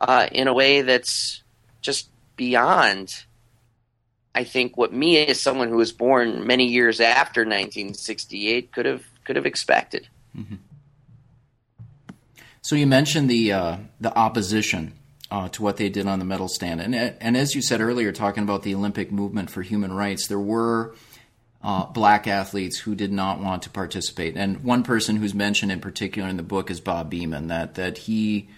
uh, 0.00 0.28
in 0.30 0.48
a 0.48 0.54
way 0.54 0.82
that's 0.82 1.42
just 1.80 2.08
beyond, 2.36 3.24
I 4.34 4.44
think, 4.44 4.76
what 4.76 4.92
me 4.92 5.26
as 5.26 5.40
someone 5.40 5.68
who 5.68 5.76
was 5.76 5.92
born 5.92 6.46
many 6.46 6.66
years 6.66 7.00
after 7.00 7.40
1968 7.40 8.72
could 8.72 8.86
have 8.86 9.04
could 9.24 9.36
have 9.36 9.46
expected. 9.46 10.08
Mm-hmm. 10.36 10.56
So 12.62 12.76
you 12.76 12.86
mentioned 12.86 13.28
the 13.28 13.52
uh, 13.52 13.76
the 14.00 14.16
opposition 14.16 14.92
uh, 15.30 15.48
to 15.50 15.62
what 15.62 15.76
they 15.76 15.88
did 15.88 16.06
on 16.06 16.18
the 16.18 16.24
medal 16.24 16.48
stand. 16.48 16.80
And, 16.80 16.94
and 16.94 17.36
as 17.36 17.54
you 17.54 17.62
said 17.62 17.80
earlier, 17.80 18.12
talking 18.12 18.42
about 18.42 18.62
the 18.62 18.74
Olympic 18.74 19.12
movement 19.12 19.50
for 19.50 19.62
human 19.62 19.92
rights, 19.92 20.26
there 20.26 20.38
were 20.38 20.94
uh, 21.62 21.84
black 21.86 22.26
athletes 22.26 22.78
who 22.78 22.94
did 22.94 23.12
not 23.12 23.40
want 23.40 23.62
to 23.64 23.70
participate. 23.70 24.36
And 24.36 24.62
one 24.62 24.82
person 24.82 25.16
who's 25.16 25.34
mentioned 25.34 25.72
in 25.72 25.80
particular 25.80 26.28
in 26.28 26.36
the 26.36 26.42
book 26.42 26.70
is 26.70 26.80
Bob 26.80 27.12
Beamon. 27.12 27.48
that, 27.48 27.74
that 27.74 27.98
he, 27.98 28.48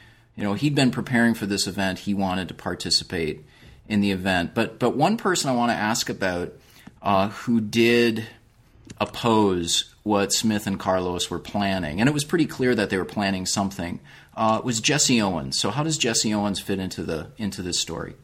you 0.41 0.47
know, 0.47 0.55
he'd 0.55 0.75
been 0.75 0.91
preparing 0.91 1.35
for 1.35 1.45
this 1.45 1.67
event. 1.67 1.99
He 2.01 2.15
wanted 2.15 2.49
to 2.49 2.55
participate 2.55 3.45
in 3.87 4.01
the 4.01 4.11
event. 4.11 4.55
But, 4.55 4.79
but 4.79 4.97
one 4.97 5.19
person 5.19 5.51
I 5.51 5.53
want 5.55 5.71
to 5.71 5.77
ask 5.77 6.09
about 6.09 6.55
uh, 7.03 7.29
who 7.29 7.61
did 7.61 8.27
oppose 8.99 9.95
what 10.03 10.33
Smith 10.33 10.67
and 10.67 10.81
Carlos 10.81 11.29
were 11.29 11.39
planning, 11.39 12.01
and 12.01 12.09
it 12.09 12.13
was 12.13 12.25
pretty 12.25 12.47
clear 12.47 12.75
that 12.75 12.89
they 12.89 12.97
were 12.97 13.05
planning 13.05 13.45
something, 13.45 14.01
uh, 14.35 14.63
was 14.65 14.81
Jesse 14.81 15.21
Owens. 15.21 15.59
So 15.59 15.71
how 15.71 15.83
does 15.83 15.99
Jesse 15.99 16.33
Owens 16.33 16.59
fit 16.59 16.79
into 16.79 17.03
the 17.03 17.27
into 17.37 17.61
this 17.61 17.79
story? 17.79 18.15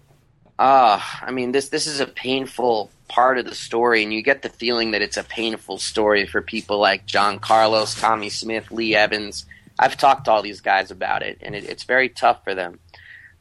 Uh, 0.59 0.99
I 1.21 1.31
mean 1.33 1.53
this 1.53 1.69
this 1.69 1.87
is 1.87 2.01
a 2.01 2.07
painful 2.07 2.91
part 3.09 3.37
of 3.37 3.45
the 3.45 3.55
story, 3.55 4.03
and 4.03 4.12
you 4.12 4.23
get 4.23 4.41
the 4.41 4.49
feeling 4.49 4.93
that 4.93 5.03
it's 5.03 5.19
a 5.19 5.23
painful 5.23 5.77
story 5.77 6.25
for 6.25 6.41
people 6.41 6.79
like 6.79 7.05
John 7.05 7.41
Carlos, 7.41 7.95
Tommie 7.95 8.31
Smith, 8.31 8.71
Lee 8.71 8.95
Evans. 8.95 9.45
I've 9.79 9.97
talked 9.97 10.27
to 10.27 10.31
all 10.31 10.43
these 10.43 10.61
guys 10.61 10.91
about 10.91 11.22
it, 11.22 11.39
and 11.43 11.55
it, 11.55 11.64
it's 11.64 11.85
very 11.85 12.09
tough 12.09 12.43
for 12.45 12.55
them. 12.55 12.79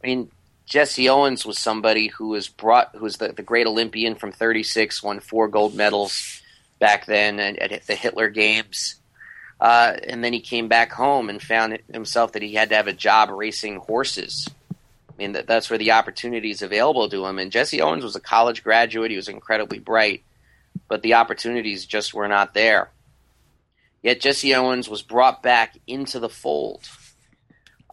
I 0.03 0.07
mean, 0.07 0.31
Jesse 0.65 1.09
Owens 1.09 1.45
was 1.45 1.59
somebody 1.59 2.07
who 2.07 2.29
was 2.29 2.47
brought, 2.47 2.95
who 2.95 3.03
was 3.03 3.17
the, 3.17 3.29
the 3.29 3.43
great 3.43 3.67
Olympian 3.67 4.15
from 4.15 4.31
'36, 4.31 5.03
won 5.03 5.19
four 5.19 5.47
gold 5.47 5.75
medals 5.75 6.41
back 6.79 7.05
then 7.05 7.39
at, 7.39 7.71
at 7.71 7.87
the 7.87 7.95
Hitler 7.95 8.29
Games. 8.29 8.95
Uh, 9.59 9.95
and 10.07 10.23
then 10.23 10.33
he 10.33 10.41
came 10.41 10.67
back 10.67 10.91
home 10.91 11.29
and 11.29 11.41
found 11.41 11.79
himself 11.91 12.33
that 12.33 12.41
he 12.41 12.53
had 12.53 12.69
to 12.69 12.75
have 12.75 12.87
a 12.87 12.93
job 12.93 13.29
racing 13.29 13.77
horses. 13.77 14.49
I 14.71 15.13
mean, 15.17 15.31
that, 15.31 15.47
that's 15.47 15.69
where 15.69 15.79
the 15.79 15.93
opportunities 15.93 16.61
available 16.61 17.07
to 17.09 17.25
him. 17.25 17.39
And 17.39 17.51
Jesse 17.51 17.81
Owens 17.81 18.03
was 18.03 18.17
a 18.17 18.21
college 18.21 18.63
graduate. 18.63 19.11
He 19.11 19.17
was 19.17 19.29
incredibly 19.29 19.79
bright, 19.79 20.23
but 20.89 21.01
the 21.01 21.13
opportunities 21.13 21.85
just 21.85 22.13
were 22.13 22.27
not 22.27 22.53
there. 22.53 22.89
Yet 24.05 24.21
Jesse 24.21 24.53
Owens 24.53 24.87
was 24.87 25.01
brought 25.01 25.41
back 25.41 25.77
into 25.87 26.19
the 26.19 26.29
fold 26.29 26.87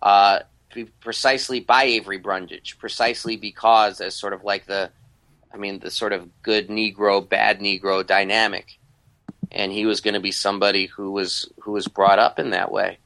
uh, 0.02 0.40
precisely 1.00 1.60
by 1.60 1.84
Avery 1.84 2.18
Brundage, 2.18 2.76
precisely 2.78 3.36
because, 3.36 4.00
as 4.00 4.14
sort 4.14 4.32
of 4.32 4.44
like 4.44 4.66
the, 4.66 4.90
I 5.52 5.56
mean, 5.56 5.78
the 5.78 5.90
sort 5.90 6.12
of 6.12 6.28
good 6.42 6.68
Negro, 6.68 7.26
bad 7.26 7.60
Negro 7.60 8.06
dynamic 8.06 8.78
and 9.52 9.70
he 9.70 9.86
was 9.86 10.00
going 10.00 10.14
to 10.14 10.20
be 10.20 10.32
somebody 10.32 10.86
who 10.86 11.12
was 11.12 11.48
who 11.60 11.72
was 11.72 11.86
brought 11.86 12.18
up 12.18 12.38
in 12.38 12.50
that 12.50 12.72
way, 12.72 12.98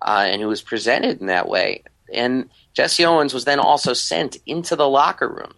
uh, 0.00 0.24
and 0.26 0.40
who 0.40 0.48
was 0.48 0.62
presented 0.62 1.20
in 1.20 1.26
that 1.26 1.48
way. 1.48 1.82
And 2.12 2.48
Jesse 2.72 3.04
Owens 3.04 3.34
was 3.34 3.44
then 3.44 3.58
also 3.58 3.92
sent 3.92 4.36
into 4.46 4.76
the 4.76 4.88
locker 4.88 5.28
room 5.28 5.52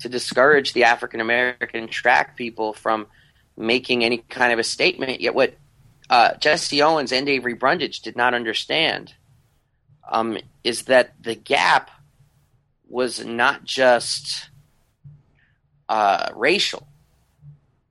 to 0.00 0.08
discourage 0.08 0.72
the 0.72 0.84
African 0.84 1.20
American 1.20 1.88
track 1.88 2.36
people 2.36 2.72
from 2.72 3.06
making 3.56 4.04
any 4.04 4.18
kind 4.18 4.52
of 4.52 4.58
a 4.58 4.64
statement. 4.64 5.20
Yet, 5.20 5.34
what 5.34 5.54
uh, 6.10 6.34
Jesse 6.34 6.82
Owens 6.82 7.12
and 7.12 7.28
Avery 7.28 7.54
Brundage 7.54 8.00
did 8.00 8.16
not 8.16 8.34
understand 8.34 9.14
um, 10.10 10.38
is 10.64 10.82
that 10.82 11.14
the 11.22 11.34
gap 11.34 11.90
was 12.88 13.24
not 13.24 13.64
just 13.64 14.50
uh, 15.88 16.30
racial; 16.34 16.86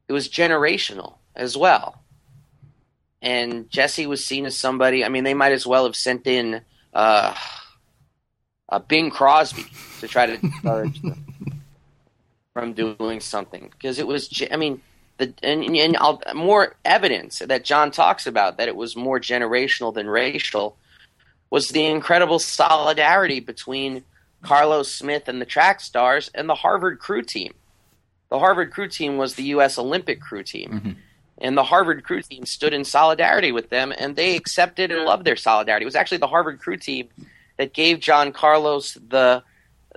it 0.07 0.13
was 0.13 0.29
generational 0.29 1.15
as 1.35 1.57
well. 1.57 2.03
And 3.23 3.69
Jesse 3.69 4.07
was 4.07 4.25
seen 4.25 4.45
as 4.45 4.57
somebody. 4.57 5.05
I 5.05 5.09
mean, 5.09 5.23
they 5.23 5.35
might 5.35 5.51
as 5.51 5.67
well 5.67 5.85
have 5.85 5.95
sent 5.95 6.25
in 6.25 6.61
uh, 6.93 7.35
a 8.69 8.79
Bing 8.79 9.11
Crosby 9.11 9.65
to 9.99 10.07
try 10.07 10.25
to 10.25 10.37
discourage 10.37 11.01
them 11.01 11.25
from 12.53 12.73
doing 12.73 13.19
something 13.19 13.69
because 13.71 13.99
it 13.99 14.07
was. 14.07 14.43
I 14.51 14.57
mean, 14.57 14.81
the 15.21 15.33
and, 15.43 15.63
and 15.63 15.97
I'll, 15.97 16.21
more 16.33 16.75
evidence 16.83 17.39
that 17.39 17.63
John 17.63 17.91
talks 17.91 18.25
about 18.25 18.57
that 18.57 18.67
it 18.67 18.75
was 18.75 18.95
more 18.95 19.19
generational 19.19 19.93
than 19.93 20.07
racial 20.07 20.77
was 21.49 21.69
the 21.69 21.85
incredible 21.85 22.39
solidarity 22.39 23.39
between 23.39 24.03
Carlos 24.41 24.91
Smith 24.91 25.27
and 25.27 25.39
the 25.39 25.45
track 25.45 25.79
stars 25.81 26.31
and 26.33 26.49
the 26.49 26.55
Harvard 26.55 26.99
crew 26.99 27.21
team. 27.21 27.53
The 28.29 28.39
Harvard 28.39 28.71
crew 28.71 28.87
team 28.87 29.17
was 29.17 29.35
the 29.35 29.43
U.S. 29.43 29.77
Olympic 29.77 30.21
crew 30.21 30.43
team. 30.43 30.71
Mm-hmm. 30.71 30.91
And 31.37 31.57
the 31.57 31.63
Harvard 31.63 32.03
crew 32.03 32.21
team 32.21 32.45
stood 32.45 32.73
in 32.73 32.85
solidarity 32.85 33.51
with 33.51 33.69
them, 33.69 33.93
and 33.97 34.15
they 34.15 34.35
accepted 34.35 34.91
and 34.91 35.05
loved 35.05 35.25
their 35.25 35.35
solidarity. 35.35 35.83
It 35.83 35.85
was 35.85 35.95
actually 35.95 36.19
the 36.19 36.27
Harvard 36.27 36.59
crew 36.59 36.77
team 36.77 37.09
that 37.57 37.73
gave 37.73 37.99
John 37.99 38.31
Carlos 38.31 38.95
the 38.95 39.43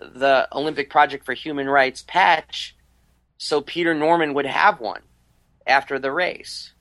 the 0.01 0.49
Olympic 0.53 0.91
Project 0.91 1.25
for 1.25 1.35
Human 1.35 1.69
Rights 1.69 2.03
patch 2.07 2.75
so 3.39 3.61
Peter 3.61 3.95
Norman 3.95 4.35
would 4.35 4.47
have 4.47 4.81
one 4.81 5.03
after 5.67 5.99
the 5.99 6.13
race. 6.13 6.73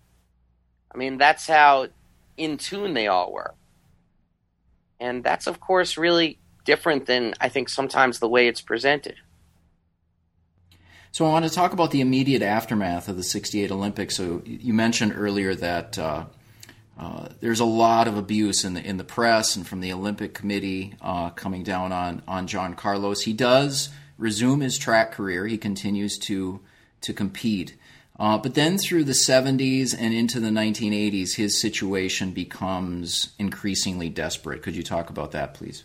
I 0.94 0.98
mean, 0.98 1.18
that's 1.18 1.48
how 1.48 1.88
in 2.38 2.58
tune 2.58 2.94
they 2.94 3.08
all 3.08 3.32
were. 3.32 3.54
And 5.00 5.24
that's, 5.24 5.48
of 5.48 5.60
course, 5.60 5.98
really 5.98 6.38
different 6.66 7.06
than 7.06 7.34
I 7.42 7.50
think 7.50 7.70
sometimes 7.70 8.20
the 8.20 8.30
way 8.30 8.48
it's 8.48 8.62
presented. 8.62 9.16
So 11.12 11.26
I 11.26 11.30
want 11.30 11.46
to 11.46 11.52
talk 11.52 11.74
about 11.74 11.92
the 11.92 12.02
immediate 12.02 12.42
aftermath 12.42 13.08
of 13.08 13.18
the 13.18 13.24
68 13.24 13.70
Olympics. 13.70 14.16
So 14.16 14.42
you 14.46 14.74
mentioned 14.74 15.14
earlier 15.16 15.54
that 15.54 16.00
uh, 16.00 16.26
uh, 16.98 17.28
there's 17.40 17.60
a 17.60 17.66
lot 17.66 18.08
of 18.08 18.18
abuse 18.18 18.64
in 18.64 18.74
the 18.74 18.84
in 18.84 18.98
the 18.98 19.04
press 19.04 19.56
and 19.56 19.68
from 19.68 19.80
the 19.80 19.94
Olympic 19.94 20.34
Committee 20.34 20.96
uh, 21.02 21.30
coming 21.32 21.64
down 21.64 21.92
on 21.92 22.24
on 22.28 22.48
John 22.48 22.76
Carlos. 22.76 23.22
He 23.22 23.34
does 23.34 23.90
resume 24.18 24.62
his 24.62 24.78
track 24.78 25.12
career. 25.12 25.46
He 25.46 25.58
continues 25.58 26.18
to 26.20 26.62
to 27.02 27.14
compete. 27.14 27.76
Uh, 28.20 28.38
but 28.38 28.54
then 28.54 28.78
through 28.78 29.04
the 29.04 29.16
70s 29.28 29.96
and 29.98 30.14
into 30.14 30.40
the 30.40 30.50
1980s, 30.50 31.36
his 31.36 31.60
situation 31.60 32.32
becomes 32.32 33.34
increasingly 33.40 34.10
desperate. 34.10 34.62
Could 34.62 34.76
you 34.76 34.84
talk 34.84 35.10
about 35.10 35.32
that, 35.32 35.56
please? 35.56 35.84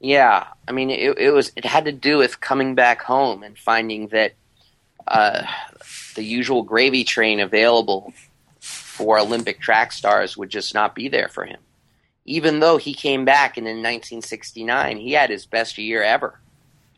Yeah, 0.00 0.46
I 0.68 0.72
mean, 0.72 0.90
it, 0.90 1.18
it 1.18 1.30
was 1.30 1.50
it 1.56 1.64
had 1.64 1.86
to 1.86 1.92
do 1.92 2.18
with 2.18 2.40
coming 2.40 2.74
back 2.74 3.02
home 3.02 3.42
and 3.42 3.58
finding 3.58 4.08
that 4.08 4.34
uh, 5.06 5.46
the 6.14 6.22
usual 6.22 6.62
gravy 6.62 7.04
train 7.04 7.40
available 7.40 8.12
for 8.60 9.18
Olympic 9.18 9.60
track 9.60 9.92
stars 9.92 10.36
would 10.36 10.50
just 10.50 10.74
not 10.74 10.94
be 10.94 11.08
there 11.08 11.28
for 11.28 11.44
him. 11.44 11.60
Even 12.26 12.60
though 12.60 12.76
he 12.76 12.94
came 12.94 13.24
back 13.24 13.56
and 13.56 13.66
in 13.66 13.78
1969 13.78 14.98
he 14.98 15.12
had 15.12 15.30
his 15.30 15.46
best 15.46 15.78
year 15.78 16.02
ever 16.02 16.38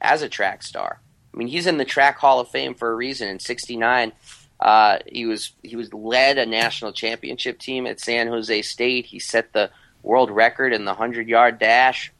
as 0.00 0.22
a 0.22 0.28
track 0.28 0.62
star. 0.62 1.00
I 1.36 1.38
mean, 1.38 1.48
he's 1.48 1.66
in 1.66 1.76
the 1.76 1.84
Track 1.84 2.16
Hall 2.16 2.40
of 2.40 2.48
Fame 2.48 2.74
for 2.74 2.90
a 2.90 2.94
reason. 2.94 3.28
In 3.28 3.38
'69, 3.38 4.12
uh, 4.58 4.98
he 5.06 5.26
was 5.26 5.52
he 5.62 5.76
was 5.76 5.92
led 5.92 6.38
a 6.38 6.46
national 6.46 6.92
championship 6.92 7.58
team 7.58 7.86
at 7.86 8.00
San 8.00 8.26
Jose 8.28 8.62
State. 8.62 9.06
He 9.06 9.18
set 9.18 9.52
the 9.52 9.70
world 10.02 10.30
record 10.30 10.72
in 10.72 10.86
the 10.86 10.94
hundred 10.94 11.28
yard 11.28 11.58
dash. 11.58 12.12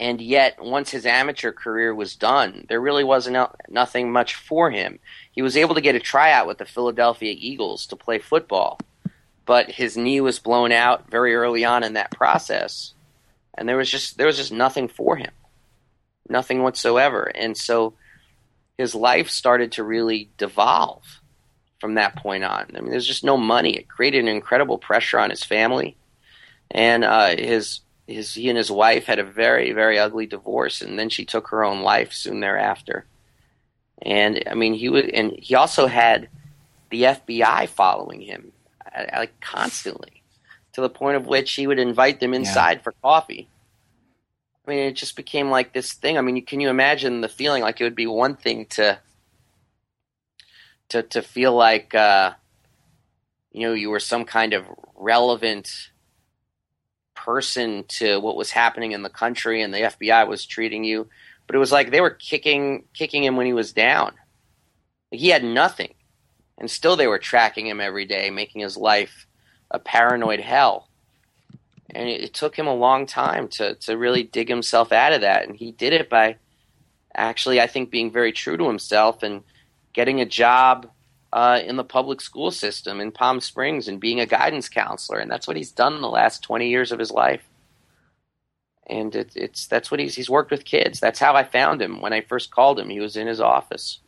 And 0.00 0.20
yet, 0.20 0.62
once 0.62 0.90
his 0.90 1.06
amateur 1.06 1.50
career 1.50 1.92
was 1.92 2.14
done, 2.14 2.66
there 2.68 2.80
really 2.80 3.02
wasn't 3.02 3.50
nothing 3.68 4.12
much 4.12 4.36
for 4.36 4.70
him. 4.70 5.00
He 5.32 5.42
was 5.42 5.56
able 5.56 5.74
to 5.74 5.80
get 5.80 5.96
a 5.96 6.00
tryout 6.00 6.46
with 6.46 6.58
the 6.58 6.64
Philadelphia 6.64 7.34
Eagles 7.36 7.86
to 7.86 7.96
play 7.96 8.20
football, 8.20 8.78
but 9.44 9.70
his 9.70 9.96
knee 9.96 10.20
was 10.20 10.38
blown 10.38 10.70
out 10.70 11.10
very 11.10 11.34
early 11.34 11.64
on 11.64 11.82
in 11.82 11.94
that 11.94 12.12
process, 12.12 12.94
and 13.54 13.68
there 13.68 13.76
was 13.76 13.90
just 13.90 14.18
there 14.18 14.28
was 14.28 14.36
just 14.36 14.52
nothing 14.52 14.86
for 14.86 15.16
him, 15.16 15.32
nothing 16.30 16.62
whatsoever. 16.62 17.24
And 17.34 17.56
so 17.56 17.94
his 18.76 18.94
life 18.94 19.28
started 19.28 19.72
to 19.72 19.84
really 19.84 20.30
devolve 20.38 21.20
from 21.80 21.94
that 21.94 22.16
point 22.16 22.44
on. 22.44 22.70
I 22.74 22.80
mean, 22.80 22.90
there's 22.90 23.06
just 23.06 23.24
no 23.24 23.36
money. 23.36 23.76
It 23.76 23.88
created 23.88 24.20
an 24.20 24.28
incredible 24.28 24.78
pressure 24.78 25.18
on 25.18 25.30
his 25.30 25.44
family, 25.44 25.96
and 26.70 27.04
uh, 27.04 27.36
his 27.36 27.80
his 28.06 28.34
he 28.34 28.48
and 28.48 28.56
his 28.56 28.70
wife 28.70 29.06
had 29.06 29.18
a 29.18 29.24
very 29.24 29.72
very 29.72 29.98
ugly 29.98 30.26
divorce, 30.26 30.80
and 30.80 30.98
then 30.98 31.08
she 31.08 31.24
took 31.24 31.48
her 31.48 31.64
own 31.64 31.82
life 31.82 32.12
soon 32.12 32.40
thereafter. 32.40 33.04
And 34.00 34.42
I 34.48 34.54
mean, 34.54 34.74
he 34.74 34.88
would, 34.88 35.08
and 35.10 35.32
he 35.32 35.54
also 35.54 35.86
had 35.86 36.28
the 36.90 37.02
FBI 37.02 37.68
following 37.68 38.20
him 38.20 38.52
uh, 38.94 39.04
like 39.12 39.40
constantly, 39.40 40.22
to 40.72 40.80
the 40.80 40.88
point 40.88 41.16
of 41.16 41.26
which 41.26 41.52
he 41.52 41.66
would 41.66 41.80
invite 41.80 42.20
them 42.20 42.34
inside 42.34 42.78
yeah. 42.78 42.82
for 42.82 42.94
coffee. 43.02 43.48
I 44.68 44.70
mean, 44.70 44.80
it 44.80 44.96
just 44.96 45.16
became 45.16 45.50
like 45.50 45.72
this 45.72 45.94
thing. 45.94 46.18
I 46.18 46.20
mean, 46.20 46.44
can 46.44 46.60
you 46.60 46.68
imagine 46.68 47.22
the 47.22 47.28
feeling? 47.28 47.62
Like 47.62 47.80
it 47.80 47.84
would 47.84 47.94
be 47.94 48.06
one 48.06 48.36
thing 48.36 48.66
to 48.66 48.98
to 50.90 51.02
to 51.02 51.22
feel 51.22 51.54
like 51.54 51.94
uh, 51.94 52.32
you 53.50 53.66
know 53.66 53.72
you 53.72 53.88
were 53.88 54.00
some 54.00 54.24
kind 54.24 54.52
of 54.52 54.66
relevant 54.94 55.90
person 57.14 57.84
to 57.88 58.18
what 58.18 58.36
was 58.36 58.50
happening 58.50 58.92
in 58.92 59.02
the 59.02 59.08
country, 59.08 59.62
and 59.62 59.72
the 59.72 59.78
FBI 59.78 60.28
was 60.28 60.44
treating 60.44 60.84
you 60.84 61.08
but 61.48 61.56
it 61.56 61.58
was 61.58 61.72
like 61.72 61.90
they 61.90 62.02
were 62.02 62.10
kicking 62.10 62.84
kicking 62.94 63.24
him 63.24 63.36
when 63.36 63.46
he 63.46 63.52
was 63.52 63.72
down. 63.72 64.12
He 65.10 65.30
had 65.30 65.42
nothing, 65.42 65.94
and 66.58 66.70
still 66.70 66.94
they 66.94 67.06
were 67.08 67.18
tracking 67.18 67.66
him 67.66 67.80
every 67.80 68.04
day, 68.04 68.30
making 68.30 68.60
his 68.60 68.76
life 68.76 69.26
a 69.70 69.78
paranoid 69.78 70.40
hell. 70.40 70.87
And 71.94 72.08
it, 72.08 72.22
it 72.22 72.34
took 72.34 72.56
him 72.56 72.66
a 72.66 72.74
long 72.74 73.06
time 73.06 73.48
to 73.48 73.74
to 73.76 73.96
really 73.96 74.22
dig 74.22 74.48
himself 74.48 74.92
out 74.92 75.12
of 75.12 75.22
that, 75.22 75.46
and 75.46 75.56
he 75.56 75.72
did 75.72 75.92
it 75.92 76.10
by 76.10 76.36
actually, 77.14 77.60
I 77.60 77.66
think, 77.66 77.90
being 77.90 78.12
very 78.12 78.32
true 78.32 78.56
to 78.56 78.66
himself 78.66 79.22
and 79.22 79.42
getting 79.92 80.20
a 80.20 80.26
job 80.26 80.90
uh, 81.32 81.60
in 81.64 81.76
the 81.76 81.84
public 81.84 82.20
school 82.20 82.50
system 82.50 83.00
in 83.00 83.10
Palm 83.10 83.40
Springs 83.40 83.88
and 83.88 84.00
being 84.00 84.20
a 84.20 84.26
guidance 84.26 84.68
counselor, 84.68 85.18
and 85.18 85.30
that's 85.30 85.48
what 85.48 85.56
he's 85.56 85.72
done 85.72 85.94
in 85.94 86.02
the 86.02 86.08
last 86.08 86.42
twenty 86.42 86.68
years 86.68 86.92
of 86.92 86.98
his 86.98 87.10
life 87.10 87.42
and 88.88 89.14
it, 89.14 89.32
it's 89.34 89.66
that's 89.66 89.90
what 89.90 90.00
he's 90.00 90.14
he's 90.14 90.30
worked 90.30 90.50
with 90.50 90.64
kids. 90.64 91.00
That's 91.00 91.18
how 91.18 91.34
I 91.34 91.44
found 91.44 91.82
him 91.82 92.00
when 92.00 92.12
I 92.12 92.22
first 92.22 92.50
called 92.50 92.78
him. 92.78 92.88
He 92.88 93.00
was 93.00 93.16
in 93.16 93.26
his 93.26 93.40
office, 93.40 94.00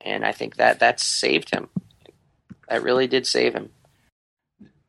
and 0.00 0.24
I 0.24 0.32
think 0.32 0.56
that 0.56 0.80
that 0.80 1.00
saved 1.00 1.54
him. 1.54 1.68
That 2.68 2.82
really 2.82 3.06
did 3.06 3.26
save 3.26 3.54
him. 3.54 3.70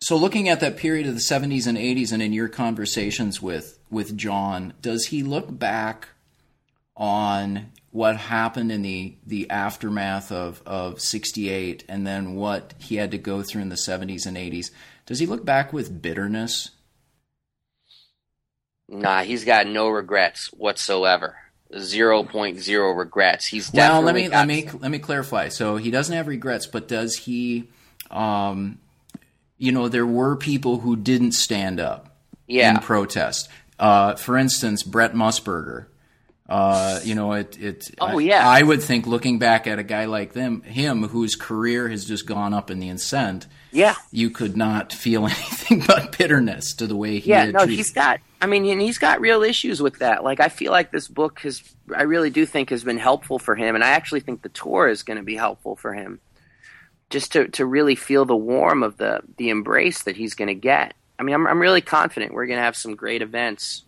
So, 0.02 0.18
looking 0.18 0.49
at 0.49 0.60
that 0.62 0.78
period 0.78 1.06
of 1.06 1.14
the 1.14 1.22
'70s 1.22 1.68
and 1.68 1.78
'80s, 1.78 2.12
and 2.12 2.24
in 2.24 2.34
your 2.34 2.47
conversations 2.47 3.39
with 3.39 3.78
with 3.91 4.18
John, 4.18 4.74
does 4.82 5.08
he 5.08 5.22
look 5.22 5.58
back 5.58 6.10
on 6.97 7.72
what 7.91 8.18
happened 8.18 8.72
in 8.72 8.82
the 8.82 9.16
the 9.26 9.47
aftermath 9.52 10.32
of 10.32 10.64
of 10.66 10.99
'68, 10.99 11.86
and 11.88 12.06
then 12.06 12.34
what 12.34 12.74
he 12.80 12.95
had 12.95 13.12
to 13.12 13.20
go 13.20 13.43
through 13.43 13.62
in 13.62 13.70
the 13.70 13.76
'70s 13.76 14.26
and 14.26 14.38
'80s? 14.38 14.72
Does 15.06 15.20
he 15.20 15.28
look 15.28 15.45
back 15.45 15.72
with 15.72 16.02
bitterness? 16.02 16.72
Nah, 18.89 19.22
he's 19.22 19.45
got 19.45 19.68
no 19.68 19.88
regrets 19.88 20.47
whatsoever. 20.47 21.38
Zero 21.78 22.24
point 22.24 22.60
zero 22.60 22.91
regrets. 22.91 23.45
He's 23.45 23.72
well. 23.72 24.02
Let 24.02 24.16
me 24.16 24.30
let 24.30 24.47
me 24.47 24.68
let 24.80 24.89
me 24.89 24.99
clarify. 24.99 25.49
So 25.49 25.78
he 25.78 25.91
doesn't 25.91 26.16
have 26.16 26.28
regrets, 26.28 26.66
but 26.66 26.88
does 26.88 27.16
he? 27.16 27.70
Um, 28.10 28.80
you 29.62 29.72
know, 29.72 29.88
there 29.88 30.07
were 30.07 30.36
people 30.36 30.80
who 30.80 30.95
didn't 30.95 31.34
stand 31.34 31.80
up 31.80 32.18
yeah. 32.47 32.72
in 32.72 32.78
protest. 32.80 33.47
Uh, 33.78 34.16
for 34.16 34.36
instance, 34.36 34.82
Brent 34.82 35.14
Musburger. 35.14 35.86
Uh, 36.49 36.99
you 37.03 37.14
know, 37.14 37.34
it. 37.34 37.57
it 37.62 37.91
oh 38.01 38.18
yeah. 38.18 38.45
I, 38.49 38.59
I, 38.59 38.64
would 38.64 38.82
think, 38.82 39.05
looking 39.05 39.38
back 39.38 39.68
at 39.68 39.78
a 39.78 39.84
guy 39.84 40.05
like 40.05 40.34
them, 40.34 40.64
him, 40.64 41.03
whose 41.03 41.36
career 41.36 41.88
has 41.88 42.05
just 42.05 42.26
gone 42.26 42.55
up 42.55 42.72
in 42.72 42.80
the 42.80 42.89
ascent. 42.89 43.45
Yeah. 43.72 43.93
You 44.12 44.32
could 44.32 44.57
not 44.57 44.91
feel 44.91 45.26
anything 45.26 45.84
but 45.86 46.18
bitterness 46.18 46.74
to 46.74 46.88
the 46.88 46.95
way 46.95 47.20
he. 47.20 47.30
Yeah. 47.30 47.45
no, 47.45 47.59
treated. 47.59 47.76
he's 47.78 47.91
got 47.93 48.20
I 48.41 48.47
mean, 48.47 48.66
and 48.66 48.82
he's 48.82 48.97
got 48.97 49.22
real 49.22 49.43
issues 49.43 49.80
with 49.80 49.99
that. 49.99 50.24
Like, 50.24 50.39
I 50.39 50.49
feel 50.49 50.72
like 50.72 50.91
this 50.91 51.07
book 51.07 51.41
has, 51.41 51.62
I 51.95 52.01
really 52.01 52.32
do 52.32 52.47
think 52.47 52.72
has 52.72 52.84
been 52.84 52.97
helpful 52.97 53.38
for 53.38 53.55
him, 53.55 53.76
and 53.76 53.84
I 53.84 53.91
actually 53.91 54.22
think 54.22 54.41
the 54.41 54.49
tour 54.49 54.88
is 54.88 55.03
going 55.03 55.18
to 55.18 55.24
be 55.24 55.36
helpful 55.36 55.76
for 55.76 55.93
him, 55.93 56.20
just 57.12 57.34
to 57.34 57.47
to 57.49 57.66
really 57.66 57.95
feel 57.95 58.26
the 58.26 58.36
warm 58.36 58.84
of 58.84 58.97
the 58.97 59.22
the 59.38 59.49
embrace 59.49 60.03
that 60.03 60.18
he's 60.18 60.34
going 60.34 60.47
to 60.47 60.55
get. 60.55 60.93
I 61.20 61.24
mean, 61.24 61.36
I'm 61.36 61.45
I'm 61.45 61.59
really 61.59 61.82
confident 61.82 62.34
we're 62.34 62.47
going 62.47 62.59
to 62.59 62.64
have 62.64 62.76
some 62.76 62.95
great 62.95 63.22
events, 63.22 63.84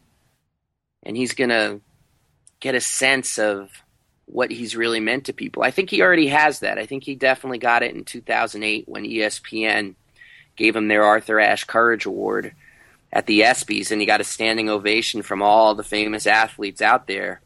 and 1.01 1.17
he's 1.17 1.34
going 1.34 1.49
to 1.49 1.82
get 2.59 2.76
a 2.76 2.82
sense 2.82 3.39
of 3.39 3.69
what 4.26 4.51
he's 4.51 4.76
really 4.76 4.99
meant 4.99 5.26
to 5.26 5.34
people. 5.34 5.63
I 5.63 5.71
think 5.71 5.89
he 5.89 6.01
already 6.01 6.28
has 6.28 6.59
that. 6.59 6.78
I 6.78 6.86
think 6.86 7.03
he 7.03 7.15
definitely 7.15 7.57
got 7.57 7.84
it 7.84 7.95
in 7.95 8.05
2008 8.05 8.88
when 8.88 9.03
ESPN 9.03 9.95
gave 10.55 10.76
him 10.76 10.88
their 10.88 11.03
Arthur 11.03 11.39
Ashe 11.39 11.65
Courage 11.65 12.05
Award 12.05 12.53
at 13.11 13.28
the 13.28 13.41
ESPYS, 13.41 13.91
and 13.91 14.01
he 14.01 14.07
got 14.07 14.21
a 14.21 14.26
standing 14.26 14.69
ovation 14.69 15.21
from 15.21 15.41
all 15.41 15.76
the 15.76 15.84
famous 15.84 16.26
athletes 16.26 16.82
out 16.82 17.05
there. 17.07 17.41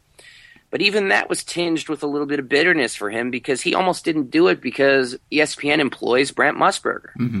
But 0.70 0.82
even 0.82 1.08
that 1.08 1.30
was 1.30 1.44
tinged 1.44 1.88
with 1.88 2.02
a 2.02 2.06
little 2.06 2.26
bit 2.26 2.38
of 2.38 2.48
bitterness 2.48 2.94
for 2.94 3.10
him 3.10 3.30
because 3.30 3.62
he 3.62 3.74
almost 3.74 4.04
didn't 4.04 4.30
do 4.30 4.48
it 4.48 4.60
because 4.60 5.16
ESPN 5.32 5.78
employs 5.78 6.30
Brent 6.30 6.58
Musburger. 6.58 7.12
Mm-hmm. 7.18 7.40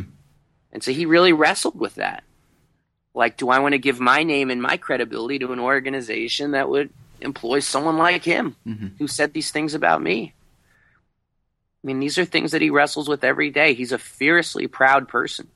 And 0.72 0.82
so 0.82 0.92
he 0.92 1.04
really 1.04 1.32
wrestled 1.32 1.78
with 1.78 1.96
that. 1.96 2.24
Like, 3.14 3.36
do 3.36 3.50
I 3.50 3.58
want 3.58 3.72
to 3.72 3.78
give 3.78 4.00
my 4.00 4.22
name 4.22 4.50
and 4.50 4.62
my 4.62 4.76
credibility 4.76 5.38
to 5.40 5.52
an 5.52 5.58
organization 5.58 6.52
that 6.52 6.68
would 6.68 6.90
employ 7.20 7.58
someone 7.58 7.98
like 7.98 8.24
him 8.24 8.56
mm-hmm. 8.66 8.88
who 8.98 9.08
said 9.08 9.32
these 9.32 9.50
things 9.50 9.74
about 9.74 10.00
me? 10.00 10.32
I 11.82 11.86
mean, 11.86 12.00
these 12.00 12.18
are 12.18 12.24
things 12.24 12.52
that 12.52 12.62
he 12.62 12.70
wrestles 12.70 13.08
with 13.08 13.24
every 13.24 13.50
day. 13.50 13.74
He's 13.74 13.92
a 13.92 13.98
fiercely 13.98 14.66
proud 14.66 15.08
person 15.08 15.48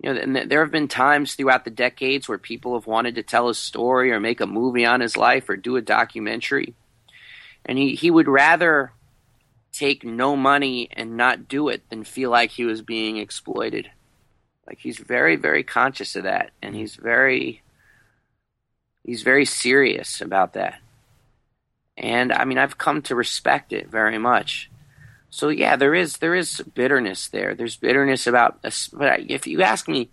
You 0.00 0.14
know, 0.14 0.44
there 0.46 0.62
have 0.62 0.70
been 0.70 0.88
times 0.88 1.34
throughout 1.34 1.64
the 1.64 1.70
decades 1.70 2.28
where 2.28 2.38
people 2.38 2.74
have 2.74 2.86
wanted 2.86 3.16
to 3.16 3.22
tell 3.22 3.48
his 3.48 3.58
story 3.58 4.12
or 4.12 4.20
make 4.20 4.40
a 4.40 4.46
movie 4.46 4.86
on 4.86 5.00
his 5.00 5.16
life 5.16 5.48
or 5.48 5.56
do 5.56 5.76
a 5.76 5.82
documentary. 5.82 6.74
And 7.64 7.76
he, 7.76 7.94
he 7.96 8.10
would 8.10 8.28
rather 8.28 8.92
take 9.72 10.04
no 10.04 10.36
money 10.36 10.88
and 10.92 11.16
not 11.16 11.48
do 11.48 11.68
it 11.68 11.88
than 11.90 12.04
feel 12.04 12.30
like 12.30 12.50
he 12.50 12.64
was 12.64 12.80
being 12.80 13.16
exploited. 13.16 13.90
Like 14.66 14.78
he's 14.78 14.98
very, 14.98 15.36
very 15.36 15.62
conscious 15.62 16.14
of 16.14 16.24
that, 16.24 16.50
and 16.62 16.74
he's 16.74 16.94
very, 16.94 17.62
he's 19.04 19.22
very 19.22 19.44
serious 19.44 20.20
about 20.20 20.52
that. 20.52 20.80
And 21.96 22.32
I 22.32 22.44
mean, 22.44 22.58
I've 22.58 22.78
come 22.78 23.02
to 23.02 23.14
respect 23.14 23.72
it 23.72 23.88
very 23.88 24.18
much. 24.18 24.70
So 25.30 25.48
yeah, 25.48 25.76
there 25.76 25.94
is 25.94 26.18
there 26.18 26.34
is 26.34 26.62
bitterness 26.74 27.28
there. 27.28 27.54
There's 27.54 27.76
bitterness 27.76 28.26
about. 28.26 28.60
But 28.62 29.30
if 29.30 29.46
you 29.46 29.62
ask 29.62 29.88
me, 29.88 30.08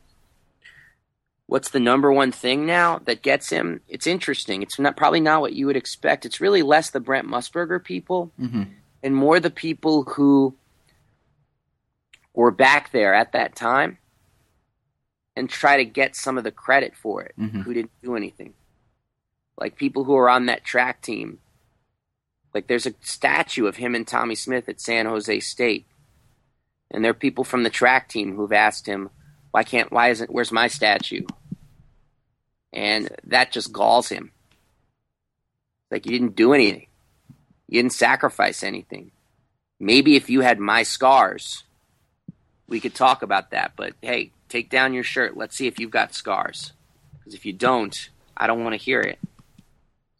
what's 1.47 1.69
the 1.69 1.79
number 1.79 2.11
one 2.11 2.31
thing 2.31 2.65
now 2.65 2.99
that 3.05 3.21
gets 3.21 3.49
him? 3.49 3.81
It's 3.87 4.07
interesting. 4.07 4.61
It's 4.61 4.79
not 4.79 4.97
probably 4.97 5.21
not 5.21 5.41
what 5.41 5.53
you 5.53 5.67
would 5.67 5.77
expect. 5.77 6.25
It's 6.25 6.41
really 6.41 6.61
less 6.61 6.89
the 6.89 6.99
Brent 6.99 7.27
Musburger 7.27 7.83
people, 7.83 8.31
mm-hmm. 8.39 8.63
and 9.03 9.15
more 9.15 9.39
the 9.39 9.49
people 9.49 10.03
who 10.03 10.55
were 12.33 12.51
back 12.51 12.91
there 12.91 13.13
at 13.13 13.31
that 13.31 13.55
time 13.55 13.97
and 15.37 15.49
try 15.49 15.77
to 15.77 15.85
get 15.85 16.15
some 16.15 16.37
of 16.37 16.43
the 16.43 16.51
credit 16.51 16.95
for 16.95 17.23
it 17.23 17.33
mm-hmm. 17.39 17.61
who 17.61 17.73
didn't 17.73 17.91
do 18.03 18.15
anything. 18.15 18.53
Like 19.57 19.77
people 19.77 20.03
who 20.03 20.15
are 20.17 20.29
on 20.29 20.47
that 20.47 20.65
track 20.65 21.01
team 21.01 21.39
like 22.55 22.67
there's 22.67 22.85
a 22.85 22.93
statue 23.01 23.67
of 23.67 23.75
him 23.75 23.95
and 23.95 24.07
Tommie 24.07 24.33
Smith 24.33 24.69
at 24.69 24.79
San 24.79 25.05
Jose 25.07 25.41
State. 25.41 25.85
And 26.89 27.03
there 27.03 27.11
are 27.11 27.13
people 27.13 27.43
from 27.43 27.63
the 27.63 27.69
track 27.69 28.07
team 28.07 28.33
who've 28.33 28.53
asked 28.53 28.85
him, 28.85 29.09
why 29.51 29.63
can't, 29.63 29.91
why 29.91 30.09
isn't, 30.09 30.31
where's 30.31 30.53
my 30.53 30.67
statue? 30.67 31.25
And 32.71 33.09
that 33.25 33.51
just 33.51 33.73
galls 33.73 34.07
him. 34.07 34.31
Like 35.91 36.05
you 36.05 36.13
didn't 36.13 36.37
do 36.37 36.53
anything. 36.53 36.87
You 37.67 37.81
didn't 37.81 37.93
sacrifice 37.93 38.63
anything. 38.63 39.11
Maybe 39.77 40.15
if 40.15 40.29
you 40.29 40.39
had 40.39 40.57
my 40.57 40.83
scars, 40.83 41.63
we 42.69 42.79
could 42.79 42.95
talk 42.95 43.21
about 43.21 43.51
that. 43.51 43.73
But 43.75 43.95
hey, 44.01 44.31
take 44.47 44.69
down 44.69 44.93
your 44.93 45.03
shirt. 45.03 45.35
Let's 45.35 45.57
see 45.57 45.67
if 45.67 45.77
you've 45.77 45.91
got 45.91 46.13
scars. 46.13 46.71
Because 47.17 47.33
if 47.33 47.45
you 47.45 47.51
don't, 47.51 48.09
I 48.37 48.47
don't 48.47 48.63
want 48.63 48.73
to 48.73 48.83
hear 48.83 49.01
it. 49.01 49.19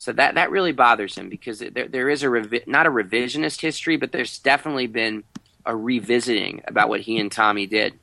So 0.05 0.13
that 0.13 0.35
that 0.35 0.51
really 0.51 0.71
bothers 0.71 1.17
him 1.17 1.29
because 1.29 1.57
there 1.57 1.87
there 1.87 2.09
is 2.11 2.21
a 2.21 2.27
revi- 2.27 2.67
not 2.67 2.85
a 2.85 2.91
revisionist 2.91 3.59
history, 3.59 3.97
but 3.97 4.11
there's 4.11 4.37
definitely 4.37 4.85
been 4.85 5.23
a 5.65 5.75
revisiting 5.75 6.61
about 6.67 6.89
what 6.89 7.01
he 7.01 7.17
and 7.17 7.31
Tommie 7.31 7.65
did. 7.65 7.97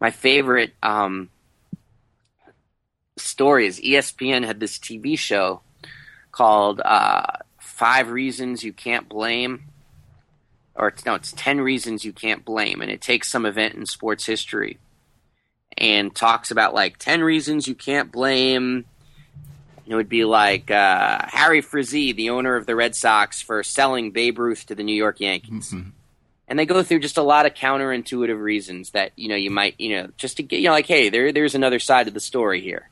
My 0.00 0.10
favorite 0.10 0.72
um, 0.82 1.30
story 3.16 3.68
is 3.68 3.80
ESPN 3.80 4.44
had 4.44 4.58
this 4.58 4.76
TV 4.76 5.16
show 5.16 5.60
called 6.32 6.80
uh, 6.84 7.26
Five 7.60 8.10
Reasons 8.10 8.64
You 8.64 8.72
Can't 8.72 9.08
Blame, 9.08 9.68
or 10.74 10.92
no, 11.06 11.14
it's 11.14 11.30
Ten 11.30 11.60
Reasons 11.60 12.04
You 12.04 12.12
Can't 12.12 12.44
Blame, 12.44 12.82
and 12.82 12.90
it 12.90 13.00
takes 13.00 13.30
some 13.30 13.46
event 13.46 13.76
in 13.76 13.86
sports 13.86 14.26
history 14.26 14.80
and 15.78 16.12
talks 16.12 16.50
about 16.50 16.74
like 16.74 16.96
ten 16.96 17.22
reasons 17.22 17.68
you 17.68 17.76
can't 17.76 18.10
blame 18.10 18.84
it 19.86 19.94
would 19.94 20.08
be 20.08 20.24
like 20.24 20.70
uh, 20.70 21.20
Harry 21.28 21.60
Frazee, 21.60 22.12
the 22.12 22.30
owner 22.30 22.56
of 22.56 22.66
the 22.66 22.74
Red 22.74 22.96
Sox, 22.96 23.40
for 23.40 23.62
selling 23.62 24.10
Babe 24.10 24.38
Ruth 24.38 24.66
to 24.66 24.74
the 24.74 24.82
New 24.82 24.94
York 24.94 25.20
Yankees. 25.20 25.70
Mm-hmm. 25.70 25.90
And 26.48 26.58
they 26.58 26.66
go 26.66 26.82
through 26.82 27.00
just 27.00 27.16
a 27.16 27.22
lot 27.22 27.46
of 27.46 27.54
counterintuitive 27.54 28.40
reasons 28.40 28.90
that 28.90 29.12
you 29.16 29.28
know 29.28 29.36
you 29.36 29.50
might 29.50 29.74
you 29.78 29.96
know 29.96 30.08
just 30.16 30.36
to 30.36 30.42
get 30.42 30.58
you 30.60 30.66
know 30.66 30.72
like 30.72 30.86
hey 30.86 31.08
there 31.08 31.32
there's 31.32 31.54
another 31.54 31.78
side 31.78 32.08
of 32.08 32.14
the 32.14 32.20
story 32.20 32.60
here. 32.60 32.88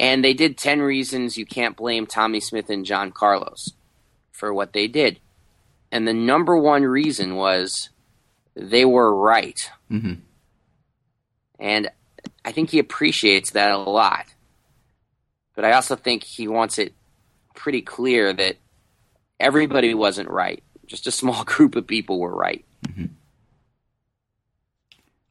And 0.00 0.24
they 0.24 0.32
did 0.32 0.56
ten 0.56 0.80
reasons 0.80 1.36
you 1.36 1.46
can't 1.46 1.76
blame 1.76 2.06
Tommie 2.06 2.40
Smith 2.40 2.70
and 2.70 2.84
John 2.84 3.10
Carlos 3.10 3.72
for 4.30 4.54
what 4.54 4.72
they 4.72 4.86
did, 4.86 5.18
and 5.90 6.06
the 6.06 6.12
number 6.12 6.56
one 6.56 6.84
reason 6.84 7.34
was 7.34 7.90
they 8.54 8.84
were 8.84 9.14
right. 9.14 9.70
Mm-hmm. 9.90 10.14
And 11.60 11.90
I 12.44 12.52
think 12.52 12.70
he 12.70 12.78
appreciates 12.78 13.50
that 13.50 13.72
a 13.72 13.78
lot 13.78 14.26
but 15.58 15.64
I 15.64 15.72
also 15.72 15.96
think 15.96 16.22
he 16.22 16.46
wants 16.46 16.78
it 16.78 16.94
pretty 17.56 17.82
clear 17.82 18.32
that 18.32 18.58
everybody 19.40 19.92
wasn't 19.92 20.30
right. 20.30 20.62
Just 20.86 21.08
a 21.08 21.10
small 21.10 21.42
group 21.46 21.74
of 21.74 21.84
people 21.84 22.20
were 22.20 22.32
right. 22.32 22.64
Mm-hmm. 22.86 23.06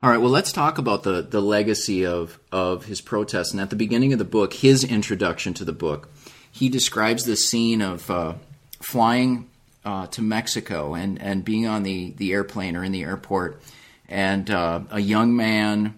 All 0.04 0.10
right, 0.10 0.18
well, 0.18 0.30
let's 0.30 0.52
talk 0.52 0.78
about 0.78 1.04
the, 1.04 1.22
the 1.22 1.42
legacy 1.42 2.06
of, 2.06 2.42
of 2.52 2.88
his 2.88 3.00
protest. 3.00 3.54
And 3.54 3.62
at 3.62 3.70
the 3.70 3.78
beginning 3.78 4.12
of 4.12 4.20
the 4.20 4.26
book, 4.26 4.52
his 4.52 4.84
introduction 4.84 5.54
to 5.54 5.64
the 5.64 5.72
book, 5.72 6.10
he 6.52 6.68
describes 6.68 7.24
the 7.24 7.38
scene 7.38 7.82
of 7.82 8.12
uh, 8.12 8.34
flying 8.82 9.50
uh, 9.86 10.08
to 10.08 10.22
Mexico 10.22 10.94
and, 10.94 11.22
and 11.22 11.46
being 11.46 11.68
on 11.68 11.84
the, 11.84 12.12
the 12.18 12.34
airplane 12.34 12.76
or 12.76 12.84
in 12.84 12.92
the 12.92 13.04
airport, 13.04 13.62
and 14.10 14.52
uh, 14.52 14.82
a 14.92 15.00
young 15.00 15.38
man 15.38 15.96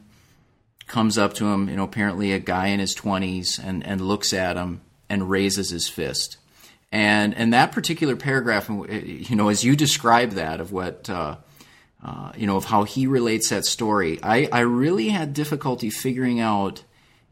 comes 0.89 1.17
up 1.17 1.33
to 1.35 1.47
him, 1.47 1.69
you 1.69 1.77
know, 1.77 1.83
apparently 1.83 2.33
a 2.33 2.39
guy 2.39 2.67
in 2.67 2.79
his 2.81 2.93
20s, 2.93 3.63
and, 3.63 3.85
and 3.85 4.01
looks 4.01 4.33
at 4.33 4.57
him 4.57 4.81
and 5.07 5.29
raises 5.29 5.69
his 5.69 5.87
fist. 5.87 6.37
And 6.91 7.35
and 7.35 7.53
that 7.53 7.71
particular 7.71 8.15
paragraph, 8.15 8.67
you 8.67 9.35
know, 9.35 9.49
as 9.49 9.63
you 9.63 9.75
describe 9.75 10.31
that 10.31 10.59
of 10.59 10.71
what, 10.71 11.07
uh, 11.07 11.35
uh, 12.03 12.31
you 12.35 12.47
know, 12.47 12.57
of 12.57 12.65
how 12.65 12.83
he 12.83 13.05
relates 13.05 13.49
that 13.49 13.65
story, 13.65 14.19
I, 14.23 14.49
I 14.51 14.61
really 14.61 15.09
had 15.09 15.33
difficulty 15.33 15.91
figuring 15.91 16.39
out 16.39 16.83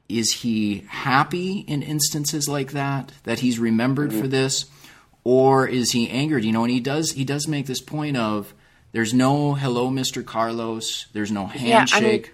is 0.08 0.32
he 0.32 0.86
happy 0.88 1.60
in 1.60 1.82
instances 1.82 2.48
like 2.48 2.72
that, 2.74 3.12
that 3.24 3.40
he's 3.40 3.58
remembered 3.60 4.12
mm-hmm. 4.12 4.22
for 4.22 4.28
this, 4.28 4.66
or 5.24 5.68
is 5.68 5.92
he 5.92 6.08
angered? 6.10 6.46
You 6.46 6.52
know, 6.52 6.64
and 6.64 6.72
he 6.72 6.80
does 6.80 7.12
he 7.12 7.26
does 7.26 7.48
make 7.48 7.66
this 7.66 7.82
point 7.82 8.16
of 8.16 8.54
there's 8.92 9.14
no 9.14 9.56
hello, 9.56 9.90
Mr. 9.90 10.24
Carlos, 10.24 11.08
there's 11.14 11.32
no 11.32 11.48
handshake. 11.48 12.34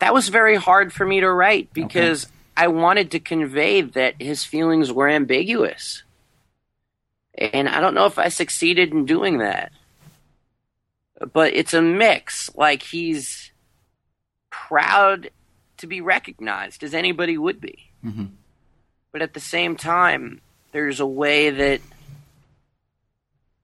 Yeah, 0.00 0.08
I 0.08 0.12
mean, 0.12 0.12
that 0.12 0.14
was 0.14 0.28
very 0.28 0.56
hard 0.56 0.92
for 0.92 1.06
me 1.06 1.20
to 1.20 1.30
write 1.30 1.72
because 1.72 2.24
okay. 2.24 2.34
I 2.56 2.68
wanted 2.68 3.10
to 3.12 3.20
convey 3.20 3.82
that 3.82 4.20
his 4.20 4.44
feelings 4.44 4.92
were 4.92 5.08
ambiguous. 5.08 6.02
And 7.36 7.68
I 7.68 7.80
don't 7.80 7.94
know 7.94 8.06
if 8.06 8.18
I 8.18 8.28
succeeded 8.28 8.92
in 8.92 9.06
doing 9.06 9.38
that. 9.38 9.72
But 11.32 11.54
it's 11.54 11.74
a 11.74 11.82
mix. 11.82 12.50
Like 12.56 12.82
he's 12.82 13.52
proud 14.50 15.30
to 15.78 15.86
be 15.86 16.00
recognized, 16.00 16.82
as 16.82 16.94
anybody 16.94 17.38
would 17.38 17.60
be. 17.60 17.90
Mm-hmm. 18.04 18.26
But 19.12 19.22
at 19.22 19.34
the 19.34 19.40
same 19.40 19.76
time, 19.76 20.40
there's 20.72 21.00
a 21.00 21.06
way 21.06 21.50
that 21.50 21.80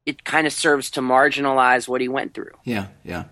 it 0.04 0.24
kind 0.24 0.46
of 0.46 0.52
serves 0.52 0.90
to 0.92 1.00
marginalize 1.00 1.88
what 1.88 2.00
he 2.00 2.08
went 2.08 2.34
through. 2.34 2.52
Yeah, 2.64 2.86
yeah. 3.04 3.24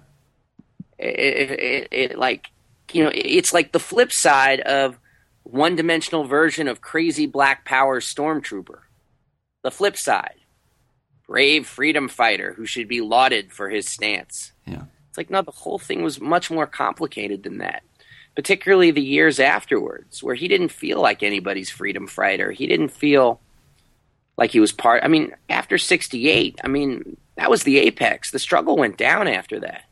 It, 0.99 1.19
it, 1.19 1.51
it, 1.51 1.89
it 1.91 2.19
like 2.19 2.51
you 2.95 3.03
know, 3.03 3.11
it's 3.13 3.53
like 3.53 3.73
the 3.73 3.81
flip 3.81 4.13
side 4.13 4.61
of 4.61 4.99
one 5.43 5.77
dimensional 5.77 6.25
version 6.25 6.69
of 6.69 6.81
crazy 6.81 7.27
black 7.27 7.65
power 7.65 8.01
stormtrooper. 8.01 8.81
The 9.63 9.71
flip 9.71 9.97
side. 9.97 10.41
Brave 11.27 11.67
freedom 11.67 12.09
fighter 12.09 12.53
who 12.55 12.67
should 12.67 12.87
be 12.87 13.01
lauded 13.01 13.53
for 13.53 13.71
his 13.71 13.89
stance. 13.89 14.53
Yeah. 14.67 14.85
It's 15.09 15.19
like 15.19 15.31
no, 15.31 15.43
the 15.43 15.51
whole 15.51 15.79
thing 15.79 16.03
was 16.03 16.21
much 16.21 16.51
more 16.51 16.67
complicated 16.67 17.43
than 17.43 17.59
that. 17.59 17.83
Particularly 18.37 18.91
the 18.91 19.03
years 19.03 19.39
afterwards, 19.41 20.23
where 20.23 20.35
he 20.35 20.49
didn't 20.49 20.71
feel 20.71 21.01
like 21.01 21.23
anybody's 21.23 21.71
freedom 21.71 22.07
fighter. 22.07 22.51
He 22.51 22.67
didn't 22.67 22.89
feel 22.89 23.41
like 24.37 24.51
he 24.51 24.61
was 24.61 24.73
part 24.73 25.03
I 25.03 25.09
mean, 25.09 25.33
after 25.49 25.79
sixty 25.79 26.29
eight, 26.29 26.61
I 26.63 26.69
mean, 26.69 27.17
that 27.37 27.51
was 27.51 27.63
the 27.63 27.79
apex. 27.79 28.31
The 28.31 28.39
struggle 28.39 28.77
went 28.77 28.99
down 28.99 29.29
after 29.29 29.61
that. 29.61 29.85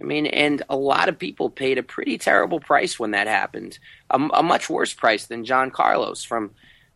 I 0.00 0.02
mean, 0.02 0.26
and 0.26 0.62
a 0.68 0.76
lot 0.76 1.08
of 1.08 1.18
people 1.18 1.50
paid 1.50 1.78
a 1.78 1.82
pretty 1.82 2.18
terrible 2.18 2.58
price 2.58 2.98
when 2.98 3.12
that 3.12 3.28
happened. 3.28 3.78
A, 4.10 4.16
a, 4.16 4.42
much 4.42 4.68
worse 4.68 4.92
price 4.92 5.26
than 5.26 5.44
John 5.44 5.70
Carlos, 5.70 6.24
from 6.24 6.50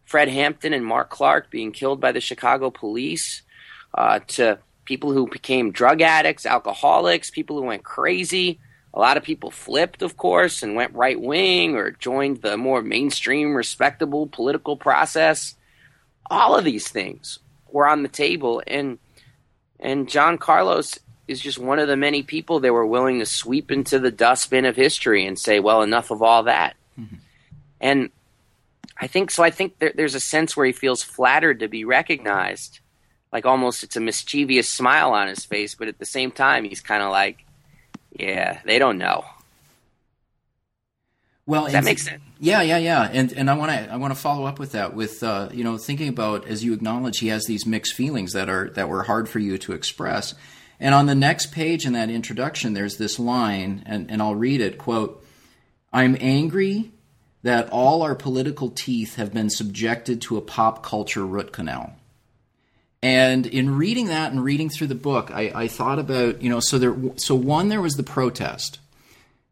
Fred 0.05 0.29
Hampton 0.29 0.73
and 0.73 0.85
Mark 0.85 1.09
Clark 1.09 1.51
being 1.51 1.71
killed 1.71 2.01
by 2.01 2.11
the 2.11 2.21
Chicago 2.21 2.71
police, 2.71 3.43
uh, 3.95 4.19
to 4.29 4.59
people 4.85 5.13
who 5.13 5.29
became 5.29 5.71
drug 5.71 6.01
addicts, 6.01 6.45
alcoholics, 6.45 7.31
people 7.31 7.57
who 7.57 7.67
went 7.67 7.85
crazy. 7.85 8.59
A 8.95 8.99
lot 8.99 9.17
of 9.17 9.23
people 9.23 9.51
flipped, 9.51 10.03
of 10.03 10.17
course, 10.17 10.63
and 10.63 10.75
went 10.75 10.95
right 10.95 11.21
wing 11.21 11.77
or 11.77 11.93
joined 11.93 12.43
the 12.43 12.57
more 12.57 12.83
mainstream, 12.83 13.55
respectable 13.55 14.27
political 14.27 14.77
process. 14.77 15.55
All 16.31 16.57
of 16.57 16.65
these 16.65 16.89
things 16.89 17.39
were 17.71 17.87
on 17.87 18.03
the 18.03 18.09
table, 18.09 18.63
and 18.67 18.99
and 19.79 20.09
John 20.09 20.39
Carlos 20.39 20.99
is 21.29 21.41
just 21.41 21.59
one 21.59 21.79
of 21.79 21.89
the 21.89 21.97
many 21.97 22.23
people 22.23 22.61
that 22.61 22.73
were 22.73 22.87
willing 22.87 23.19
to 23.21 23.27
sweep 23.27 23.71
into 23.71 23.99
the 23.99 24.11
dustbin 24.11 24.65
of 24.65 24.77
history 24.77 25.27
and 25.27 25.39
say, 25.39 25.61
well, 25.61 25.83
enough 25.83 26.11
of 26.11 26.23
all 26.23 26.45
that. 26.45 26.77
Mm-hmm. 26.99 27.17
And 27.81 28.11
I 28.97 29.07
think 29.07 29.31
so. 29.31 29.43
I 29.43 29.51
think 29.51 29.79
there, 29.79 29.93
there's 29.95 30.15
a 30.15 30.21
sense 30.21 30.57
where 30.57 30.67
he 30.67 30.73
feels 30.73 31.03
flattered 31.03 31.61
to 31.61 31.69
be 31.69 31.85
recognized, 31.85 32.81
like 33.33 33.47
almost 33.47 33.85
it's 33.85 33.97
a 33.97 34.01
mischievous 34.01 34.69
smile 34.69 35.13
on 35.13 35.29
his 35.29 35.45
face, 35.45 35.75
but 35.75 35.89
at 35.89 35.99
the 35.99 36.07
same 36.07 36.31
time, 36.33 36.65
he's 36.65 36.81
kind 36.81 37.03
of 37.03 37.11
like, 37.11 37.45
yeah, 38.11 38.61
they 38.65 38.79
don't 38.79 38.99
know. 38.99 39.25
Well, 41.47 41.67
that 41.69 41.85
makes 41.85 42.05
sense. 42.05 42.23
Yeah, 42.41 42.61
yeah, 42.61 42.77
yeah, 42.77 43.09
and 43.11 43.33
and 43.33 43.51
I 43.51 43.55
want 43.55 43.73
to 43.73 43.91
I 43.91 43.97
want 43.97 44.15
to 44.15 44.21
follow 44.21 44.45
up 44.45 44.59
with 44.59 44.73
that 44.73 44.95
with 44.95 45.23
uh, 45.23 45.49
you 45.51 45.65
know 45.65 45.79
thinking 45.79 46.09
about 46.09 46.47
as 46.47 46.63
you 46.63 46.75
acknowledge 46.75 47.21
he 47.21 47.29
has 47.29 47.47
these 47.47 47.65
mixed 47.65 47.95
feelings 47.95 48.35
that 48.35 48.51
are 48.51 48.69
that 48.71 48.91
were 48.91 49.03
hard 49.03 49.31
for 49.31 49.39
you 49.39 49.57
to 49.59 49.73
express, 49.73 50.35
and 50.81 50.95
on 50.95 51.07
the 51.07 51.15
next 51.15 51.53
page 51.53 51.87
in 51.87 51.93
that 51.93 52.11
introduction 52.11 52.75
there's 52.75 52.97
this 52.97 53.19
line 53.19 53.83
and 53.87 54.11
and 54.11 54.23
I'll 54.23 54.35
read 54.35 54.61
it 54.61 54.79
quote 54.79 55.25
I'm 55.93 56.17
angry 56.21 56.93
that 57.43 57.71
all 57.71 58.03
our 58.03 58.15
political 58.15 58.69
teeth 58.71 59.17
have 59.17 59.33
been 59.33 59.49
subjected 59.49 60.21
to 60.23 60.37
a 60.37 60.43
pop 60.43 60.83
culture 60.83 61.25
root 61.25 61.53
canal. 61.53 61.95
And 63.01 63.47
in 63.47 63.77
reading 63.77 64.09
that 64.09 64.33
and 64.33 64.43
reading 64.43 64.69
through 64.69 64.89
the 64.89 64.97
book, 64.97 65.31
I, 65.31 65.53
I 65.55 65.69
thought 65.69 66.01
about 66.01 66.43
you 66.43 66.51
know 66.51 66.61
so 66.61 66.79
there 66.79 66.97
so 67.17 67.35
one 67.35 67.69
there 67.69 67.81
was 67.81 67.95
the 67.95 68.03
protest 68.03 68.81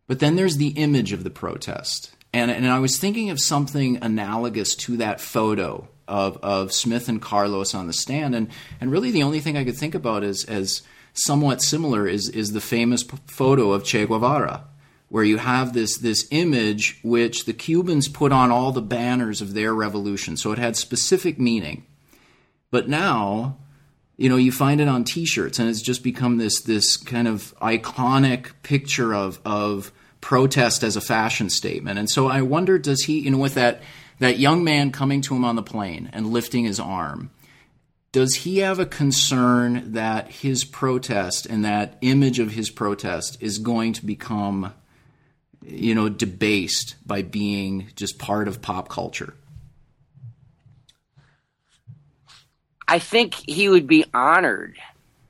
but 0.07 0.21
then 0.21 0.37
there's 0.37 0.57
the 0.57 0.69
image 0.69 1.13
of 1.13 1.25
the 1.25 1.31
protest. 1.31 2.13
And, 2.33 2.51
and 2.51 2.69
I 2.69 2.79
was 2.79 2.99
thinking 2.99 3.31
of 3.31 3.41
something 3.41 3.99
analogous 4.03 4.75
to 4.77 4.99
that 4.99 5.21
photo 5.21 5.89
of, 6.07 6.37
of 6.39 6.73
Smith 6.73 7.09
and 7.09 7.21
Carlos 7.21 7.75
on 7.75 7.87
the 7.87 7.93
stand. 7.93 8.35
And, 8.35 8.49
and 8.81 8.93
really 8.93 9.11
the 9.11 9.23
only 9.23 9.41
thing 9.41 9.57
I 9.57 9.65
could 9.65 9.77
think 9.77 9.95
about 9.95 10.23
is, 10.23 10.45
as 10.45 10.83
somewhat 11.17 11.63
similar 11.63 12.07
is, 12.07 12.29
is 12.29 12.53
the 12.53 12.61
famous 12.61 13.03
photo 13.27 13.73
of 13.73 13.85
Che 13.85 14.07
Guevara, 14.07 14.65
where 15.09 15.25
you 15.25 15.39
have 15.39 15.73
this, 15.73 15.99
this 15.99 16.27
image 16.31 16.99
which 17.03 17.45
the 17.45 17.53
Cubans 17.53 18.09
put 18.09 18.33
on 18.33 18.51
all 18.51 18.73
the 18.73 18.83
banners 18.83 19.41
of 19.41 19.55
their 19.55 19.75
revolution. 19.75 20.37
So 20.37 20.53
it 20.53 20.59
had 20.59 20.77
specific 20.77 21.39
meaning. 21.39 21.87
But 22.71 22.89
now, 22.89 23.59
you 24.17 24.29
know, 24.29 24.37
you 24.37 24.51
find 24.51 24.81
it 24.81 24.89
on 24.89 25.05
T-shirts, 25.05 25.59
and 25.59 25.69
it's 25.69 25.83
just 25.83 26.03
become 26.03 26.39
this 26.39 26.61
this 26.63 26.97
kind 26.97 27.29
of 27.29 27.55
iconic 27.61 28.53
picture 28.63 29.15
of 29.15 29.41
of 29.45 29.93
protest 30.21 30.83
as 30.83 30.97
a 30.97 31.01
fashion 31.01 31.51
statement. 31.51 31.99
And 31.99 32.11
so 32.11 32.27
I 32.27 32.43
wonder, 32.43 32.79
does 32.79 33.05
he, 33.05 33.21
you 33.21 33.31
know, 33.31 33.39
with 33.39 33.55
that 33.55 33.83
that 34.19 34.39
young 34.39 34.65
man 34.65 34.91
coming 34.91 35.21
to 35.23 35.35
him 35.37 35.45
on 35.45 35.57
the 35.57 35.63
plane 35.63 36.11
and 36.13 36.33
lifting 36.33 36.65
his 36.65 36.81
arm, 36.81 37.31
does 38.13 38.35
he 38.37 38.59
have 38.59 38.79
a 38.79 38.87
concern 38.87 39.93
that 39.93 40.29
his 40.29 40.65
protest 40.65 41.47
and 41.47 41.65
that 41.65 41.99
image 42.01 42.39
of 42.39 42.53
his 42.53 42.71
protest 42.71 43.37
is 43.41 43.59
going 43.59 43.93
to 43.95 44.07
become, 44.07 44.73
you 45.63 45.95
know, 45.95 46.09
debased 46.09 46.97
by 47.05 47.23
being 47.23 47.89
just 47.95 48.19
part 48.19 48.49
of 48.49 48.63
pop 48.63 48.89
culture? 48.89 49.35
I 52.89 52.99
think 52.99 53.35
he 53.35 53.69
would 53.69 53.87
be 53.87 54.05
honored 54.15 54.79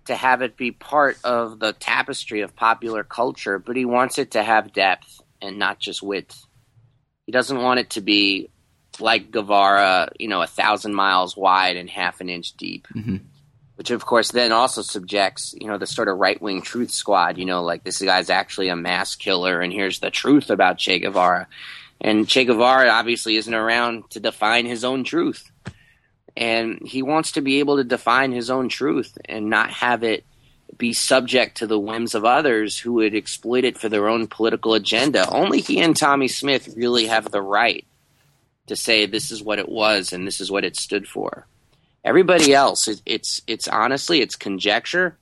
to 0.04 0.14
have 0.14 0.42
it 0.42 0.56
be 0.56 0.70
part 0.70 1.18
of 1.24 1.58
the 1.58 1.72
tapestry 1.72 2.42
of 2.42 2.54
popular 2.54 3.02
culture, 3.02 3.58
but 3.58 3.76
he 3.76 3.84
wants 3.84 4.18
it 4.18 4.32
to 4.32 4.42
have 4.42 4.72
depth 4.72 5.20
and 5.42 5.58
not 5.58 5.78
just 5.78 6.02
width. 6.02 6.46
He 7.24 7.32
doesn't 7.32 7.60
want 7.60 7.80
it 7.80 7.90
to 7.90 8.00
be 8.00 8.50
like 9.00 9.30
Guevara, 9.30 10.10
you 10.18 10.28
know, 10.28 10.42
a 10.42 10.46
thousand 10.46 10.94
miles 10.94 11.36
wide 11.36 11.76
and 11.76 11.88
half 11.88 12.20
an 12.20 12.28
inch 12.28 12.52
deep. 12.56 12.86
Mm-hmm. 12.94 13.16
Which, 13.76 13.90
of 13.90 14.06
course, 14.06 14.32
then 14.32 14.52
also 14.52 14.80
subjects, 14.80 15.54
you 15.60 15.66
know, 15.66 15.76
the 15.76 15.86
sort 15.86 16.08
of 16.08 16.16
right 16.16 16.40
wing 16.40 16.62
truth 16.62 16.90
squad, 16.90 17.36
you 17.36 17.44
know, 17.44 17.62
like 17.62 17.84
this 17.84 18.00
guy's 18.00 18.30
actually 18.30 18.68
a 18.68 18.76
mass 18.76 19.16
killer, 19.16 19.60
and 19.60 19.70
here's 19.70 20.00
the 20.00 20.10
truth 20.10 20.48
about 20.48 20.78
Che 20.78 21.00
Guevara. 21.00 21.46
And 22.00 22.26
Che 22.26 22.46
Guevara 22.46 22.88
obviously 22.88 23.36
isn't 23.36 23.52
around 23.52 24.08
to 24.10 24.20
define 24.20 24.64
his 24.64 24.82
own 24.82 25.04
truth 25.04 25.50
and 26.36 26.86
he 26.86 27.02
wants 27.02 27.32
to 27.32 27.40
be 27.40 27.60
able 27.60 27.76
to 27.76 27.84
define 27.84 28.32
his 28.32 28.50
own 28.50 28.68
truth 28.68 29.16
and 29.24 29.48
not 29.48 29.70
have 29.70 30.02
it 30.02 30.24
be 30.76 30.92
subject 30.92 31.58
to 31.58 31.66
the 31.66 31.78
whims 31.78 32.14
of 32.14 32.24
others 32.24 32.76
who 32.78 32.94
would 32.94 33.14
exploit 33.14 33.64
it 33.64 33.78
for 33.78 33.88
their 33.88 34.08
own 34.08 34.26
political 34.26 34.74
agenda. 34.74 35.26
Only 35.30 35.60
he 35.60 35.80
and 35.80 35.96
Tommie 35.96 36.28
Smith 36.28 36.74
really 36.76 37.06
have 37.06 37.30
the 37.30 37.40
right 37.40 37.86
to 38.66 38.76
say 38.76 39.06
this 39.06 39.30
is 39.30 39.42
what 39.42 39.58
it 39.58 39.68
was 39.68 40.12
and 40.12 40.26
this 40.26 40.40
is 40.40 40.50
what 40.50 40.64
it 40.64 40.76
stood 40.76 41.06
for. 41.06 41.46
Everybody 42.04 42.54
else, 42.54 42.86
it, 42.86 43.02
it's 43.04 43.42
it's 43.46 43.66
honestly 43.66 44.20
it's 44.20 44.36
conjecture, 44.36 45.18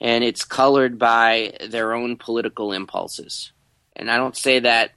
and 0.00 0.24
it's 0.24 0.44
colored 0.44 0.98
by 0.98 1.56
their 1.68 1.92
own 1.92 2.16
political 2.16 2.72
impulses. 2.72 3.52
And 3.94 4.10
I 4.10 4.16
don't 4.16 4.36
say 4.36 4.60
that 4.60 4.92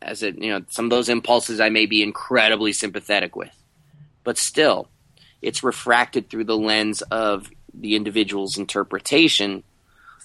as 0.00 0.22
it 0.22 0.40
you 0.40 0.50
know 0.50 0.62
some 0.68 0.86
of 0.86 0.90
those 0.90 1.08
impulses 1.08 1.58
I 1.58 1.68
may 1.68 1.86
be 1.86 2.02
incredibly 2.02 2.72
sympathetic 2.72 3.34
with, 3.34 3.54
but 4.22 4.38
still, 4.38 4.88
it's 5.42 5.64
refracted 5.64 6.30
through 6.30 6.44
the 6.44 6.56
lens 6.56 7.02
of 7.02 7.50
the 7.74 7.96
individual's 7.96 8.56
interpretation 8.56 9.64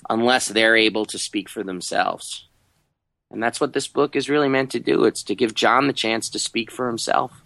unless 0.10 0.48
they're 0.48 0.76
able 0.76 1.06
to 1.06 1.18
speak 1.18 1.50
for 1.50 1.64
themselves. 1.64 2.48
And 3.34 3.44
that's 3.44 3.60
what 3.60 3.74
this 3.74 3.88
book 3.88 4.16
is 4.16 4.30
really 4.30 4.48
meant 4.48 4.72
to 4.72 4.80
do. 4.80 5.04
It's 5.04 5.24
to 5.24 5.36
give 5.36 5.56
John 5.56 5.88
the 5.88 5.94
chance 5.94 6.30
to 6.30 6.40
speak 6.40 6.72
for 6.72 6.88
himself. 6.88 7.44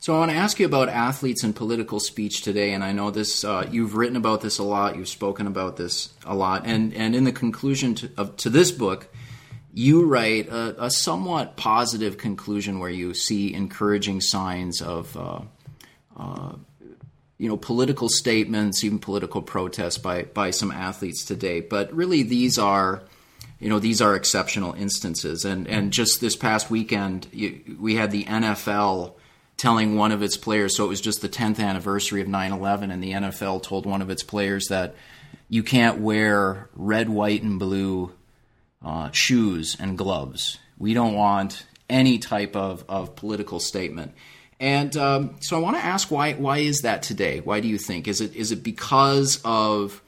So 0.00 0.14
I 0.14 0.18
want 0.18 0.32
to 0.32 0.36
ask 0.36 0.60
you 0.60 0.66
about 0.66 0.90
athletes 0.90 1.42
and 1.44 1.56
political 1.56 1.98
speech 1.98 2.42
today, 2.42 2.74
and 2.74 2.84
I 2.84 2.92
know 2.92 3.10
this. 3.10 3.42
Uh, 3.42 3.66
you've 3.70 3.94
written 3.94 4.16
about 4.16 4.42
this 4.42 4.58
a 4.58 4.62
lot. 4.62 4.96
You've 4.96 5.08
spoken 5.08 5.46
about 5.46 5.78
this 5.78 6.12
a 6.26 6.34
lot, 6.34 6.66
and 6.66 6.92
and 6.92 7.16
in 7.16 7.24
the 7.24 7.32
conclusion 7.32 7.94
to, 7.94 8.10
of, 8.18 8.36
to 8.36 8.50
this 8.50 8.70
book, 8.70 9.08
you 9.72 10.04
write 10.04 10.48
a, 10.48 10.84
a, 10.84 10.90
somewhat 10.90 11.56
positive 11.56 12.18
conclusion 12.18 12.80
where 12.80 12.90
you 12.90 13.14
see 13.14 13.54
encouraging 13.54 14.20
signs 14.20 14.82
of, 14.82 15.16
uh, 15.16 15.40
uh, 16.18 16.52
you 17.38 17.48
know, 17.48 17.56
political 17.56 18.10
statements, 18.10 18.84
even 18.84 18.98
political 18.98 19.40
protests 19.40 19.96
by 19.96 20.24
by 20.24 20.50
some 20.50 20.70
athletes 20.70 21.24
today. 21.24 21.60
But 21.60 21.90
really, 21.94 22.22
these 22.22 22.58
are, 22.58 23.04
you 23.58 23.68
know, 23.68 23.78
these 23.78 24.00
are 24.00 24.14
exceptional 24.14 24.74
instances. 24.74 25.44
And 25.44 25.66
and 25.66 25.92
just 25.92 26.20
this 26.20 26.36
past 26.36 26.70
weekend, 26.70 27.28
you, 27.32 27.76
we 27.80 27.94
had 27.94 28.10
the 28.10 28.24
NFL 28.24 29.14
telling 29.56 29.96
one 29.96 30.12
of 30.12 30.22
its 30.22 30.36
players. 30.36 30.76
So 30.76 30.84
it 30.84 30.88
was 30.88 31.00
just 31.00 31.22
the 31.22 31.28
10th 31.28 31.60
anniversary 31.60 32.20
of 32.20 32.28
9/11, 32.28 32.92
and 32.92 33.02
the 33.02 33.12
NFL 33.12 33.62
told 33.62 33.86
one 33.86 34.02
of 34.02 34.10
its 34.10 34.22
players 34.22 34.66
that 34.68 34.94
you 35.48 35.62
can't 35.62 36.00
wear 36.00 36.68
red, 36.74 37.08
white, 37.08 37.42
and 37.42 37.58
blue 37.58 38.12
uh, 38.84 39.10
shoes 39.12 39.76
and 39.78 39.96
gloves. 39.96 40.58
We 40.78 40.94
don't 40.94 41.14
want 41.14 41.66
any 41.88 42.18
type 42.18 42.56
of, 42.56 42.84
of 42.88 43.14
political 43.16 43.60
statement. 43.60 44.14
And 44.60 44.96
um, 44.96 45.36
so 45.40 45.56
I 45.56 45.60
want 45.60 45.76
to 45.76 45.84
ask 45.84 46.10
why 46.10 46.32
why 46.34 46.58
is 46.58 46.82
that 46.82 47.02
today? 47.02 47.40
Why 47.40 47.60
do 47.60 47.68
you 47.68 47.78
think? 47.78 48.08
Is 48.08 48.20
it 48.20 48.34
is 48.34 48.52
it 48.52 48.62
because 48.62 49.40
of 49.44 50.02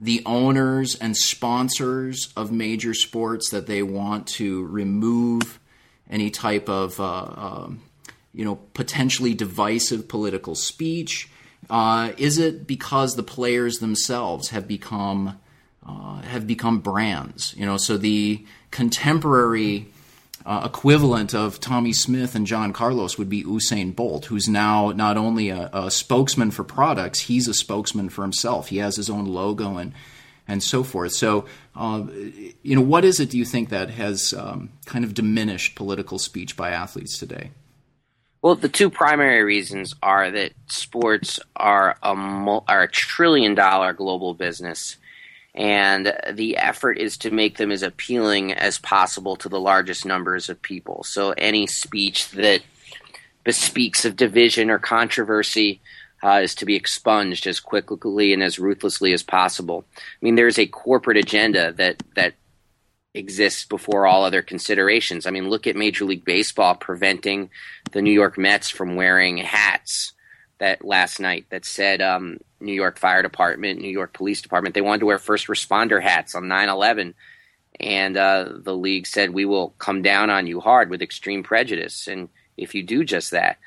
the 0.00 0.22
owners 0.24 0.94
and 0.94 1.16
sponsors 1.16 2.32
of 2.36 2.50
major 2.50 2.94
sports 2.94 3.50
that 3.50 3.66
they 3.66 3.82
want 3.82 4.26
to 4.26 4.64
remove 4.66 5.60
any 6.08 6.30
type 6.30 6.68
of 6.68 6.98
uh, 6.98 7.24
um, 7.36 7.82
you 8.32 8.44
know 8.44 8.56
potentially 8.74 9.34
divisive 9.34 10.08
political 10.08 10.54
speech? 10.54 11.28
Uh, 11.68 12.12
is 12.16 12.38
it 12.38 12.66
because 12.66 13.14
the 13.14 13.22
players 13.22 13.78
themselves 13.78 14.48
have 14.48 14.66
become 14.66 15.38
uh, 15.86 16.20
have 16.22 16.46
become 16.46 16.80
brands. 16.80 17.54
You 17.56 17.66
know, 17.66 17.76
so 17.76 17.96
the 17.96 18.44
contemporary 18.70 19.86
uh, 20.46 20.62
equivalent 20.64 21.34
of 21.34 21.60
Tommie 21.60 21.92
Smith 21.92 22.34
and 22.34 22.46
John 22.46 22.72
Carlos 22.72 23.18
would 23.18 23.28
be 23.28 23.44
Usain 23.44 23.94
Bolt, 23.94 24.26
who's 24.26 24.48
now 24.48 24.90
not 24.90 25.16
only 25.16 25.50
a, 25.50 25.70
a, 25.72 25.90
spokesman 25.90 26.50
for 26.50 26.64
products, 26.64 27.20
he's 27.20 27.46
a 27.46 27.54
spokesman 27.54 28.08
for 28.08 28.22
himself. 28.22 28.68
He 28.68 28.78
has 28.78 28.96
his 28.96 29.10
own 29.10 29.26
logo 29.26 29.76
and 29.76 29.92
and 30.48 30.62
so 30.62 30.82
forth. 30.82 31.12
So, 31.12 31.44
uh, 31.76 32.06
you 32.62 32.74
know, 32.74 32.80
what 32.80 33.04
is 33.04 33.20
it 33.20 33.30
do 33.30 33.38
you 33.38 33.44
think 33.44 33.68
that 33.68 33.90
has 33.90 34.34
um, 34.34 34.70
kind 34.84 35.04
of 35.04 35.14
diminished 35.14 35.76
political 35.76 36.18
speech 36.18 36.56
by 36.56 36.70
athletes 36.70 37.18
today? 37.18 37.52
Well, 38.42 38.56
the 38.56 38.68
two 38.68 38.90
primary 38.90 39.44
reasons 39.44 39.94
are 40.02 40.30
that 40.30 40.52
sports 40.66 41.38
are 41.54 41.96
a 42.02 42.14
are 42.66 42.82
a 42.82 42.88
trillion 42.88 43.54
dollar 43.54 43.92
global 43.92 44.34
business 44.34 44.96
and 45.54 46.12
the 46.32 46.56
effort 46.56 46.98
is 46.98 47.16
to 47.18 47.30
make 47.30 47.56
them 47.56 47.70
as 47.70 47.82
appealing 47.82 48.52
as 48.52 48.78
possible 48.78 49.36
to 49.36 49.48
the 49.48 49.60
largest 49.60 50.06
numbers 50.06 50.48
of 50.48 50.62
people. 50.62 51.02
So 51.02 51.32
any 51.32 51.66
speech 51.66 52.30
that 52.30 52.62
bespeaks 53.44 54.04
of 54.04 54.16
division 54.16 54.70
or 54.70 54.78
controversy 54.78 55.80
uh, 56.22 56.40
is 56.42 56.54
to 56.56 56.66
be 56.66 56.76
expunged 56.76 57.46
as 57.46 57.60
quickly 57.60 58.32
and 58.32 58.42
as 58.42 58.58
ruthlessly 58.58 59.12
as 59.12 59.22
possible. 59.22 59.84
I 59.96 60.00
mean, 60.20 60.34
there 60.34 60.46
is 60.46 60.58
a 60.58 60.66
corporate 60.66 61.16
agenda 61.16 61.72
that 61.72 62.02
that 62.14 62.34
exists 63.14 63.64
before 63.64 64.06
all 64.06 64.24
other 64.24 64.42
considerations. 64.42 65.26
I 65.26 65.30
mean, 65.30 65.48
look 65.48 65.66
at 65.66 65.74
Major 65.74 66.04
League 66.04 66.24
Baseball 66.24 66.76
preventing 66.76 67.50
the 67.90 68.02
New 68.02 68.12
York 68.12 68.38
Mets 68.38 68.70
from 68.70 68.94
wearing 68.94 69.38
hats 69.38 70.12
that 70.60 70.84
last 70.84 71.20
night 71.20 71.46
that 71.50 71.64
said 71.64 72.00
um, 72.00 72.38
New 72.60 72.72
York 72.72 72.98
Fire 72.98 73.22
Department, 73.22 73.80
New 73.80 73.90
York 73.90 74.12
Police 74.12 74.40
Department. 74.40 74.74
They 74.74 74.80
wanted 74.80 75.00
to 75.00 75.06
wear 75.06 75.18
first 75.18 75.48
responder 75.48 76.00
hats 76.00 76.34
on 76.34 76.48
9 76.48 76.68
11. 76.68 77.14
And 77.80 78.16
uh, 78.16 78.52
the 78.56 78.76
league 78.76 79.06
said, 79.06 79.30
we 79.30 79.46
will 79.46 79.70
come 79.78 80.02
down 80.02 80.30
on 80.30 80.46
you 80.46 80.60
hard 80.60 80.90
with 80.90 81.02
extreme 81.02 81.42
prejudice. 81.42 82.06
And 82.06 82.28
if 82.56 82.74
you 82.74 82.82
do 82.82 83.04
just 83.04 83.30
that. 83.30 83.58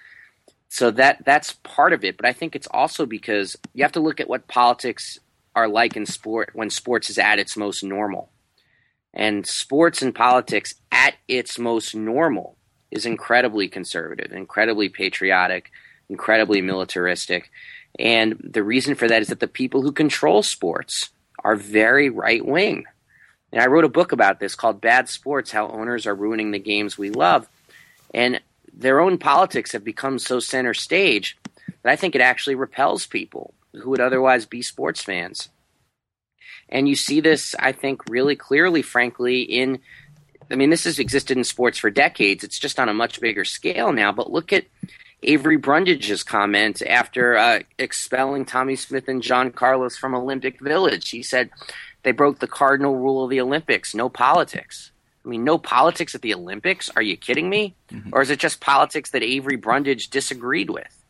So 0.70 0.92
that 0.92 1.24
that's 1.26 1.54
part 1.64 1.94
of 1.94 2.04
it. 2.04 2.18
But 2.18 2.26
I 2.26 2.34
think 2.34 2.56
it's 2.56 2.68
also 2.72 3.06
because 3.06 3.58
you 3.74 3.84
have 3.84 3.92
to 3.94 4.00
look 4.00 4.20
at 4.20 4.30
what 4.30 4.48
politics 4.48 5.20
are 5.56 5.68
like 5.68 5.96
in 5.96 6.06
sport 6.06 6.52
when 6.54 6.70
sports 6.70 7.10
is 7.10 7.18
at 7.18 7.40
its 7.40 7.58
most 7.58 7.84
normal. 7.84 8.32
And 9.14 9.46
sports 9.46 10.02
and 10.02 10.16
politics 10.16 10.74
at 10.92 11.16
its 11.28 11.60
most 11.60 11.94
normal, 11.94 12.58
is 12.94 13.06
incredibly 13.08 13.68
conservative, 13.68 14.32
incredibly 14.32 14.88
patriotic, 14.88 15.72
incredibly 16.14 16.62
militaristic. 16.62 17.50
And 17.98 18.40
the 18.40 18.64
reason 18.64 18.94
for 18.94 19.08
that 19.08 19.24
is 19.24 19.30
that 19.30 19.40
the 19.40 19.48
people 19.48 19.82
who 19.82 19.92
control 19.92 20.44
sports 20.44 21.10
are 21.44 21.56
very 21.56 22.10
right 22.10 22.46
wing. 22.46 22.86
And 23.52 23.62
I 23.62 23.68
wrote 23.68 23.84
a 23.84 23.90
book 23.90 24.12
about 24.12 24.40
this 24.40 24.56
called 24.56 24.80
Bad 24.80 25.10
Sports 25.10 25.52
How 25.52 25.68
Owners 25.70 26.06
Are 26.06 26.16
Ruining 26.16 26.52
the 26.52 26.60
Games 26.60 26.98
We 26.98 27.10
Love. 27.10 27.48
And 28.14 28.42
their 28.72 29.00
own 29.00 29.18
politics 29.18 29.72
have 29.72 29.84
become 29.84 30.20
so 30.20 30.40
center 30.40 30.76
stage 30.76 31.36
that 31.82 31.92
I 31.92 31.96
think 31.96 32.14
it 32.14 32.22
actually 32.22 32.56
repels 32.56 33.08
people 33.08 33.54
who 33.74 33.90
would 33.90 34.00
otherwise 34.00 34.46
be 34.46 34.62
sports 34.62 35.02
fans. 35.02 35.50
And 36.70 36.88
you 36.88 36.96
see 36.96 37.22
this, 37.22 37.56
I 37.60 37.72
think, 37.72 38.08
really 38.08 38.36
clearly, 38.36 38.82
frankly, 38.84 39.42
in 39.42 39.80
I 40.52 40.56
mean, 40.56 40.70
this 40.70 40.84
has 40.84 41.00
existed 41.00 41.38
in 41.38 41.44
sports 41.44 41.80
for 41.80 41.90
decades. 41.90 42.44
It's 42.44 42.60
just 42.60 42.80
on 42.80 42.90
a 42.90 42.94
much 42.94 43.20
bigger 43.20 43.46
scale 43.46 43.92
now. 43.92 44.12
But 44.12 44.32
look 44.32 44.54
at 44.54 44.66
Avery 45.24 45.58
Brundage's 45.58 46.24
comment 46.24 46.82
after 46.82 47.38
uh, 47.38 47.60
expelling 47.78 48.46
Tommie 48.46 48.76
Smith 48.76 49.08
and 49.08 49.22
John 49.22 49.52
Carlos 49.52 49.98
from 49.98 50.16
Olympic 50.16 50.60
Village. 50.60 51.10
He 51.10 51.24
said 51.24 51.50
they 52.04 52.12
broke 52.12 52.40
the 52.40 52.48
cardinal 52.48 52.96
rule 52.96 53.24
of 53.24 53.30
the 53.30 53.42
Olympics 53.42 53.96
no 53.96 54.10
politics. 54.10 54.92
I 55.26 55.30
mean, 55.30 55.44
no 55.44 55.58
politics 55.58 56.16
at 56.16 56.22
the 56.22 56.34
Olympics? 56.34 56.90
Are 56.96 57.02
you 57.02 57.16
kidding 57.16 57.50
me? 57.50 57.76
Mm-hmm. 57.92 58.10
Or 58.12 58.22
is 58.22 58.30
it 58.30 58.40
just 58.40 58.60
politics 58.60 59.12
that 59.12 59.24
Avery 59.24 59.56
Brundage 59.56 60.10
disagreed 60.10 60.70
with? 60.70 61.04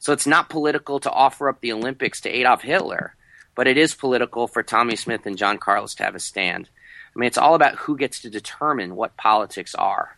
So 0.00 0.12
it's 0.12 0.26
not 0.26 0.48
political 0.48 0.98
to 1.00 1.10
offer 1.10 1.48
up 1.48 1.60
the 1.60 1.72
Olympics 1.72 2.20
to 2.22 2.28
Adolf 2.28 2.62
Hitler, 2.62 3.14
but 3.54 3.68
it 3.68 3.76
is 3.76 3.94
political 3.94 4.48
for 4.48 4.62
Tommie 4.62 4.96
Smith 4.96 5.24
and 5.24 5.38
John 5.38 5.58
Carlos 5.58 5.94
to 5.96 6.04
have 6.04 6.14
a 6.14 6.20
stand. 6.20 6.68
I 7.14 7.18
mean, 7.18 7.26
it's 7.26 7.38
all 7.38 7.54
about 7.54 7.76
who 7.76 7.96
gets 7.96 8.20
to 8.22 8.30
determine 8.30 8.96
what 8.96 9.16
politics 9.16 9.74
are. 9.74 10.16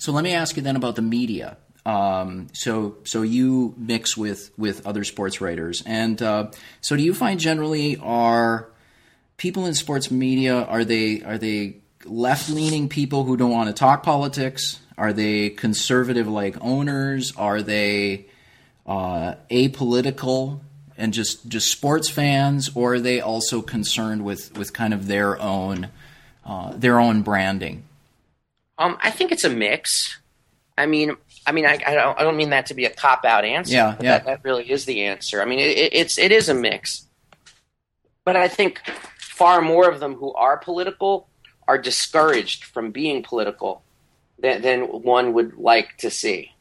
So 0.00 0.12
let 0.12 0.24
me 0.24 0.32
ask 0.32 0.56
you 0.56 0.62
then 0.62 0.76
about 0.76 0.96
the 0.96 1.02
media. 1.02 1.58
Um, 1.84 2.48
so 2.54 2.96
so 3.04 3.20
you 3.20 3.74
mix 3.76 4.16
with 4.16 4.50
with 4.56 4.86
other 4.86 5.04
sports 5.04 5.42
writers, 5.42 5.82
and 5.84 6.20
uh, 6.22 6.50
so 6.80 6.96
do 6.96 7.02
you 7.02 7.12
find 7.12 7.38
generally 7.38 7.98
are 7.98 8.70
people 9.36 9.66
in 9.66 9.74
sports 9.74 10.10
media 10.10 10.62
are 10.62 10.86
they 10.86 11.22
are 11.22 11.36
they 11.36 11.76
left 12.06 12.48
leaning 12.48 12.88
people 12.88 13.24
who 13.24 13.36
don't 13.36 13.50
want 13.50 13.68
to 13.68 13.74
talk 13.74 14.02
politics? 14.02 14.80
Are 14.96 15.12
they 15.12 15.50
conservative 15.50 16.26
like 16.26 16.56
owners? 16.62 17.36
Are 17.36 17.60
they 17.60 18.24
uh, 18.86 19.34
apolitical 19.50 20.60
and 20.96 21.12
just 21.12 21.46
just 21.46 21.70
sports 21.70 22.08
fans, 22.08 22.70
or 22.74 22.94
are 22.94 23.00
they 23.00 23.20
also 23.20 23.60
concerned 23.60 24.24
with 24.24 24.56
with 24.56 24.72
kind 24.72 24.94
of 24.94 25.08
their 25.08 25.38
own 25.38 25.90
uh, 26.46 26.72
their 26.74 26.98
own 26.98 27.20
branding? 27.20 27.84
Um, 28.80 28.96
I 29.02 29.10
think 29.10 29.30
it's 29.30 29.44
a 29.44 29.50
mix. 29.50 30.18
I 30.78 30.86
mean, 30.86 31.14
I 31.46 31.52
mean, 31.52 31.66
I, 31.66 31.78
I 31.86 31.94
don't, 31.94 32.18
I 32.18 32.22
don't 32.22 32.38
mean 32.38 32.50
that 32.50 32.66
to 32.66 32.74
be 32.74 32.86
a 32.86 32.90
cop 32.90 33.26
out 33.26 33.44
answer. 33.44 33.74
Yeah, 33.74 33.96
yeah. 34.00 34.18
That, 34.18 34.24
that 34.26 34.44
really 34.44 34.70
is 34.70 34.86
the 34.86 35.02
answer. 35.02 35.42
I 35.42 35.44
mean, 35.44 35.58
it, 35.58 35.92
it's 35.92 36.18
it 36.18 36.32
is 36.32 36.48
a 36.48 36.54
mix, 36.54 37.06
but 38.24 38.36
I 38.36 38.48
think 38.48 38.80
far 39.18 39.60
more 39.60 39.88
of 39.88 40.00
them 40.00 40.14
who 40.14 40.32
are 40.32 40.56
political 40.56 41.28
are 41.68 41.76
discouraged 41.76 42.64
from 42.64 42.90
being 42.90 43.22
political 43.22 43.82
than, 44.38 44.62
than 44.62 44.80
one 44.84 45.34
would 45.34 45.58
like 45.58 45.98
to 45.98 46.10
see, 46.10 46.52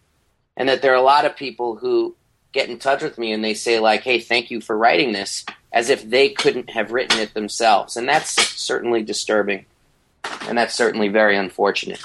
and 0.57 0.67
that 0.67 0.81
there 0.81 0.91
are 0.91 0.95
a 0.95 1.01
lot 1.01 1.23
of 1.25 1.37
people 1.37 1.77
who 1.77 2.15
get 2.51 2.69
in 2.69 2.79
touch 2.79 3.01
with 3.01 3.17
me 3.17 3.31
and 3.31 3.43
they 3.43 3.53
say 3.53 3.79
like, 3.79 4.01
"Hey, 4.01 4.19
thank 4.19 4.51
you 4.51 4.59
for 4.59 4.77
writing 4.77 5.13
this," 5.13 5.45
as 5.71 5.89
if 5.89 6.09
they 6.09 6.27
couldn't 6.27 6.71
have 6.71 6.91
written 6.91 7.19
it 7.19 7.33
themselves, 7.33 7.95
and 7.95 8.09
that's 8.09 8.31
certainly 8.59 9.03
disturbing, 9.03 9.65
and 10.47 10.57
that's 10.57 10.73
certainly 10.73 11.07
very 11.07 11.35
unfortunate. 11.35 12.01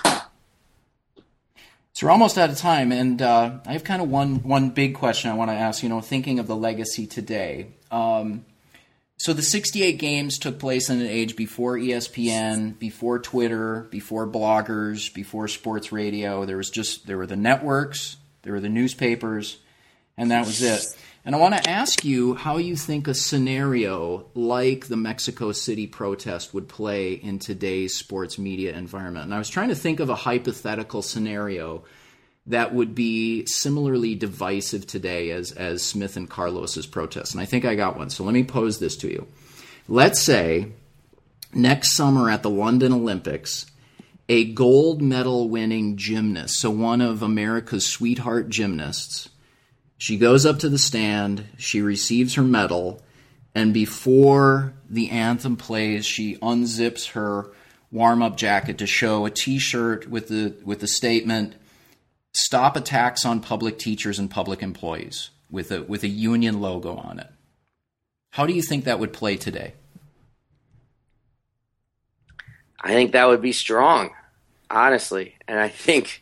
So 1.95 2.07
we're 2.07 2.11
almost 2.11 2.37
out 2.39 2.51
of 2.51 2.59
time, 2.59 2.91
and 2.91 3.23
uh, 3.23 3.59
I 3.67 3.73
have 3.73 3.85
kind 3.85 4.03
of 4.03 4.11
one 4.11 4.43
one 4.43 4.71
big 4.71 4.95
question 4.95 5.31
I 5.31 5.35
want 5.35 5.51
to 5.51 5.55
ask. 5.57 5.83
You 5.83 5.89
know, 5.89 6.01
thinking 6.01 6.41
of 6.41 6.49
the 6.49 6.57
legacy 6.57 7.07
today. 7.07 7.69
Um, 7.91 8.45
so 9.17 9.33
the 9.33 9.43
68 9.43 9.93
games 9.99 10.39
took 10.39 10.59
place 10.59 10.91
in 10.91 11.01
an 11.01 11.07
age 11.07 11.37
before 11.37 11.79
ESPN, 11.79 12.79
before 12.79 13.21
Twitter, 13.21 13.87
before 13.91 14.27
bloggers, 14.27 15.15
before 15.15 15.47
sports 15.47 15.93
radio. 15.93 16.45
There 16.45 16.57
was 16.57 16.69
just 16.69 17.07
there 17.07 17.17
were 17.17 17.29
the 17.29 17.37
networks, 17.37 18.17
there 18.43 18.53
were 18.53 18.61
the 18.61 18.69
newspapers, 18.69 19.59
and 20.17 20.33
that 20.33 20.47
was 20.47 20.63
it. 20.63 20.85
And 21.27 21.35
I 21.35 21.39
want 21.39 21.55
to 21.55 21.71
ask 21.71 22.05
you 22.05 22.35
how 22.35 22.59
you 22.59 22.77
think 22.77 23.09
a 23.09 23.15
scenario 23.15 24.27
like 24.35 24.89
the 24.89 24.97
Mexico 24.97 25.53
City 25.53 25.87
protest 25.87 26.53
would 26.53 26.69
play 26.69 27.15
in 27.15 27.39
today's 27.39 27.95
sports 27.95 28.39
media 28.39 28.77
environment. 28.77 29.25
And 29.25 29.35
I 29.35 29.39
was 29.39 29.49
trying 29.49 29.71
to 29.71 29.75
think 29.75 30.01
of 30.01 30.11
a 30.11 30.15
hypothetical 30.15 31.01
scenario 31.01 31.85
that 32.47 32.75
would 32.75 32.95
be 32.95 33.47
similarly 33.47 34.15
divisive 34.15 34.87
today 34.87 35.31
as, 35.31 35.51
as 35.53 35.83
Smith 35.83 36.19
and 36.19 36.29
Carlos's 36.29 36.87
protest. 36.87 37.33
And 37.33 37.41
I 37.41 37.47
think 37.47 37.65
I 37.65 37.75
got 37.75 37.97
one. 37.97 38.11
So 38.11 38.23
let 38.23 38.35
me 38.35 38.45
pose 38.45 38.79
this 38.79 38.97
to 38.99 39.09
you. 39.09 39.27
Let's 39.89 40.21
say 40.21 40.73
next 41.55 41.97
summer 41.97 42.29
at 42.29 42.43
the 42.43 42.51
London 42.51 42.93
Olympics, 42.93 43.65
a 44.29 44.53
gold 44.53 45.01
medal 45.01 45.49
winning 45.49 45.97
gymnast, 45.97 46.61
so 46.61 46.71
one 46.71 47.01
of 47.01 47.23
America's 47.23 47.87
sweetheart 47.87 48.51
gymnasts, 48.51 49.31
she 50.05 50.19
goes 50.19 50.45
up 50.45 50.59
to 50.59 50.69
the 50.69 50.77
stand, 50.77 51.47
she 51.57 51.81
receives 51.81 52.35
her 52.35 52.43
medal, 52.43 53.01
and 53.55 53.73
before 53.73 54.75
the 54.91 55.09
anthem 55.09 55.57
plays, 55.57 56.05
she 56.05 56.37
unzips 56.43 57.13
her 57.13 57.51
warm-up 57.91 58.37
jacket 58.37 58.77
to 58.77 58.87
show 58.87 59.25
a 59.25 59.31
t-shirt 59.31 60.07
with 60.11 60.29
the 60.29 60.57
with 60.63 60.81
the 60.81 60.87
statement 60.87 61.55
stop 62.35 62.77
attacks 62.77 63.25
on 63.25 63.41
public 63.41 63.79
teachers 63.79 64.19
and 64.19 64.31
public 64.31 64.63
employees 64.63 65.31
with 65.51 65.73
a 65.73 65.83
with 65.85 66.03
a 66.03 66.09
union 66.09 66.61
logo 66.61 66.97
on 66.97 67.19
it. 67.19 67.31
How 68.33 68.45
do 68.45 68.53
you 68.53 68.61
think 68.61 68.85
that 68.85 68.99
would 68.99 69.15
play 69.15 69.39
today? 69.39 69.73
I 72.79 72.89
think 72.89 73.13
that 73.13 73.27
would 73.27 73.41
be 73.41 73.53
strong, 73.53 74.11
honestly. 74.69 75.37
And 75.49 75.59
I 75.59 75.71
think 75.71 76.21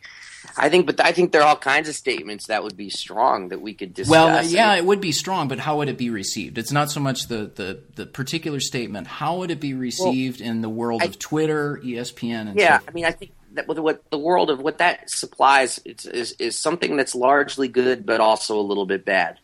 I 0.55 0.69
think, 0.69 0.85
but 0.85 0.99
I 0.99 1.11
think 1.11 1.31
there 1.31 1.41
are 1.41 1.47
all 1.47 1.55
kinds 1.55 1.89
of 1.89 1.95
statements 1.95 2.47
that 2.47 2.63
would 2.63 2.77
be 2.77 2.89
strong 2.89 3.49
that 3.49 3.61
we 3.61 3.73
could 3.73 3.93
discuss. 3.93 4.11
Well, 4.11 4.45
yeah, 4.45 4.75
it 4.75 4.85
would 4.85 5.01
be 5.01 5.11
strong, 5.11 5.47
but 5.47 5.59
how 5.59 5.77
would 5.77 5.89
it 5.89 5.97
be 5.97 6.09
received? 6.09 6.57
It's 6.57 6.71
not 6.71 6.91
so 6.91 6.99
much 6.99 7.27
the 7.27 7.51
the, 7.55 7.79
the 7.95 8.05
particular 8.05 8.59
statement. 8.59 9.07
How 9.07 9.37
would 9.37 9.49
it 9.49 9.59
be 9.59 9.73
received 9.73 10.41
well, 10.41 10.49
in 10.49 10.61
the 10.61 10.69
world 10.69 11.01
I, 11.01 11.05
of 11.05 11.17
Twitter, 11.17 11.79
ESPN, 11.83 12.49
and 12.49 12.59
yeah? 12.59 12.79
So 12.79 12.85
I 12.87 12.91
mean, 12.91 13.05
I 13.05 13.11
think 13.11 13.31
that 13.53 13.67
what 13.67 14.09
the 14.09 14.17
world 14.17 14.51
of 14.51 14.59
what 14.59 14.77
that 14.77 15.09
supplies 15.09 15.79
is, 15.85 16.05
is, 16.05 16.31
is 16.33 16.57
something 16.57 16.97
that's 16.97 17.15
largely 17.15 17.67
good, 17.67 18.05
but 18.05 18.19
also 18.19 18.59
a 18.59 18.61
little 18.61 18.85
bit 18.85 19.05
bad. 19.05 19.39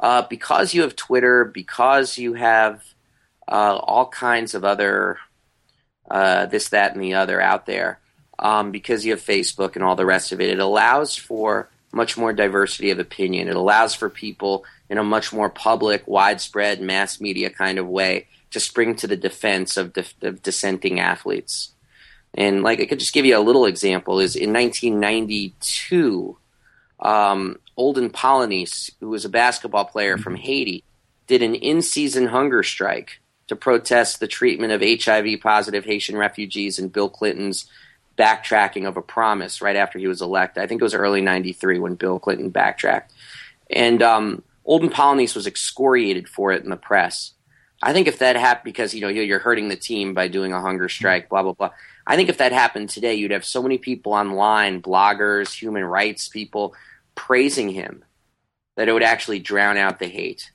Uh, 0.00 0.22
because 0.28 0.74
you 0.74 0.82
have 0.82 0.94
Twitter, 0.94 1.44
because 1.44 2.18
you 2.18 2.34
have 2.34 2.82
uh, 3.48 3.76
all 3.76 4.08
kinds 4.08 4.54
of 4.54 4.64
other 4.64 5.18
uh, 6.10 6.46
this, 6.46 6.68
that, 6.70 6.94
and 6.94 7.02
the 7.02 7.14
other 7.14 7.40
out 7.40 7.66
there 7.66 8.00
um, 8.38 8.70
because 8.70 9.04
you 9.04 9.12
have 9.12 9.20
Facebook 9.20 9.74
and 9.74 9.84
all 9.84 9.96
the 9.96 10.06
rest 10.06 10.32
of 10.32 10.40
it. 10.40 10.50
It 10.50 10.58
allows 10.58 11.16
for 11.16 11.68
much 11.92 12.16
more 12.16 12.32
diversity 12.32 12.90
of 12.90 12.98
opinion. 12.98 13.48
It 13.48 13.56
allows 13.56 13.94
for 13.94 14.10
people 14.10 14.64
in 14.90 14.98
a 14.98 15.04
much 15.04 15.32
more 15.32 15.50
public, 15.50 16.06
widespread, 16.06 16.80
mass 16.80 17.20
media 17.20 17.50
kind 17.50 17.78
of 17.78 17.86
way 17.86 18.26
to 18.50 18.60
spring 18.60 18.96
to 18.96 19.06
the 19.06 19.16
defense 19.16 19.76
of, 19.76 19.96
of 20.22 20.42
dissenting 20.42 21.00
athletes. 21.00 21.72
And 22.34 22.62
like 22.62 22.80
I 22.80 22.86
could 22.86 22.98
just 22.98 23.14
give 23.14 23.24
you 23.26 23.36
a 23.36 23.40
little 23.40 23.66
example 23.66 24.20
is 24.20 24.36
in 24.36 24.52
1992, 24.52 26.36
um, 27.00 27.58
Olden 27.76 28.10
Polynice, 28.10 28.90
who 29.00 29.08
was 29.08 29.24
a 29.24 29.30
basketball 29.30 29.84
player 29.84 30.18
from 30.18 30.36
Haiti, 30.36 30.84
did 31.26 31.42
an 31.42 31.54
in-season 31.54 32.26
hunger 32.26 32.62
strike 32.62 33.20
to 33.46 33.56
protest 33.56 34.20
the 34.20 34.26
treatment 34.26 34.72
of 34.72 34.82
HIV 34.82 35.40
positive 35.40 35.84
Haitian 35.84 36.16
refugees 36.16 36.78
in 36.78 36.88
Bill 36.88 37.08
Clinton's 37.08 37.66
backtracking 38.18 38.86
of 38.86 38.96
a 38.96 39.02
promise 39.02 39.62
right 39.62 39.76
after 39.76 39.98
he 39.98 40.08
was 40.08 40.20
elected. 40.20 40.62
I 40.62 40.66
think 40.66 40.80
it 40.80 40.84
was 40.84 40.94
early 40.94 41.20
93 41.20 41.78
when 41.78 41.94
Bill 41.94 42.18
Clinton 42.18 42.50
backtracked. 42.50 43.12
And 43.70 44.02
um, 44.02 44.42
Olden 44.64 44.90
Polynice 44.90 45.34
was 45.34 45.46
excoriated 45.46 46.28
for 46.28 46.52
it 46.52 46.64
in 46.64 46.70
the 46.70 46.76
press. 46.76 47.32
I 47.80 47.92
think 47.92 48.08
if 48.08 48.18
that 48.18 48.34
happened 48.34 48.64
because 48.64 48.92
you 48.92 49.00
know 49.00 49.08
you're 49.08 49.38
hurting 49.38 49.68
the 49.68 49.76
team 49.76 50.12
by 50.12 50.26
doing 50.26 50.52
a 50.52 50.60
hunger 50.60 50.88
strike, 50.88 51.28
blah 51.28 51.44
blah 51.44 51.52
blah. 51.52 51.70
I 52.06 52.16
think 52.16 52.28
if 52.28 52.38
that 52.38 52.50
happened 52.50 52.90
today, 52.90 53.14
you'd 53.14 53.30
have 53.30 53.44
so 53.44 53.62
many 53.62 53.78
people 53.78 54.14
online, 54.14 54.82
bloggers, 54.82 55.52
human 55.52 55.84
rights 55.84 56.28
people, 56.28 56.74
praising 57.14 57.70
him 57.70 58.04
that 58.76 58.88
it 58.88 58.92
would 58.92 59.04
actually 59.04 59.38
drown 59.38 59.76
out 59.76 60.00
the 60.00 60.08
hate. 60.08 60.50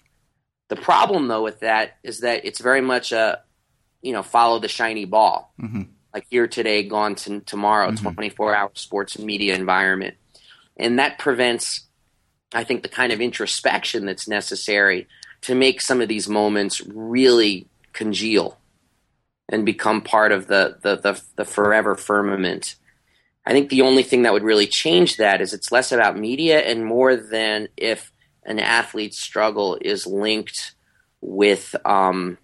The 0.67 0.75
problem 0.75 1.29
though 1.29 1.43
with 1.43 1.61
that 1.61 1.97
is 2.03 2.21
that 2.21 2.43
it's 2.43 2.59
very 2.59 2.81
much 2.81 3.13
a 3.13 3.41
you 4.01 4.11
know 4.11 4.23
follow 4.23 4.59
the 4.59 4.67
shiny 4.67 5.05
ball. 5.05 5.53
Mm-hmm 5.61 5.83
like 6.13 6.25
here 6.29 6.47
today, 6.47 6.83
gone 6.83 7.15
to 7.15 7.39
tomorrow, 7.41 7.89
mm-hmm. 7.89 8.13
24 8.13 8.55
hour 8.55 8.71
sports 8.75 9.15
and 9.15 9.25
media 9.25 9.55
environment. 9.55 10.15
And 10.77 10.99
that 10.99 11.17
prevents, 11.19 11.87
I 12.53 12.63
think, 12.63 12.83
the 12.83 12.89
kind 12.89 13.11
of 13.11 13.21
introspection 13.21 14.05
that's 14.05 14.27
necessary 14.27 15.07
to 15.41 15.55
make 15.55 15.81
some 15.81 16.01
of 16.01 16.07
these 16.07 16.29
moments 16.29 16.81
really 16.81 17.67
congeal. 17.93 18.57
and 19.49 19.65
become 19.65 20.01
part 20.01 20.31
of 20.31 20.47
the, 20.47 20.77
the, 20.81 20.95
the, 20.95 21.21
the 21.35 21.45
forever 21.45 21.95
firmament. 21.95 22.75
I 23.45 23.51
think 23.51 23.69
the 23.69 23.81
only 23.81 24.01
thing 24.01 24.21
that 24.23 24.31
would 24.31 24.41
really 24.41 24.67
change 24.67 25.17
that 25.17 25.41
is 25.41 25.53
it's 25.53 25.71
less 25.71 25.91
about 25.91 26.17
media 26.17 26.61
and 26.61 26.85
more 26.85 27.15
than 27.15 27.67
if 27.75 28.11
an 28.45 28.57
athlete's 28.57 29.19
struggle 29.19 29.77
is 29.81 30.07
linked 30.07 30.75
with 31.19 31.75
um, 31.85 32.37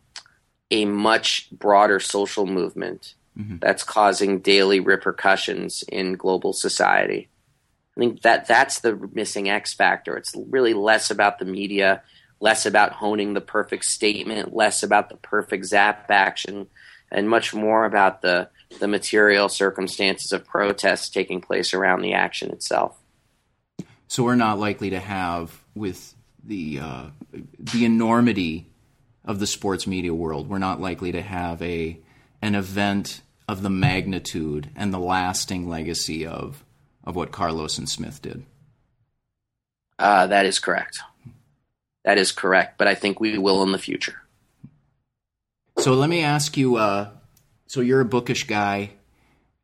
a 0.70 0.86
much 0.86 1.50
broader 1.52 2.02
social 2.02 2.46
movement 2.46 3.16
mm-hmm. 3.40 3.58
that's 3.60 3.84
causing 3.84 4.40
daily 4.40 4.80
repercussions 4.80 5.84
in 5.90 6.14
global 6.14 6.54
society. 6.54 7.30
I 7.96 8.00
think 8.00 8.22
that 8.22 8.48
that's 8.48 8.80
the 8.80 9.10
missing 9.14 9.50
X 9.50 9.74
factor. 9.74 10.18
It's 10.18 10.34
really 10.50 10.74
less 10.74 11.12
about 11.12 11.40
the 11.40 11.46
media, 11.46 12.02
less 12.40 12.66
about 12.66 12.94
honing 12.94 13.34
the 13.34 13.42
perfect 13.42 13.86
statement, 13.86 14.56
less 14.56 14.84
about 14.84 15.10
the 15.10 15.18
perfect 15.18 15.66
zap 15.66 16.10
action, 16.10 16.68
and 17.12 17.30
much 17.30 17.54
more 17.54 17.86
about 17.86 18.22
the 18.22 18.50
the 18.80 18.88
material 18.88 19.50
circumstances 19.50 20.32
of 20.32 20.46
protests 20.46 21.10
taking 21.10 21.42
place 21.42 21.74
around 21.74 22.02
the 22.02 22.14
action 22.14 22.52
itself. 22.52 22.98
So 24.08 24.24
we're 24.24 24.36
not 24.36 24.60
likely 24.60 24.92
to 24.92 25.00
have 25.00 25.64
with 25.76 26.14
the 26.44 26.80
uh, 26.80 27.06
the 27.60 27.86
enormity 27.86 28.72
of 29.26 29.40
the 29.40 29.48
sports 29.48 29.86
media 29.86 30.14
world. 30.14 30.50
We're 30.50 30.58
not 30.58 30.80
likely 30.80 31.12
to 31.12 31.22
have 31.22 31.62
a 31.62 32.00
an 32.42 32.56
event 32.56 33.22
of 33.50 33.64
the 33.64 33.70
magnitude 33.70 34.70
and 34.76 34.94
the 34.94 35.00
lasting 35.00 35.68
legacy 35.68 36.24
of 36.24 36.64
of 37.04 37.16
what 37.16 37.32
Carlos 37.32 37.80
and 37.80 37.90
Smith 37.90 38.22
did. 38.22 38.46
Uh, 39.98 40.28
that 40.28 40.46
is 40.46 40.60
correct. 40.60 41.00
That 42.06 42.20
is 42.20 42.32
correct. 42.32 42.78
But 42.78 42.88
I 42.88 42.94
think 42.94 43.20
we 43.20 43.40
will 43.40 43.64
in 43.64 43.72
the 43.72 43.80
future. 43.80 44.22
So 45.80 45.96
let 45.96 46.12
me 46.12 46.24
ask 46.24 46.58
you. 46.58 46.76
Uh, 46.76 47.10
so 47.66 47.82
you're 47.82 48.02
a 48.02 48.06
bookish 48.06 48.46
guy, 48.46 48.92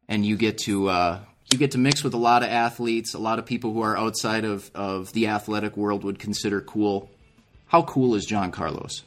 and 0.08 0.26
you 0.26 0.36
get 0.36 0.58
to 0.60 0.90
uh, 0.90 1.20
you 1.52 1.60
get 1.60 1.72
to 1.72 1.78
mix 1.78 2.04
with 2.04 2.16
a 2.16 2.18
lot 2.18 2.42
of 2.42 2.50
athletes, 2.50 3.14
a 3.14 3.20
lot 3.20 3.38
of 3.38 3.46
people 3.46 3.72
who 3.72 3.82
are 3.82 3.96
outside 3.96 4.46
of, 4.46 4.72
of 4.74 5.14
the 5.14 5.28
athletic 5.28 5.78
world 5.78 6.04
would 6.04 6.18
consider 6.18 6.60
cool. 6.60 7.12
How 7.68 7.84
cool 7.84 8.16
is 8.16 8.26
John 8.26 8.52
Carlos? 8.52 9.04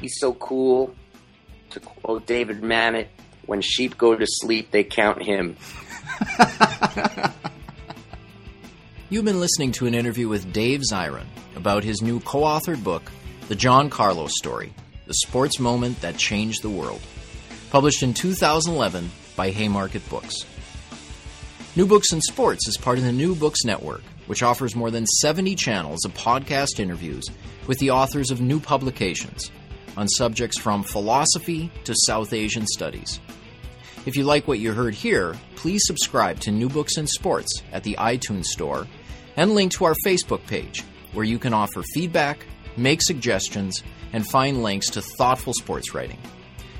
He's 0.00 0.18
so 0.18 0.32
cool. 0.34 0.94
To 1.70 1.80
quote 1.80 2.26
David 2.26 2.62
Mamet, 2.62 3.06
when 3.46 3.60
sheep 3.60 3.96
go 3.98 4.16
to 4.16 4.26
sleep, 4.26 4.70
they 4.70 4.82
count 4.82 5.22
him. 5.22 5.56
You've 9.10 9.24
been 9.24 9.40
listening 9.40 9.72
to 9.72 9.86
an 9.86 9.94
interview 9.94 10.28
with 10.28 10.52
Dave 10.52 10.82
Zirin 10.90 11.26
about 11.56 11.84
his 11.84 12.00
new 12.02 12.20
co 12.20 12.40
authored 12.40 12.82
book, 12.82 13.10
The 13.48 13.54
John 13.54 13.90
Carlos 13.90 14.32
Story 14.36 14.72
The 15.06 15.14
Sports 15.14 15.60
Moment 15.60 16.00
That 16.00 16.16
Changed 16.16 16.62
the 16.62 16.70
World, 16.70 17.00
published 17.70 18.02
in 18.02 18.14
2011 18.14 19.10
by 19.36 19.50
Haymarket 19.50 20.08
Books. 20.08 20.34
New 21.76 21.86
Books 21.86 22.12
in 22.12 22.20
Sports 22.20 22.66
is 22.68 22.76
part 22.76 22.98
of 22.98 23.04
the 23.04 23.12
New 23.12 23.34
Books 23.36 23.64
Network, 23.64 24.02
which 24.26 24.42
offers 24.42 24.74
more 24.74 24.90
than 24.90 25.06
70 25.06 25.54
channels 25.54 26.04
of 26.04 26.14
podcast 26.14 26.80
interviews 26.80 27.24
with 27.66 27.78
the 27.78 27.90
authors 27.90 28.30
of 28.30 28.40
new 28.40 28.58
publications 28.58 29.50
on 29.96 30.08
subjects 30.08 30.58
from 30.58 30.82
philosophy 30.82 31.70
to 31.84 31.94
South 32.06 32.32
Asian 32.32 32.66
studies. 32.66 33.20
If 34.06 34.16
you 34.16 34.24
like 34.24 34.48
what 34.48 34.58
you 34.58 34.72
heard 34.72 34.94
here, 34.94 35.36
please 35.56 35.82
subscribe 35.84 36.40
to 36.40 36.50
New 36.50 36.68
Books 36.68 36.96
in 36.96 37.06
Sports 37.06 37.62
at 37.72 37.82
the 37.82 37.94
iTunes 37.98 38.46
Store 38.46 38.86
and 39.36 39.54
link 39.54 39.72
to 39.72 39.84
our 39.84 39.94
Facebook 40.06 40.46
page, 40.46 40.82
where 41.12 41.24
you 41.24 41.38
can 41.38 41.52
offer 41.52 41.82
feedback, 41.94 42.46
make 42.76 43.02
suggestions, 43.02 43.82
and 44.12 44.26
find 44.26 44.62
links 44.62 44.90
to 44.90 45.02
thoughtful 45.02 45.52
sports 45.52 45.94
writing. 45.94 46.18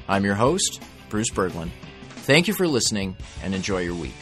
I'm 0.09 0.25
your 0.25 0.35
host, 0.35 0.83
Bruce 1.09 1.31
Berglund. 1.31 1.71
Thank 2.09 2.49
you 2.49 2.55
for 2.55 2.67
listening 2.67 3.17
and 3.43 3.55
enjoy 3.55 3.81
your 3.81 3.95
week. 3.95 4.15